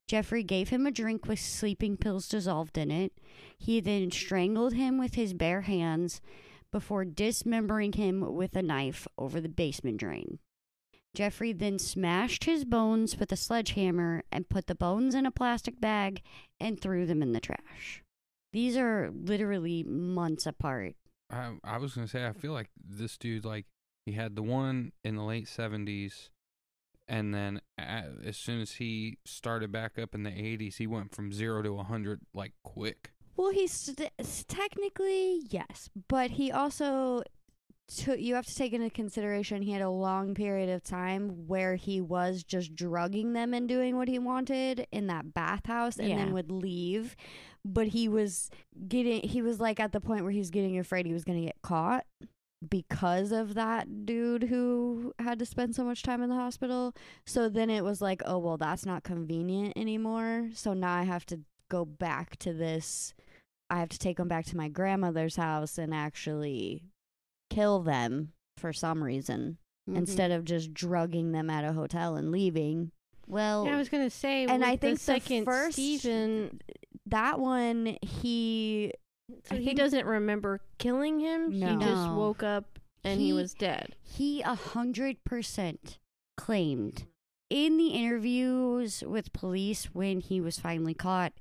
Jeffrey 0.05 0.43
gave 0.43 0.67
him 0.67 0.85
a 0.85 0.91
drink 0.91 1.27
with 1.27 1.39
sleeping 1.39 1.95
pills 1.95 2.27
dissolved 2.27 2.77
in 2.77 2.91
it. 2.91 3.13
He 3.57 3.79
then 3.79 4.11
strangled 4.11 4.73
him 4.73 4.97
with 4.97 5.13
his 5.15 5.33
bare 5.33 5.61
hands 5.61 6.19
before 6.71 7.05
dismembering 7.05 7.93
him 7.93 8.33
with 8.33 8.55
a 8.55 8.61
knife 8.61 9.07
over 9.17 9.39
the 9.41 9.49
basement 9.49 9.97
drain. 9.97 10.39
Jeffrey 11.15 11.53
then 11.53 11.79
smashed 11.79 12.43
his 12.43 12.65
bones 12.65 13.17
with 13.17 13.31
a 13.31 13.35
sledgehammer 13.35 14.23
and 14.31 14.49
put 14.49 14.67
the 14.67 14.75
bones 14.75 15.15
in 15.15 15.25
a 15.25 15.31
plastic 15.31 15.81
bag 15.81 16.21
and 16.59 16.79
threw 16.79 17.05
them 17.05 17.23
in 17.23 17.33
the 17.33 17.39
trash. 17.39 18.03
These 18.53 18.77
are 18.77 19.11
literally 19.11 19.83
months 19.83 20.45
apart. 20.45 20.95
I, 21.31 21.53
I 21.63 21.77
was 21.77 21.93
gonna 21.93 22.07
say 22.07 22.25
I 22.25 22.33
feel 22.33 22.53
like 22.53 22.69
this 22.79 23.17
dude 23.17 23.45
like 23.45 23.65
he 24.05 24.13
had 24.13 24.35
the 24.35 24.43
one 24.43 24.91
in 25.03 25.15
the 25.15 25.23
late 25.23 25.47
seventies, 25.47 26.29
and 27.07 27.33
then 27.33 27.61
as 27.77 28.37
soon 28.37 28.61
as 28.61 28.73
he 28.73 29.17
started 29.25 29.71
back 29.71 29.99
up 29.99 30.15
in 30.15 30.23
the 30.23 30.31
eighties, 30.31 30.77
he 30.77 30.87
went 30.87 31.13
from 31.13 31.31
zero 31.31 31.61
to 31.61 31.79
a 31.79 31.83
hundred 31.83 32.21
like 32.33 32.53
quick. 32.63 33.11
Well, 33.39 33.51
he's 33.51 33.71
st- 33.71 34.11
technically 34.49 35.43
yes, 35.49 35.89
but 36.09 36.31
he 36.31 36.51
also 36.51 37.23
took. 37.87 38.19
You 38.19 38.35
have 38.35 38.45
to 38.45 38.53
take 38.53 38.73
into 38.73 38.89
consideration 38.89 39.61
he 39.61 39.71
had 39.71 39.81
a 39.81 39.89
long 39.89 40.33
period 40.35 40.69
of 40.69 40.83
time 40.83 41.47
where 41.47 41.75
he 41.75 42.01
was 42.01 42.43
just 42.43 42.75
drugging 42.75 43.31
them 43.31 43.53
and 43.53 43.67
doing 43.69 43.95
what 43.95 44.09
he 44.09 44.19
wanted 44.19 44.87
in 44.91 45.07
that 45.07 45.33
bathhouse, 45.33 45.97
and 45.97 46.09
Yeah. 46.09 46.17
then 46.17 46.33
would 46.33 46.51
leave. 46.51 47.15
But 47.63 47.87
he 47.87 48.09
was 48.09 48.49
getting. 48.89 49.21
He 49.21 49.41
was 49.41 49.61
like 49.61 49.79
at 49.79 49.93
the 49.93 50.01
point 50.01 50.23
where 50.23 50.33
he 50.33 50.39
was 50.39 50.51
getting 50.51 50.77
afraid 50.77 51.05
he 51.05 51.13
was 51.13 51.23
going 51.23 51.39
to 51.39 51.45
get 51.45 51.61
caught 51.61 52.05
because 52.69 53.31
of 53.31 53.53
that 53.53 54.05
dude 54.05 54.43
who 54.43 55.13
had 55.17 55.39
to 55.39 55.45
spend 55.45 55.73
so 55.75 55.85
much 55.85 56.03
time 56.03 56.21
in 56.21 56.27
the 56.27 56.35
hospital. 56.35 56.93
So 57.25 57.47
then 57.47 57.69
it 57.69 57.85
was 57.85 58.01
like, 58.01 58.21
oh 58.25 58.37
well, 58.37 58.57
that's 58.57 58.85
not 58.85 59.03
convenient 59.03 59.77
anymore. 59.77 60.49
So 60.55 60.73
now 60.73 60.93
I 60.93 61.03
have 61.03 61.25
to 61.27 61.39
go 61.69 61.85
back 61.85 62.35
to 62.39 62.51
this 62.51 63.13
I 63.69 63.79
have 63.79 63.89
to 63.89 63.99
take 63.99 64.17
them 64.17 64.27
back 64.27 64.45
to 64.47 64.57
my 64.57 64.67
grandmother's 64.69 65.35
house 65.35 65.77
and 65.77 65.93
actually 65.93 66.83
kill 67.49 67.81
them 67.81 68.33
for 68.57 68.73
some 68.73 69.03
reason 69.03 69.57
Mhm. 69.89 69.97
instead 69.97 70.31
of 70.31 70.43
just 70.45 70.73
drugging 70.73 71.31
them 71.31 71.49
at 71.49 71.63
a 71.63 71.73
hotel 71.73 72.15
and 72.15 72.31
leaving. 72.31 72.91
well, 73.27 73.65
Yeah, 73.65 73.75
I 73.75 73.77
was 73.77 73.89
gonna 73.89 74.09
say, 74.09 74.45
And 74.45 74.65
I 74.65 74.75
think 74.75 74.81
the 74.99 75.13
the 75.13 75.19
second 75.19 75.45
first- 75.45 75.73
Stephen, 75.75 76.59
That 77.05 77.39
one, 77.39 77.97
he 78.01 78.91
so 79.45 79.55
he 79.55 79.65
think- 79.65 79.77
doesning 79.77 80.05
remember 80.05 80.61
killing 80.79 81.19
him. 81.19 81.51
He 81.51 81.59
just 81.61 82.11
woke 82.11 82.41
up 82.43 82.79
and 83.03 83.19
he, 83.19 83.27
He- 83.27 83.33
was 83.33 83.53
dead. 83.53 83.95
he 84.03 84.41
a 84.41 84.53
hundred 84.55 85.23
percent 85.23 85.97
claimed 86.37 87.05
in 87.49 87.77
the 87.77 87.89
interviews 87.89 89.03
with 89.05 89.31
police 89.33 89.85
when 89.93 90.19
he 90.21 90.39
was 90.41 90.59
finally 90.59 90.93
caught, 90.93 91.33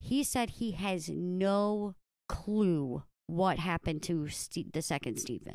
he 0.00 0.22
said 0.24 0.50
he 0.50 0.72
has 0.72 1.08
no 1.08 1.94
clue 2.28 3.02
what 3.26 3.58
happened 3.58 4.02
to 4.04 4.28
Ste- 4.28 4.72
the 4.72 4.82
second 4.82 5.18
Stephen. 5.18 5.54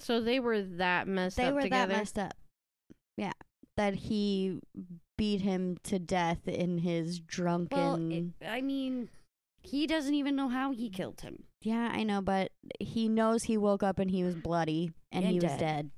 So 0.00 0.20
they 0.20 0.40
were 0.40 0.62
that 0.62 1.08
messed 1.08 1.36
they 1.36 1.44
up 1.46 1.54
were 1.54 1.62
together. 1.62 1.92
that 1.92 1.98
messed 1.98 2.18
up. 2.18 2.34
Yeah, 3.16 3.32
that 3.76 3.94
he 3.94 4.58
beat 5.16 5.40
him 5.40 5.78
to 5.84 5.98
death 5.98 6.46
in 6.46 6.78
his 6.78 7.18
drunken. 7.20 7.78
Well, 7.78 8.12
it, 8.12 8.24
I 8.46 8.60
mean, 8.60 9.08
he 9.62 9.86
doesn't 9.86 10.12
even 10.14 10.36
know 10.36 10.48
how 10.48 10.72
he 10.72 10.90
killed 10.90 11.22
him. 11.22 11.44
yeah, 11.62 11.90
I 11.92 12.02
know, 12.02 12.20
but 12.20 12.52
he 12.78 13.08
knows 13.08 13.44
he 13.44 13.56
woke 13.56 13.82
up 13.82 13.98
and 13.98 14.10
he 14.10 14.22
was 14.22 14.34
bloody 14.34 14.92
and, 15.10 15.24
And 15.24 15.32
he 15.32 15.40
was 15.40 15.50
dead. 15.52 15.58
dead. 15.58 15.90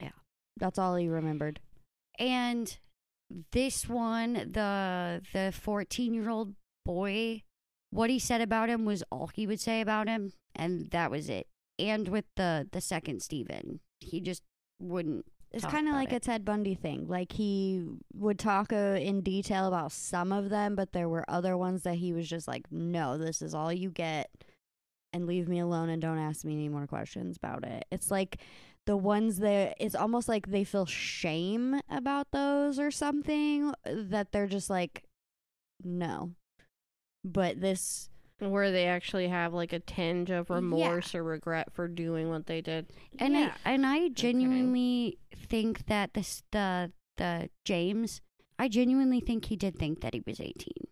Yeah. 0.00 0.10
that's 0.58 0.78
all 0.78 0.96
he 0.96 1.08
remembered. 1.08 1.60
And 2.18 2.76
this 3.52 3.88
one, 3.88 4.34
the 4.52 5.22
the 5.32 5.52
fourteen 5.58 6.12
year 6.12 6.28
old 6.28 6.54
boy, 6.84 7.42
what 7.90 8.10
he 8.10 8.18
said 8.18 8.40
about 8.40 8.68
him 8.68 8.84
was 8.84 9.04
all 9.10 9.28
he 9.28 9.46
would 9.46 9.60
say 9.60 9.80
about 9.80 10.08
him, 10.08 10.32
and 10.54 10.90
that 10.90 11.10
was 11.10 11.28
it. 11.28 11.46
And 11.78 12.08
with 12.08 12.24
the 12.36 12.68
the 12.70 12.80
second 12.80 13.22
Stephen, 13.22 13.80
he 14.00 14.20
just 14.20 14.42
wouldn't. 14.80 15.26
It's 15.52 15.66
kind 15.66 15.86
of 15.86 15.94
like 15.94 16.12
it. 16.12 16.16
a 16.16 16.20
Ted 16.20 16.44
Bundy 16.46 16.74
thing. 16.74 17.06
Like 17.06 17.32
he 17.32 17.84
would 18.14 18.38
talk 18.38 18.72
uh, 18.72 18.96
in 18.98 19.20
detail 19.20 19.66
about 19.66 19.92
some 19.92 20.32
of 20.32 20.48
them, 20.48 20.74
but 20.74 20.92
there 20.92 21.08
were 21.08 21.28
other 21.28 21.56
ones 21.58 21.82
that 21.82 21.96
he 21.96 22.12
was 22.12 22.28
just 22.28 22.48
like, 22.48 22.72
"No, 22.72 23.18
this 23.18 23.42
is 23.42 23.54
all 23.54 23.72
you 23.72 23.90
get, 23.90 24.30
and 25.12 25.26
leave 25.26 25.48
me 25.48 25.58
alone 25.58 25.90
and 25.90 26.00
don't 26.00 26.18
ask 26.18 26.44
me 26.44 26.54
any 26.54 26.70
more 26.70 26.86
questions 26.86 27.36
about 27.36 27.64
it." 27.64 27.84
It's 27.92 28.10
like 28.10 28.38
the 28.86 28.96
ones 28.96 29.38
that 29.40 29.76
it's 29.78 29.94
almost 29.94 30.28
like 30.28 30.46
they 30.46 30.64
feel 30.64 30.86
shame 30.86 31.80
about 31.90 32.30
those 32.32 32.78
or 32.78 32.90
something 32.90 33.74
that 33.84 34.32
they're 34.32 34.46
just 34.46 34.70
like, 34.70 35.04
"No." 35.84 36.32
But 37.24 37.60
this 37.60 38.08
where 38.38 38.72
they 38.72 38.86
actually 38.86 39.28
have 39.28 39.52
like 39.54 39.72
a 39.72 39.78
tinge 39.78 40.28
of 40.30 40.50
remorse 40.50 41.14
or 41.14 41.22
regret 41.22 41.72
for 41.72 41.86
doing 41.86 42.28
what 42.28 42.46
they 42.46 42.60
did. 42.60 42.86
And 43.20 43.34
Yeah. 43.34 43.52
I 43.64 43.70
and 43.72 43.86
I 43.86 44.08
genuinely 44.08 45.18
think 45.36 45.86
that 45.86 46.14
this 46.14 46.42
the 46.50 46.90
the 47.18 47.50
James, 47.64 48.20
I 48.58 48.68
genuinely 48.68 49.20
think 49.20 49.44
he 49.44 49.56
did 49.56 49.78
think 49.78 50.00
that 50.00 50.14
he 50.14 50.22
was 50.26 50.40
eighteen, 50.40 50.88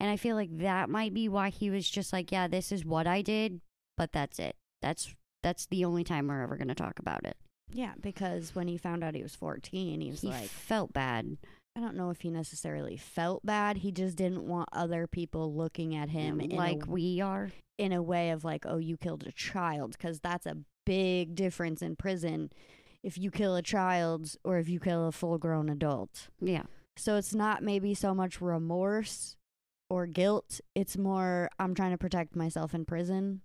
and 0.00 0.10
I 0.10 0.16
feel 0.16 0.36
like 0.36 0.58
that 0.58 0.90
might 0.90 1.14
be 1.14 1.28
why 1.28 1.48
he 1.48 1.70
was 1.70 1.88
just 1.88 2.12
like, 2.12 2.30
yeah, 2.30 2.46
this 2.48 2.70
is 2.72 2.84
what 2.84 3.06
I 3.06 3.22
did, 3.22 3.60
but 3.96 4.12
that's 4.12 4.38
it. 4.38 4.56
That's 4.82 5.14
that's 5.42 5.66
the 5.66 5.84
only 5.86 6.04
time 6.04 6.28
we're 6.28 6.42
ever 6.42 6.56
gonna 6.56 6.74
talk 6.74 6.98
about 6.98 7.24
it. 7.24 7.36
yeah, 7.72 7.94
because 8.00 8.54
when 8.54 8.68
he 8.68 8.76
found 8.76 9.02
out 9.02 9.14
he 9.14 9.22
was 9.22 9.34
14, 9.34 10.00
he 10.02 10.10
was 10.10 10.20
he 10.20 10.28
like, 10.28 10.48
felt 10.50 10.92
bad. 10.92 11.38
I 11.76 11.80
don't 11.80 11.96
know 11.96 12.10
if 12.10 12.20
he 12.20 12.30
necessarily 12.30 12.96
felt 12.96 13.44
bad. 13.46 13.78
He 13.78 13.92
just 13.92 14.16
didn't 14.16 14.46
want 14.46 14.68
other 14.72 15.06
people 15.06 15.54
looking 15.54 15.94
at 15.94 16.10
him 16.10 16.40
in 16.40 16.50
like 16.50 16.86
a, 16.86 16.90
we 16.90 17.20
are. 17.20 17.50
in 17.78 17.92
a 17.92 18.02
way 18.02 18.30
of 18.30 18.44
like, 18.44 18.64
oh, 18.66 18.76
you 18.76 18.96
killed 18.96 19.24
a 19.26 19.32
child, 19.32 19.92
because 19.92 20.20
that's 20.20 20.46
a 20.46 20.58
big 20.84 21.34
difference 21.34 21.80
in 21.80 21.96
prison. 21.96 22.50
If 23.02 23.16
you 23.16 23.30
kill 23.30 23.56
a 23.56 23.62
child 23.62 24.36
or 24.44 24.58
if 24.58 24.68
you 24.68 24.80
kill 24.80 25.06
a 25.08 25.12
full 25.12 25.38
grown 25.38 25.68
adult. 25.68 26.28
Yeah. 26.40 26.64
So 26.96 27.16
it's 27.16 27.34
not 27.34 27.62
maybe 27.62 27.94
so 27.94 28.14
much 28.14 28.40
remorse 28.40 29.36
or 29.88 30.06
guilt. 30.06 30.60
It's 30.74 30.96
more, 30.98 31.48
I'm 31.58 31.74
trying 31.74 31.92
to 31.92 31.98
protect 31.98 32.36
myself 32.36 32.74
in 32.74 32.84
prison. 32.84 33.40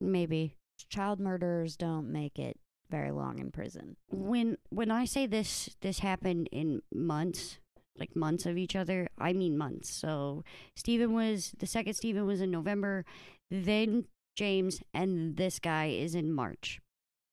Maybe. 0.00 0.54
Child 0.88 1.20
murderers 1.20 1.76
don't 1.76 2.10
make 2.10 2.38
it 2.38 2.56
very 2.90 3.10
long 3.10 3.38
in 3.38 3.50
prison. 3.50 3.96
When 4.10 4.58
when 4.70 4.90
I 4.90 5.04
say 5.04 5.26
this 5.26 5.76
this 5.80 6.00
happened 6.00 6.48
in 6.52 6.82
months, 6.92 7.58
like 7.98 8.16
months 8.16 8.46
of 8.46 8.56
each 8.56 8.76
other, 8.76 9.08
I 9.18 9.32
mean 9.32 9.56
months. 9.56 9.90
So 9.90 10.44
Stephen 10.76 11.14
was 11.14 11.52
the 11.58 11.66
second 11.66 11.94
Stephen 11.94 12.26
was 12.26 12.40
in 12.40 12.50
November, 12.50 13.04
then 13.50 14.06
James 14.36 14.80
and 14.92 15.36
this 15.36 15.58
guy 15.58 15.86
is 15.86 16.14
in 16.14 16.32
March. 16.32 16.80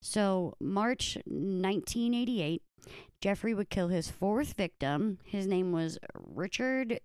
So 0.01 0.55
March 0.59 1.17
1988, 1.25 2.61
Jeffrey 3.21 3.53
would 3.53 3.69
kill 3.69 3.89
his 3.89 4.09
fourth 4.09 4.53
victim. 4.53 5.19
His 5.23 5.45
name 5.45 5.71
was 5.71 5.99
Richard 6.15 6.99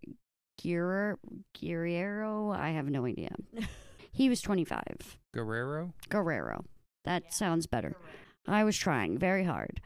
Guerrero. 0.63 1.19
Guerrero. 1.59 2.51
I 2.51 2.71
have 2.71 2.89
no 2.89 3.05
idea. 3.05 3.35
he 4.13 4.29
was 4.29 4.41
25. 4.41 5.19
Guerrero. 5.35 5.93
Guerrero. 6.09 6.65
That 7.05 7.33
sounds 7.33 7.67
better. 7.67 7.97
I 8.49 8.65
was 8.65 8.77
trying 8.77 9.19
very 9.19 9.45
hard. 9.45 9.81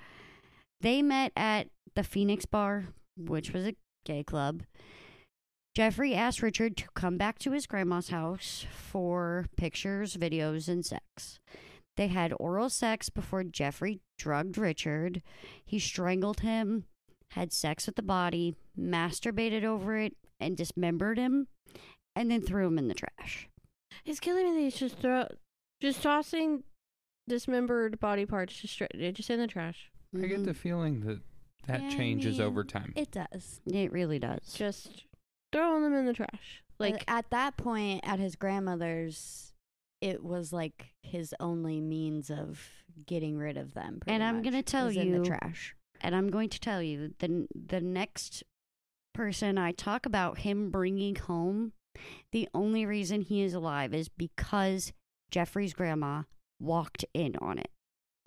They 0.80 1.02
met 1.02 1.32
at 1.36 1.68
the 1.94 2.04
Phoenix 2.04 2.46
Bar, 2.46 2.86
which 3.28 3.52
was 3.52 3.66
a 3.66 3.76
gay 4.04 4.24
club. 4.24 4.62
Jeffrey 5.74 6.14
asked 6.14 6.42
Richard 6.42 6.76
to 6.78 6.88
come 6.94 7.16
back 7.16 7.38
to 7.40 7.52
his 7.52 7.66
grandma's 7.66 8.08
house 8.08 8.66
for 8.72 9.46
pictures, 9.56 10.16
videos, 10.16 10.68
and 10.68 10.84
sex. 10.84 11.38
They 11.96 12.08
had 12.08 12.34
oral 12.40 12.70
sex 12.70 13.08
before 13.08 13.44
Jeffrey 13.44 14.00
drugged 14.18 14.58
Richard. 14.58 15.22
He 15.64 15.78
strangled 15.78 16.40
him, 16.40 16.86
had 17.32 17.52
sex 17.52 17.86
with 17.86 17.96
the 17.96 18.02
body, 18.02 18.56
masturbated 18.78 19.64
over 19.64 19.96
it, 19.96 20.16
and 20.40 20.56
dismembered 20.56 21.18
him, 21.18 21.46
and 22.16 22.30
then 22.30 22.40
threw 22.40 22.66
him 22.66 22.78
in 22.78 22.88
the 22.88 22.94
trash. 22.94 23.48
It's 24.04 24.20
killing 24.20 24.46
me 24.46 24.52
that 24.54 24.60
he's 24.60 24.76
just 24.76 24.98
throw, 24.98 25.26
just 25.80 26.02
tossing 26.02 26.64
dismembered 27.28 28.00
body 28.00 28.26
parts 28.26 28.54
just 28.54 28.74
straight, 28.74 29.14
just 29.14 29.30
in 29.30 29.38
the 29.38 29.46
trash. 29.46 29.90
I 30.16 30.22
get 30.22 30.44
the 30.44 30.50
mm-hmm. 30.50 30.52
feeling 30.52 31.00
that 31.00 31.20
that 31.66 31.80
Yeah, 31.82 31.88
I 31.88 31.90
changes 31.90 32.40
over 32.40 32.64
time. 32.64 32.92
It 32.96 33.10
does. 33.10 33.60
It 33.66 33.92
really 33.92 34.18
does. 34.18 34.54
Just 34.54 35.04
throwing 35.52 35.82
them 35.82 35.94
in 35.94 36.06
the 36.06 36.12
trash. 36.12 36.62
Like 36.78 36.94
Like 36.94 37.04
at 37.08 37.30
that 37.30 37.56
point, 37.56 38.00
at 38.04 38.18
his 38.18 38.36
grandmother's, 38.36 39.52
it 40.00 40.24
was 40.24 40.52
like 40.52 40.94
his 41.02 41.34
only 41.40 41.80
means 41.80 42.30
of 42.30 42.60
getting 43.06 43.36
rid 43.36 43.56
of 43.56 43.74
them. 43.74 44.00
And 44.06 44.22
I'm 44.22 44.42
gonna 44.42 44.62
tell 44.62 44.86
was 44.86 44.96
in 44.96 45.12
the 45.12 45.18
you- 45.18 45.24
trash. 45.24 45.74
and 46.00 46.14
I'm 46.14 46.30
going 46.30 46.48
to 46.50 46.60
tell 46.60 46.82
you 46.82 47.12
the 47.18 47.46
the 47.54 47.80
next 47.80 48.42
person 49.12 49.58
I 49.58 49.72
talk 49.72 50.06
about 50.06 50.38
him 50.38 50.70
bringing 50.70 51.16
home, 51.16 51.72
the 52.32 52.48
only 52.54 52.86
reason 52.86 53.20
he 53.22 53.42
is 53.42 53.52
alive 53.54 53.92
is 53.92 54.08
because 54.08 54.92
Jeffrey's 55.30 55.74
grandma 55.74 56.22
walked 56.60 57.04
in 57.12 57.36
on 57.36 57.58
it. 57.58 57.70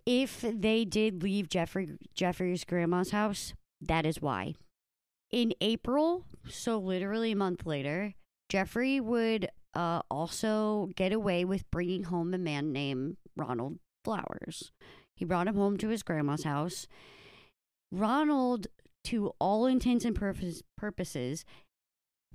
If 0.05 0.41
they 0.41 0.85
did 0.85 1.23
leave 1.23 1.49
Jeffrey 1.49 1.97
Jeffrey's 2.13 2.65
grandma's 2.65 3.11
house, 3.11 3.53
that 3.81 4.05
is 4.05 4.21
why. 4.21 4.55
In 5.31 5.53
April, 5.61 6.25
so 6.47 6.77
literally 6.77 7.31
a 7.31 7.35
month 7.35 7.65
later, 7.65 8.13
Jeffrey 8.49 8.99
would 8.99 9.47
uh, 9.73 10.01
also 10.11 10.89
get 10.95 11.11
away 11.11 11.45
with 11.45 11.69
bringing 11.71 12.03
home 12.03 12.33
a 12.33 12.37
man 12.37 12.71
named 12.71 13.17
Ronald 13.35 13.79
Flowers. 14.03 14.71
He 15.15 15.25
brought 15.25 15.47
him 15.47 15.55
home 15.55 15.77
to 15.77 15.89
his 15.89 16.03
grandma's 16.03 16.43
house. 16.43 16.87
Ronald, 17.91 18.67
to 19.05 19.33
all 19.39 19.65
intents 19.65 20.05
and 20.05 20.15
purpose, 20.15 20.63
purposes, 20.77 21.45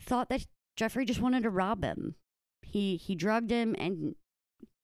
thought 0.01 0.29
that 0.29 0.47
Jeffrey 0.77 1.05
just 1.05 1.21
wanted 1.21 1.43
to 1.43 1.51
rob 1.51 1.85
him. 1.85 2.15
He 2.63 2.97
he 2.97 3.15
drugged 3.15 3.51
him 3.51 3.75
and 3.79 4.15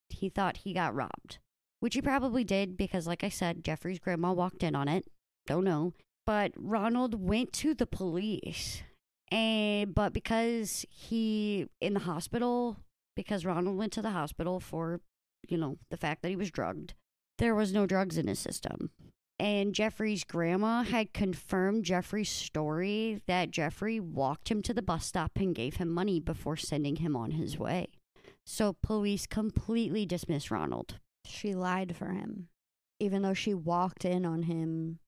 he 0.09 0.29
thought 0.29 0.59
he 0.59 0.73
got 0.73 0.95
robbed, 0.95 1.39
which 1.81 1.95
he 1.95 2.03
probably 2.03 2.45
did 2.45 2.77
because, 2.77 3.07
like 3.07 3.25
I 3.25 3.29
said, 3.29 3.65
Jeffrey's 3.65 3.99
grandma 3.99 4.33
walked 4.33 4.63
in 4.63 4.75
on 4.75 4.89
it. 4.89 5.07
Don't 5.47 5.65
know, 5.65 5.93
but 6.27 6.53
Ronald 6.57 7.21
went 7.21 7.53
to 7.55 7.75
the 7.75 7.87
police, 7.87 8.83
and 9.31 9.95
but 9.95 10.13
because 10.13 10.87
he 10.89 11.67
in 11.81 11.95
the 11.95 12.01
hospital, 12.01 12.79
because 13.15 13.45
Ronald 13.45 13.77
went 13.77 13.93
to 13.93 14.03
the 14.03 14.11
hospital 14.11 14.61
for, 14.61 15.01
you 15.49 15.57
know, 15.59 15.79
the 15.91 15.97
fact 15.97 16.23
that 16.23 16.31
he 16.31 16.37
was 16.37 16.51
drugged, 16.51 16.95
there 17.39 17.55
was 17.55 17.73
no 17.73 17.87
drugs 17.87 18.17
in 18.17 18.27
his 18.27 18.39
system 18.39 18.91
and 19.39 19.75
Jeffrey's 19.75 20.25
grandma 20.25 20.83
had 20.83 21.13
confirmed 21.13 21.85
Jeffrey's 21.85 22.31
story 22.31 23.21
that 23.27 23.51
Jeffrey 23.51 23.99
walked 23.99 24.51
him 24.51 24.63
to 24.63 24.73
the 24.73 24.83
bus 24.83 25.07
stop 25.07 25.33
and 25.37 25.55
gave 25.55 25.77
him 25.77 25.91
money 25.91 26.21
before 26.21 26.57
sending 26.57 26.97
him 26.97 27.17
on 27.17 27.33
his 27.33 27.59
way. 27.59 27.89
So 28.47 28.77
police 28.83 29.27
completely 29.27 30.07
dismissed 30.07 30.51
Ronald. 30.51 30.99
She 31.25 31.55
lied 31.55 31.97
for 31.97 32.11
him, 32.11 32.49
even 33.01 33.23
though 33.23 33.35
she 33.35 33.55
walked 33.55 34.05
in 34.05 34.25
on 34.27 34.43
him 34.43 34.99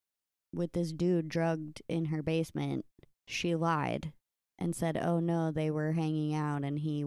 with 0.54 0.72
this 0.72 0.92
dude 0.92 1.28
drugged 1.28 1.82
in 1.88 2.06
her 2.06 2.22
basement. 2.22 2.84
She 3.26 3.54
lied 3.54 4.12
and 4.58 4.74
said, 4.74 4.96
"Oh 4.96 5.20
no, 5.20 5.50
they 5.50 5.70
were 5.70 5.92
hanging 5.92 6.34
out," 6.34 6.64
and 6.64 6.78
he 6.78 7.04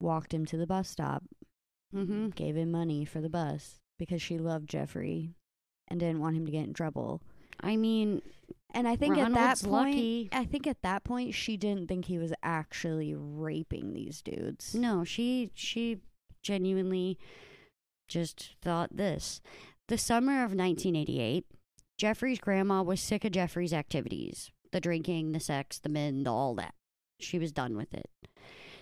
walked 0.00 0.32
him 0.34 0.44
to 0.46 0.56
the 0.56 0.66
bus 0.66 0.88
stop, 0.88 1.24
Mm-hmm. 1.94 2.28
gave 2.30 2.56
him 2.56 2.70
money 2.70 3.04
for 3.04 3.20
the 3.20 3.28
bus 3.28 3.80
because 3.98 4.22
she 4.22 4.38
loved 4.38 4.68
Jeffrey 4.68 5.34
and 5.88 6.00
didn't 6.00 6.20
want 6.20 6.36
him 6.36 6.46
to 6.46 6.52
get 6.52 6.64
in 6.66 6.72
trouble. 6.72 7.20
I 7.60 7.76
mean, 7.76 8.22
And 8.74 8.88
I 8.88 8.96
think 8.96 9.16
Ronald's 9.16 9.36
at 9.36 9.58
that 9.60 9.68
point, 9.68 9.88
lucky. 9.94 10.28
I 10.32 10.44
think 10.46 10.66
at 10.66 10.80
that 10.82 11.04
point 11.04 11.34
she 11.34 11.56
didn't 11.56 11.88
think 11.88 12.06
he 12.06 12.18
was 12.18 12.32
actually 12.42 13.14
raping 13.14 13.92
these 13.92 14.22
dudes. 14.22 14.74
No, 14.74 15.04
she 15.04 15.50
she 15.54 15.98
genuinely 16.42 17.18
just 18.08 18.56
thought 18.62 18.96
this. 18.96 19.40
The 19.88 19.98
summer 19.98 20.44
of 20.44 20.54
1988, 20.54 21.44
Jeffrey's 21.98 22.38
grandma 22.38 22.82
was 22.82 23.00
sick 23.00 23.24
of 23.24 23.32
Jeffrey's 23.32 23.72
activities. 23.72 24.50
The 24.72 24.80
drinking, 24.80 25.32
the 25.32 25.40
sex, 25.40 25.78
the 25.78 25.88
men, 25.88 26.22
the 26.24 26.32
all 26.32 26.54
that. 26.54 26.74
She 27.20 27.38
was 27.38 27.52
done 27.52 27.76
with 27.76 27.92
it. 27.94 28.08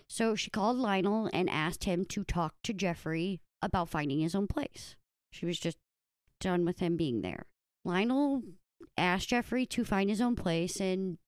So 0.09 0.35
she 0.35 0.51
called 0.51 0.77
Lionel 0.77 1.31
and 1.33 1.49
asked 1.49 1.85
him 1.85 2.05
to 2.07 2.25
talk 2.25 2.55
to 2.65 2.73
Jeffrey 2.73 3.41
about 3.63 3.89
finding 3.89 4.21
his 4.21 4.35
own 4.35 4.47
place. 4.47 4.97
She 5.31 5.47
was 5.47 5.59
just 5.59 5.79
done 6.41 6.65
with 6.65 6.81
him 6.81 6.97
being 6.97 7.21
there. 7.21 7.47
Lionel 7.85 8.43
asked 8.97 9.29
Jeffrey 9.29 9.67
to 9.67 9.85
find 9.85 10.11
his 10.11 10.21
own 10.21 10.37
place 10.37 10.81
and 10.81 11.19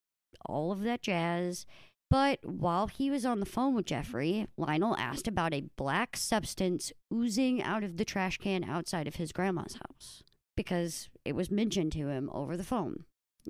all 0.46 0.72
of 0.72 0.82
that 0.82 1.02
jazz. 1.02 1.66
But 2.12 2.44
while 2.44 2.88
he 2.88 3.10
was 3.10 3.24
on 3.24 3.40
the 3.40 3.46
phone 3.46 3.74
with 3.74 3.86
Jeffrey, 3.86 4.46
Lionel 4.58 4.94
asked 4.98 5.26
about 5.26 5.54
a 5.54 5.64
black 5.76 6.14
substance 6.14 6.92
oozing 7.10 7.62
out 7.62 7.82
of 7.82 7.96
the 7.96 8.04
trash 8.04 8.36
can 8.36 8.64
outside 8.64 9.08
of 9.08 9.14
his 9.14 9.32
grandma's 9.32 9.76
house 9.76 10.22
because 10.54 11.08
it 11.24 11.34
was 11.34 11.50
mentioned 11.50 11.92
to 11.92 12.08
him 12.08 12.28
over 12.34 12.54
the 12.54 12.64
phone. 12.64 13.06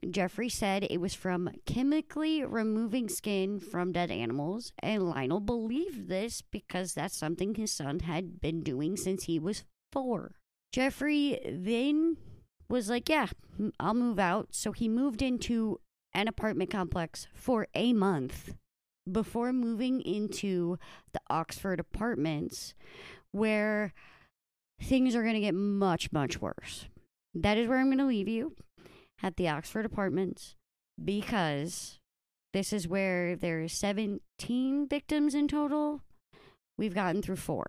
Jeffrey 0.09 0.49
said 0.49 0.87
it 0.89 1.01
was 1.01 1.13
from 1.13 1.51
chemically 1.67 2.45
removing 2.45 3.09
skin 3.09 3.59
from 3.59 3.91
dead 3.91 4.13
animals, 4.13 4.73
and 4.79 5.11
Lionel 5.11 5.41
believed 5.41 6.09
this 6.09 6.41
because 6.41 6.95
that's 6.95 7.17
something 7.17 7.57
his 7.57 7.73
son 7.73 7.99
had 7.99 8.41
been 8.41 8.63
doing 8.63 8.97
since 8.97 9.25
he 9.25 9.41
was 9.41 9.65
four. 9.91 10.37
Jeffrey 10.71 11.41
then 11.45 12.17
was 12.69 12.89
like, 12.89 13.09
Yeah, 13.09 13.27
I'll 13.81 13.93
move 13.93 14.21
out. 14.21 14.51
So 14.53 14.71
he 14.71 14.89
moved 14.89 15.21
into 15.21 15.81
an 16.15 16.29
apartment 16.29 16.71
complex 16.71 17.27
for 17.35 17.67
a 17.75 17.93
month 17.93 18.55
before 19.11 19.53
moving 19.53 20.01
into 20.01 20.79
the 21.13 21.21
Oxford 21.29 21.81
apartments, 21.81 22.75
where 23.33 23.93
things 24.81 25.15
are 25.15 25.23
going 25.23 25.35
to 25.35 25.41
get 25.41 25.55
much, 25.55 26.13
much 26.13 26.41
worse. 26.41 26.87
That 27.35 27.59
is 27.59 27.69
where 27.69 27.79
I'm 27.79 27.87
going 27.87 27.99
to 27.99 28.05
leave 28.05 28.29
you 28.29 28.55
at 29.23 29.37
the 29.37 29.49
Oxford 29.49 29.87
apartments 29.87 30.57
because 31.03 31.99
this 32.53 32.73
is 32.73 32.87
where 32.87 33.35
there's 33.35 33.73
17 33.73 34.89
victims 34.89 35.35
in 35.35 35.49
total. 35.49 36.03
We've 36.77 36.95
gotten 36.95 37.23
through 37.23 37.37
four. 37.37 37.67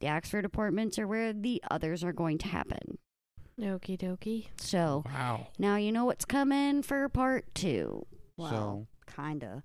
The 0.00 0.08
Oxford 0.08 0.44
apartments 0.44 0.98
are 0.98 1.06
where 1.06 1.32
the 1.32 1.62
others 1.70 2.04
are 2.04 2.12
going 2.12 2.38
to 2.38 2.48
happen. 2.48 2.87
Okie 3.60 3.98
dokie. 3.98 4.46
So 4.56 5.02
Wow. 5.06 5.48
now 5.58 5.76
you 5.76 5.92
know 5.92 6.04
what's 6.04 6.24
coming 6.24 6.82
for 6.82 7.08
part 7.08 7.44
two. 7.54 8.06
Well, 8.36 8.86
kinda. 9.14 9.64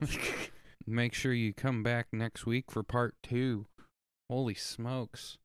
Make 0.86 1.14
sure 1.14 1.32
you 1.32 1.52
come 1.54 1.82
back 1.82 2.08
next 2.12 2.44
week 2.46 2.70
for 2.70 2.82
part 2.82 3.14
two. 3.22 3.66
Holy 4.28 4.54
smokes. 4.54 5.38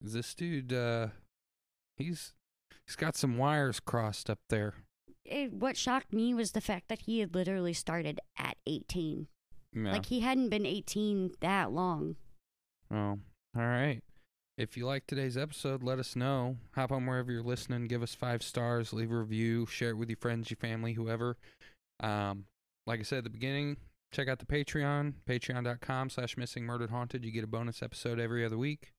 This 0.00 0.34
dude 0.34 0.72
uh 0.72 1.08
he's 1.96 2.32
he's 2.86 2.96
got 2.96 3.16
some 3.16 3.36
wires 3.36 3.80
crossed 3.80 4.30
up 4.30 4.38
there. 4.48 4.74
It, 5.24 5.52
what 5.52 5.76
shocked 5.76 6.12
me 6.12 6.34
was 6.34 6.52
the 6.52 6.60
fact 6.60 6.88
that 6.88 7.02
he 7.02 7.20
had 7.20 7.34
literally 7.34 7.72
started 7.74 8.20
at 8.38 8.56
18. 8.66 9.28
Yeah. 9.74 9.92
Like 9.92 10.06
he 10.06 10.20
hadn't 10.20 10.48
been 10.48 10.66
18 10.66 11.32
that 11.40 11.70
long. 11.72 12.16
Oh, 12.90 13.18
all 13.56 13.62
right. 13.62 14.00
If 14.60 14.76
you 14.76 14.84
like 14.84 15.06
today's 15.06 15.38
episode, 15.38 15.82
let 15.82 15.98
us 15.98 16.14
know. 16.14 16.58
Hop 16.74 16.92
on 16.92 17.06
wherever 17.06 17.32
you're 17.32 17.42
listening. 17.42 17.86
Give 17.86 18.02
us 18.02 18.14
five 18.14 18.42
stars. 18.42 18.92
Leave 18.92 19.10
a 19.10 19.16
review. 19.16 19.64
Share 19.64 19.88
it 19.88 19.96
with 19.96 20.10
your 20.10 20.18
friends, 20.18 20.50
your 20.50 20.58
family, 20.58 20.92
whoever. 20.92 21.38
Um, 22.00 22.44
like 22.86 23.00
I 23.00 23.04
said 23.04 23.18
at 23.18 23.24
the 23.24 23.30
beginning, 23.30 23.78
check 24.12 24.28
out 24.28 24.38
the 24.38 24.44
Patreon. 24.44 25.14
Patreon.com 25.26 26.10
slash 26.10 26.36
Missing 26.36 26.66
Murdered 26.66 26.90
Haunted. 26.90 27.24
You 27.24 27.32
get 27.32 27.42
a 27.42 27.46
bonus 27.46 27.82
episode 27.82 28.20
every 28.20 28.44
other 28.44 28.58
week. 28.58 28.92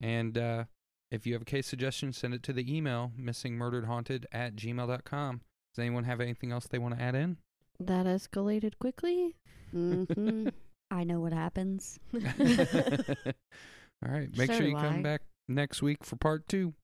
And 0.00 0.36
uh, 0.36 0.64
if 1.12 1.28
you 1.28 1.32
have 1.34 1.42
a 1.42 1.44
case 1.44 1.68
suggestion, 1.68 2.12
send 2.12 2.34
it 2.34 2.42
to 2.42 2.52
the 2.52 2.76
email 2.76 3.12
missingmurderedhaunted 3.16 4.24
at 4.32 4.56
gmail.com. 4.56 5.42
Does 5.76 5.78
anyone 5.80 6.04
have 6.04 6.20
anything 6.20 6.50
else 6.50 6.66
they 6.66 6.78
want 6.78 6.98
to 6.98 7.00
add 7.00 7.14
in? 7.14 7.36
That 7.78 8.06
escalated 8.06 8.80
quickly. 8.80 9.36
hmm 9.70 10.48
I 10.90 11.04
know 11.04 11.20
what 11.20 11.32
happens. 11.32 12.00
All 14.04 14.12
right. 14.12 14.28
Make 14.36 14.48
So 14.48 14.54
sure 14.54 14.62
do 14.62 14.68
you 14.70 14.76
come 14.76 14.98
I. 14.98 15.02
back 15.02 15.22
next 15.48 15.82
week 15.82 16.04
for 16.04 16.16
part 16.16 16.46
two. 16.48 16.74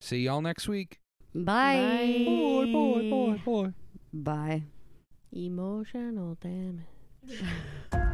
See 0.00 0.18
y'all 0.24 0.40
next 0.42 0.68
week. 0.68 0.98
Bye. 1.34 2.24
Bye. 2.24 2.24
boy, 2.72 3.10
boy, 3.10 3.40
boy. 3.44 3.72
Bye. 4.12 4.62
Emotional 5.32 6.36
damage. 6.40 6.84